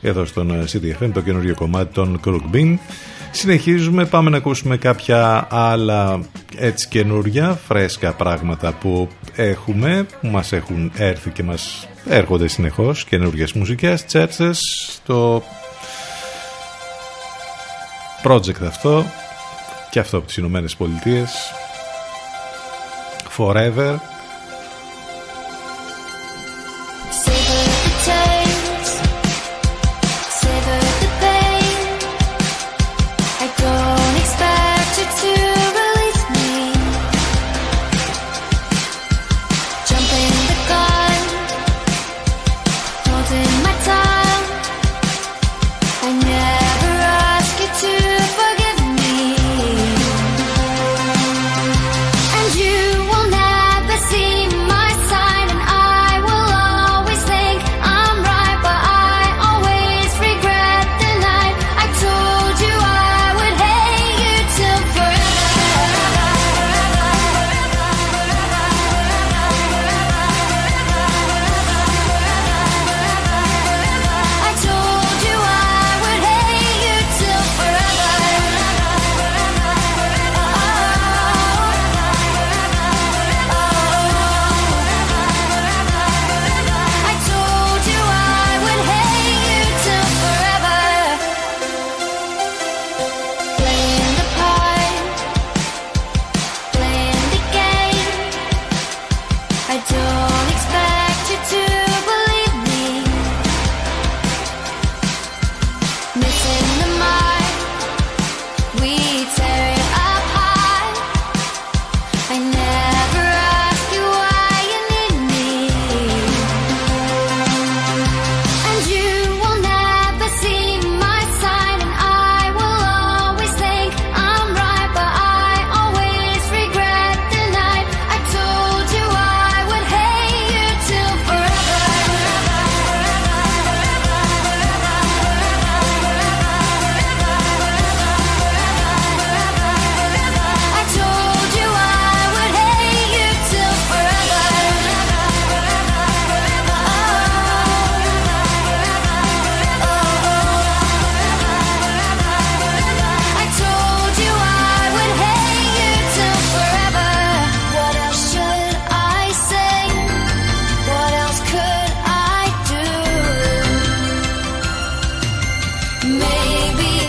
εδώ 0.00 0.24
στον 0.24 0.50
ε, 0.50 0.64
CDFM 0.72 1.10
το 1.12 1.20
καινούριο 1.20 1.54
κομμάτι 1.54 1.94
των 1.94 2.20
Crook 2.24 2.54
Bean 2.54 2.74
Συνεχίζουμε, 3.30 4.04
πάμε 4.04 4.30
να 4.30 4.36
ακούσουμε 4.36 4.76
κάποια 4.76 5.46
άλλα 5.50 6.20
έτσι 6.58 6.88
καινούρια, 6.88 7.60
φρέσκα 7.66 8.12
πράγματα 8.12 8.72
που 8.72 9.08
έχουμε, 9.34 10.06
που 10.20 10.26
μας 10.26 10.52
έχουν 10.52 10.92
έρθει 10.96 11.30
και 11.30 11.42
μας 11.42 11.88
έρχονται 12.08 12.48
συνεχώς, 12.48 13.04
καινούριες 13.04 13.52
μουσικές, 13.52 14.04
τσέρτσες, 14.04 14.60
το 15.06 15.42
project 18.24 18.62
αυτό 18.66 19.04
και 19.90 19.98
αυτό 19.98 20.16
από 20.16 20.26
τις 20.26 20.36
Ηνωμένες 20.36 20.76
Πολιτείες, 20.76 21.30
Forever, 23.36 23.94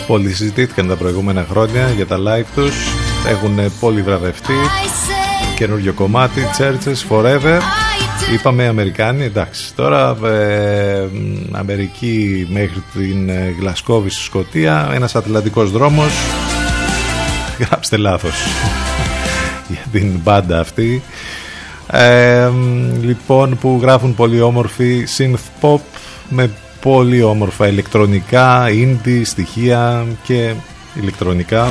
Πολλοί 0.10 0.34
συζητήθηκαν 0.34 0.88
τα 0.88 0.96
προηγούμενα 0.96 1.46
χρόνια 1.50 1.90
για 1.90 2.06
τα 2.06 2.18
live 2.18 2.46
τους 2.56 2.76
Έχουν 3.28 3.60
πολύ 3.80 4.02
βραβευτεί 4.02 4.54
I 4.54 4.88
say 4.88 5.56
Καινούριο 5.56 5.94
κομμάτι, 5.94 6.42
Churches 6.60 7.10
Forever 7.10 7.58
I 7.58 8.32
do. 8.32 8.34
Είπαμε 8.34 8.68
Αμερικάνοι, 8.68 9.24
εντάξει. 9.24 9.76
Τώρα 9.76 10.18
ε, 10.26 11.08
μ, 11.12 11.56
Αμερική 11.56 12.48
μέχρι 12.52 12.84
την 12.94 13.30
ε, 13.30 13.56
Γλασκόβη 13.60 14.10
στη 14.10 14.22
Σκωτία, 14.24 14.90
ένας 14.94 15.16
ατλαντικός 15.16 15.72
δρόμος. 15.72 16.12
Γράψτε 17.60 17.98
λάθος 17.98 18.36
για 19.70 19.86
την 19.92 20.20
μπάντα 20.24 20.60
αυτή. 20.60 21.02
Ε, 21.88 22.48
μ, 22.48 23.04
λοιπόν 23.04 23.58
που 23.58 23.80
γράφουν 23.82 24.16
πολύ 24.16 24.42
όμορφη 24.42 25.04
synth 25.18 25.62
pop 25.62 25.80
με 26.30 26.50
πολύ 26.82 27.24
όμορφα 27.24 27.68
ηλεκτρονικά, 27.68 28.66
indie, 28.70 29.22
στοιχεία 29.24 30.06
και 30.24 30.54
ηλεκτρονικά. 31.02 31.68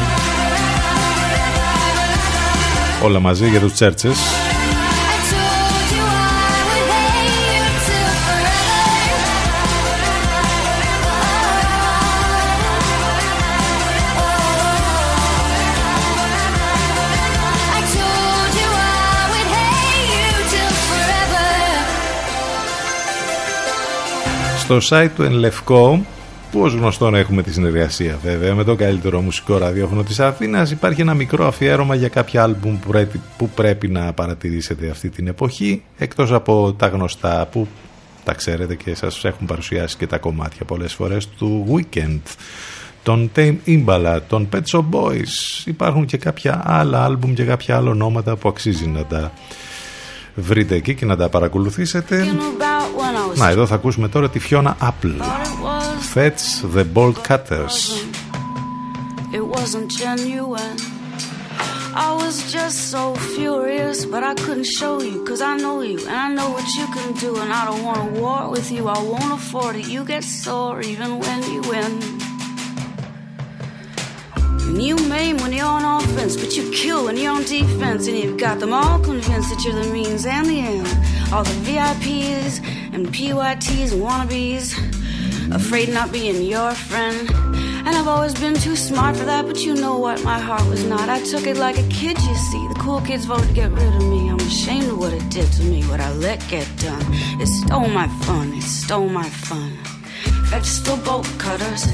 Όλα 3.03 3.21
μαζί 3.21 3.49
για 3.49 3.61
τους 3.61 3.73
Churches. 3.79 4.48
Στο 24.69 24.79
site 24.83 25.11
του 25.17 25.23
Ενλευκό, 25.23 26.05
που 26.51 26.61
ως 26.61 26.73
γνωστόν 26.73 27.15
έχουμε 27.15 27.43
τη 27.43 27.53
συνεργασία 27.53 28.19
βέβαια 28.23 28.55
με 28.55 28.65
το 28.65 28.75
καλύτερο 28.75 29.21
μουσικό 29.21 29.59
ραδιόφωνο 29.59 30.03
της 30.03 30.21
Αθήνας, 30.21 30.71
υπάρχει 30.71 31.01
ένα 31.01 31.15
μικρό 31.15 31.47
αφιέρωμα 31.47 31.95
για 31.95 32.09
κάποια 32.09 32.43
άλμπουμ 32.43 32.79
που 32.79 32.89
πρέπει, 32.89 33.21
που 33.39 33.49
πρέπει 33.49 33.89
να 33.89 34.13
παρατηρήσετε 34.13 34.91
αυτή 34.91 35.09
την 35.09 35.27
εποχή, 35.27 35.83
εκτός 35.99 36.33
από 36.33 36.73
τα 36.79 36.87
γνωστά 36.87 37.49
που 37.53 37.69
τα 38.25 38.35
ξέρετε 38.35 38.75
και 38.75 38.95
σας 38.95 39.25
έχουν 39.25 39.47
παρουσιάσει 39.47 39.97
και 39.97 40.07
τα 40.07 40.19
κομμάτια 40.19 40.65
πολλές 40.65 40.93
φορές 40.93 41.29
του 41.29 41.67
Weekend, 41.75 42.21
τον 43.03 43.31
Tame 43.37 43.57
Impala, 43.67 44.19
τον 44.29 44.49
Pet 44.53 44.63
Shop 44.73 44.85
Boys. 44.91 45.65
Υπάρχουν 45.65 46.05
και 46.05 46.17
κάποια 46.17 46.63
άλλα 46.65 47.05
άλμπουμ 47.05 47.35
και 47.35 47.45
κάποια 47.45 47.77
άλλα 47.77 47.91
ονόματα 47.91 48.37
που 48.37 48.49
αξίζει 48.49 48.87
να 48.87 49.05
τα 49.05 49.33
βρείτε 50.39 50.75
εκεί 50.75 50.95
και 50.95 51.05
να 51.05 51.17
τα 51.17 51.29
παρακολουθήσετε. 51.29 52.27
Να, 53.35 53.49
εδώ 53.49 53.67
θα 53.67 53.75
ακούσουμε 53.75 54.09
τώρα 54.09 54.31
τη 54.31 54.41
Fiona 54.51 54.73
Apple. 54.81 55.21
Fetch 56.15 56.43
the 56.77 56.85
Bolt 56.95 57.17
Cutters. 57.29 57.79
It 59.39 59.45
wasn't 59.57 59.89
genuine. 60.05 60.79
I 61.95 62.11
was 62.23 62.37
just 62.57 62.79
so 62.95 63.03
furious, 63.35 63.99
but 64.13 64.23
I 64.23 64.35
couldn't 64.45 64.71
show 64.81 64.95
you, 65.09 65.17
cause 65.29 65.41
I 65.53 65.55
know 65.63 65.79
you, 65.91 65.99
and 66.11 66.19
I 66.27 66.29
know 66.37 66.49
what 66.57 66.67
you 66.79 66.87
can 66.97 67.11
do, 67.25 67.31
and 67.43 67.51
I 67.61 67.63
don't 67.69 67.85
want 67.89 68.01
a 68.07 68.09
war 68.21 68.41
with 68.55 68.69
you, 68.77 68.83
I 68.99 69.01
won't 69.13 69.33
afford 69.41 69.75
it. 69.81 69.87
You 69.95 70.05
get 70.15 70.23
sore 70.43 70.81
even 70.93 71.11
when 71.23 71.39
you 71.53 71.61
win. 71.73 71.93
And 74.69 74.83
you 74.83 74.97
maim 75.09 75.39
when 75.39 75.53
you're 75.55 75.65
on 75.67 76.03
offense, 76.03 76.37
but 76.37 76.55
you 76.55 76.71
kill 76.71 77.07
when 77.07 77.17
you're 77.17 77.33
on 77.33 77.45
defense, 77.45 78.07
and 78.07 78.17
you've 78.17 78.39
got 78.39 78.61
them 78.61 78.75
all 78.75 78.99
convinced 79.01 79.49
that 79.49 79.65
you're 79.65 79.83
the 79.83 79.91
means 79.91 80.27
and 80.27 80.47
the 80.47 80.61
end. 80.61 80.87
All 81.33 81.43
the 81.43 81.59
VIPs 81.67 82.63
and 82.93 83.09
PYTs 83.09 83.93
and 83.93 84.03
wannabes, 84.03 84.75
afraid 85.55 85.89
not 85.89 86.13
being 86.13 86.43
your 86.43 86.73
friend. 86.73 87.31
And 87.31 87.97
I've 87.97 88.07
always 88.07 88.35
been 88.35 88.55
too 88.55 88.77
smart 88.77 89.17
for 89.17 89.25
that, 89.25 89.47
but 89.47 89.65
you 89.65 89.75
know 89.75 89.97
what? 89.97 90.23
My 90.23 90.39
heart 90.39 90.67
was 90.69 90.85
not. 90.85 91.09
I 91.09 91.23
took 91.23 91.47
it 91.47 91.57
like 91.57 91.79
a 91.79 91.89
kid, 91.89 92.19
you 92.21 92.35
see. 92.35 92.69
The 92.69 92.79
cool 92.79 93.01
kids 93.01 93.25
voted 93.25 93.49
to 93.49 93.55
get 93.55 93.73
rid 93.73 93.95
of 93.95 94.03
me. 94.03 94.29
I'm 94.29 94.39
ashamed 94.41 94.91
of 94.93 94.99
what 94.99 95.15
it 95.15 95.27
did 95.31 95.51
to 95.53 95.63
me, 95.63 95.83
what 95.85 95.99
I 95.99 96.13
let 96.13 96.47
get 96.49 96.69
done. 96.77 97.03
It 97.41 97.47
stole 97.47 97.89
my 97.89 98.09
fun, 98.27 98.53
it 98.53 98.63
stole 98.63 99.09
my 99.09 99.31
fun. 99.31 99.73
Vegetable 100.51 100.99
bolt 100.99 101.27
cutters. 101.39 101.87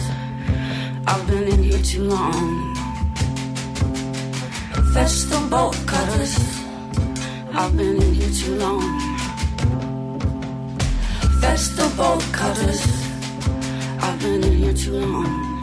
I've 1.06 1.26
been 1.26 1.48
in 1.48 1.62
here 1.62 1.82
too 1.82 2.05
long. 2.05 2.74
Fetch 4.94 5.24
the 5.31 5.47
bolt 5.51 5.76
cutters. 5.86 6.36
I've 7.52 7.76
been 7.76 8.02
in 8.02 8.14
here 8.14 8.31
too 8.31 8.56
long. 8.56 9.14
Vegetable 11.40 11.90
bolt 11.97 12.24
cutters. 12.32 12.82
I've 14.01 14.18
been 14.20 14.43
in 14.43 14.56
here 14.56 14.72
too 14.72 14.98
long. 14.98 15.60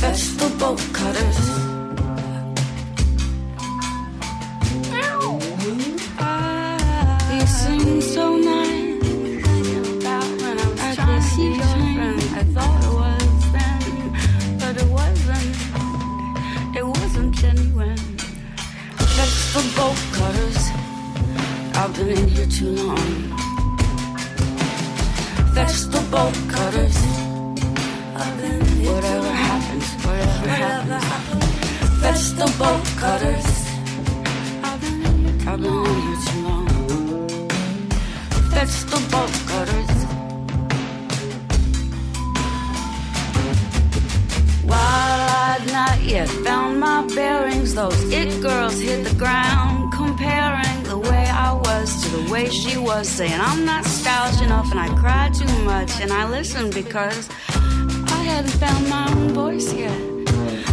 Vegetable 0.00 0.58
bolt 0.58 0.80
cutters. 0.92 1.79
Vegetable 19.52 19.82
bolt 19.82 19.98
cutters. 20.12 20.70
I've 21.74 21.92
been 21.96 22.08
in 22.10 22.28
here 22.28 22.46
too 22.46 22.70
long. 22.70 22.98
Vegetable 25.52 26.02
bolt 26.08 26.38
cutters. 26.48 26.96
Whatever 28.86 29.32
happens, 29.32 29.86
whatever 30.06 30.98
happens. 30.98 31.44
Vegetable 31.98 32.52
bolt 32.58 32.86
cutters. 32.96 33.46
I've 34.62 34.80
been 34.80 35.02
in 35.04 35.18
here 35.26 36.18
too 36.28 36.40
long. 36.46 36.68
Fetch 38.52 38.84
the 38.84 38.98
bolt 39.10 39.34
cutters. 39.48 39.89
Yet 46.10 46.28
found 46.28 46.80
my 46.80 47.06
bearings, 47.14 47.74
those 47.74 48.02
it 48.10 48.42
girls 48.42 48.80
hit 48.80 49.04
the 49.04 49.14
ground, 49.14 49.92
comparing 49.92 50.82
the 50.82 50.98
way 50.98 51.24
I 51.30 51.52
was 51.52 52.02
to 52.02 52.08
the 52.16 52.32
way 52.32 52.48
she 52.48 52.76
was, 52.76 53.08
saying 53.08 53.40
I'm 53.40 53.64
not 53.64 53.84
stylish 53.84 54.42
enough 54.42 54.72
and 54.72 54.80
I 54.80 54.88
cry 54.96 55.30
too 55.30 55.54
much, 55.62 55.92
and 56.00 56.12
I 56.12 56.28
listened 56.28 56.74
because 56.74 57.28
I 57.48 58.20
hadn't 58.30 58.56
found 58.62 58.88
my 58.90 59.06
own 59.12 59.28
voice 59.28 59.72
yet. 59.72 60.00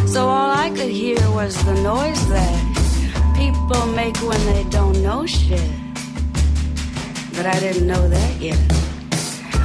So 0.08 0.28
all 0.28 0.50
I 0.50 0.72
could 0.72 0.90
hear 0.90 1.22
was 1.30 1.54
the 1.66 1.76
noise 1.94 2.24
that 2.30 3.34
people 3.36 3.86
make 3.94 4.18
when 4.18 4.44
they 4.52 4.64
don't 4.72 5.04
know 5.04 5.28
shit. 5.28 5.72
But 7.36 7.46
I 7.46 7.60
didn't 7.60 7.86
know 7.86 8.08
that 8.10 8.42
yet. 8.42 8.60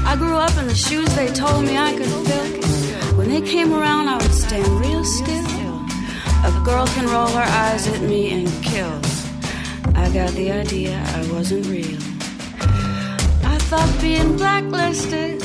I 0.04 0.16
grew 0.16 0.36
up 0.36 0.54
in 0.58 0.66
the 0.66 0.74
shoes 0.74 1.08
they 1.16 1.28
told 1.28 1.64
me 1.64 1.78
I 1.78 1.96
could 1.96 2.12
fill. 2.26 3.16
When 3.16 3.30
they 3.30 3.40
came 3.40 3.72
around, 3.72 4.08
I 4.08 4.16
would 4.18 4.34
stand 4.34 4.68
real 4.80 5.04
still. 5.04 5.51
A 6.44 6.62
girl 6.64 6.86
can 6.88 7.06
roll 7.06 7.28
her 7.28 7.48
eyes 7.64 7.86
at 7.86 8.00
me 8.02 8.32
and 8.32 8.48
kill. 8.62 8.98
I 9.94 10.10
got 10.12 10.30
the 10.32 10.50
idea 10.50 11.00
I 11.14 11.32
wasn't 11.32 11.66
real. 11.66 11.98
I 13.44 13.58
thought 13.68 13.90
being 14.00 14.36
blacklisted 14.36 15.40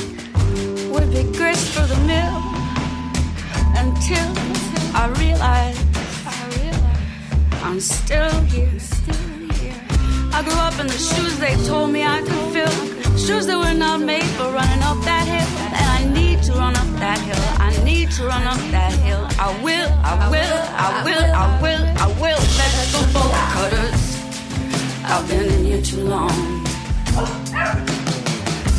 would 0.92 1.10
be 1.12 1.22
grist 1.38 1.68
for 1.74 1.86
the 1.86 2.00
mill 2.12 2.36
until 3.82 4.28
I 4.94 5.06
realized 5.20 5.88
I'm 7.62 7.80
still 7.80 8.40
here. 8.44 8.68
I 10.32 10.42
grew 10.42 10.54
up 10.54 10.78
in 10.80 10.86
the 10.86 10.92
shoes 10.92 11.38
they 11.38 11.54
told 11.66 11.90
me 11.90 12.02
I 12.02 12.20
could 12.22 12.52
fill. 12.52 13.16
Shoes 13.16 13.46
that 13.46 13.58
were 13.58 13.74
not 13.74 14.00
made 14.00 14.30
for 14.36 14.50
running 14.50 14.82
up 14.82 14.98
that 15.04 15.26
hill. 15.28 15.37
To 16.48 16.54
run 16.54 16.74
up 16.76 16.88
that 16.96 17.18
hill. 17.20 17.44
I 17.60 17.84
need 17.84 18.10
to 18.12 18.24
run 18.24 18.42
up 18.44 18.56
that 18.70 18.92
hill. 19.04 19.20
I 19.38 19.52
will, 19.62 19.90
I 20.02 20.30
will, 20.32 20.58
I 20.72 21.04
will, 21.04 21.28
I 21.44 21.60
will, 21.60 21.84
I 22.00 22.06
will. 22.22 22.40
Vegetable 22.56 23.28
cutters. 23.52 24.00
I've 25.04 25.28
been 25.28 25.44
in 25.52 25.64
here 25.66 25.82
too 25.82 26.04
long. 26.04 26.64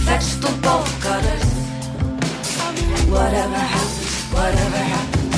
Vegetable 0.01 0.81
cutters. 1.05 1.45
Whatever 3.05 3.61
happens, 3.75 4.13
whatever 4.33 4.81
happens. 4.93 5.35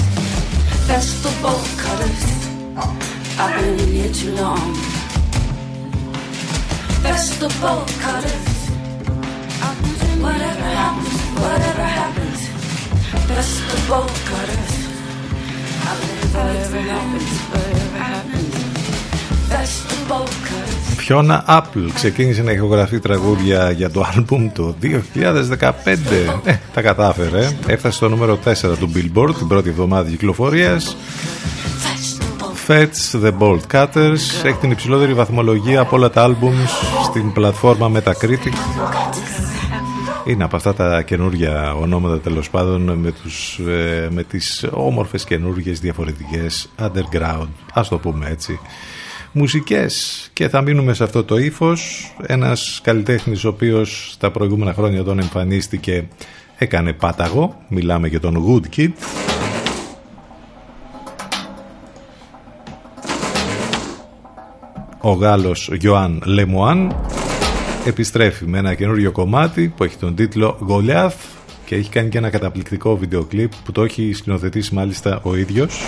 Vegetable 0.88 1.60
cutters. 1.84 2.24
I've 3.38 3.54
been 3.60 3.76
in 3.78 3.90
here 3.92 4.14
too 4.14 4.32
long. 4.36 4.74
Vegetable 7.04 7.84
cutters. 8.00 8.48
Whatever 10.22 10.70
happens, 10.80 11.21
whatever 11.44 11.88
happens. 12.00 12.40
Vegetable 13.30 14.08
cutters. 14.30 14.74
Whatever 16.36 16.82
happens, 16.94 17.30
whatever 17.52 18.02
happens. 18.14 18.54
Vegetable 19.54 20.28
cutters. 20.48 20.82
Fiona 21.08 21.44
Apple 21.48 21.92
ξεκίνησε 21.94 22.44
να 22.44 22.52
ηχογραφεί 22.52 23.00
τραγούδια 23.00 23.72
για 23.72 23.90
το 23.90 24.06
άλμπουμ 24.16 24.52
το 24.52 24.76
2015. 24.82 24.92
Ε, 26.44 26.54
τα 26.74 26.82
κατάφερε. 26.82 27.50
Έφτασε 27.68 27.96
στο 27.96 28.10
νούμερο 28.10 28.40
4 28.46 28.78
του 28.80 28.92
Billboard 28.96 29.36
την 29.38 29.48
πρώτη 29.48 29.70
εβδομάδα 29.70 30.10
κυκλοφορίας. 30.10 30.96
Fetch 32.68 33.24
The 33.24 33.32
Bolt 33.40 33.60
Cutters 33.72 34.46
έχει 34.46 34.58
την 34.62 34.72
υψηλότερη 34.72 35.14
βαθμολογία 35.14 35.80
από 35.80 35.96
όλα 35.96 36.10
τα 36.10 36.28
albums 36.28 36.70
στην 37.04 37.32
πλατφόρμα 37.32 37.92
Metacritic. 37.96 38.54
Είναι 40.32 40.44
από 40.44 40.56
αυτά 40.56 40.74
τα 40.74 41.02
καινούργια 41.02 41.74
ονόματα 41.74 42.20
τέλος 42.20 42.50
πάντων 42.50 42.82
με, 42.82 43.12
τους, 43.12 43.60
ε, 43.60 44.08
με 44.12 44.24
τις 44.24 44.66
όμορφες 44.72 45.24
καινούργιες 45.24 45.80
διαφορετικές 45.80 46.70
underground, 46.80 47.48
ας 47.74 47.88
το 47.88 47.98
πούμε 47.98 48.30
έτσι, 48.30 48.60
μουσικές. 49.32 50.30
Και 50.34 50.50
θα 50.50 50.62
μείνουμε 50.62 50.94
σε 50.94 51.04
αυτό 51.04 51.24
το 51.24 51.38
ύφος. 51.38 52.14
Ένας 52.26 52.80
καλλιτέχνης 52.84 53.44
ο 53.44 53.48
οποίος 53.48 54.16
τα 54.20 54.32
προηγούμενα 54.32 54.74
χρόνια 54.74 55.02
όταν 55.02 55.20
εμφανίστηκε 55.20 56.08
έκανε 56.58 56.94
πάταγο. 56.94 57.62
Μιλάμε 57.68 58.08
για 58.08 58.20
τον 58.20 58.46
Good 58.48 58.78
Kid. 58.78 58.92
Ο 65.02 65.12
Γάλλος 65.12 65.70
Γιωάν 65.74 66.22
Λεμουάν 66.26 66.96
επιστρέφει 67.86 68.46
με 68.46 68.58
ένα 68.58 68.74
καινούριο 68.74 69.12
κομμάτι 69.12 69.74
που 69.76 69.84
έχει 69.84 69.98
τον 69.98 70.16
τίτλο 70.16 70.58
Goliath 70.70 71.12
και 71.66 71.76
έχει 71.76 71.90
κάνει 71.90 72.10
και 72.10 72.18
ένα 72.18 72.30
καταπληκτικό 72.30 72.98
βίντεο 72.98 73.24
κλιπ 73.24 73.52
που 73.66 73.72
το 73.72 73.84
έχει 73.84 74.14
σκηνοθετήσει 74.14 74.74
μάλιστα 74.74 75.20
ο 75.24 75.36
ίδιος. 75.36 75.82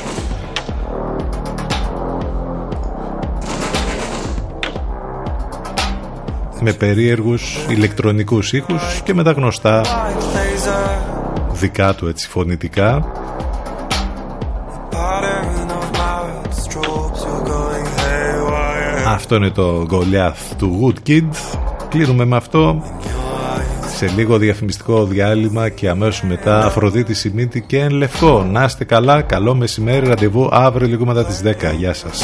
Με 6.62 6.74
περίεργους 6.74 7.58
ηλεκτρονικούς 7.70 8.54
ήχους 8.54 9.02
και 9.04 9.14
με 9.14 9.24
τα 9.24 9.32
γνωστά 9.32 9.82
δικά 11.54 11.96
του 11.96 12.08
έτσι 12.08 12.28
φωνητικά. 12.28 13.12
Αυτό 19.08 19.36
είναι 19.36 19.50
το 19.50 19.88
Goliath 19.92 20.56
του 20.58 20.80
Wood 20.82 21.10
Kid 21.10 21.30
Κλείνουμε 21.94 22.26
με 22.26 22.36
αυτό 22.36 22.84
σε 23.96 24.08
λίγο 24.16 24.38
διαφημιστικό 24.38 25.06
διάλειμμα 25.06 25.70
και 25.70 25.90
αμέσως 25.90 26.24
μετά 26.24 26.66
Αφροδίτη 26.66 27.14
Σιμίτη 27.14 27.62
και 27.62 27.80
εν 27.80 27.90
λευκό. 27.90 28.44
Να 28.52 28.64
είστε 28.64 28.84
καλά, 28.84 29.22
καλό 29.22 29.56
μεσημέρι, 29.56 30.08
ραντεβού 30.08 30.50
αύριο 30.52 30.88
λίγο 30.88 31.06
μετά 31.06 31.26
τις 31.26 31.42
10. 31.42 31.74
Γεια 31.78 31.94
σας. 31.94 32.24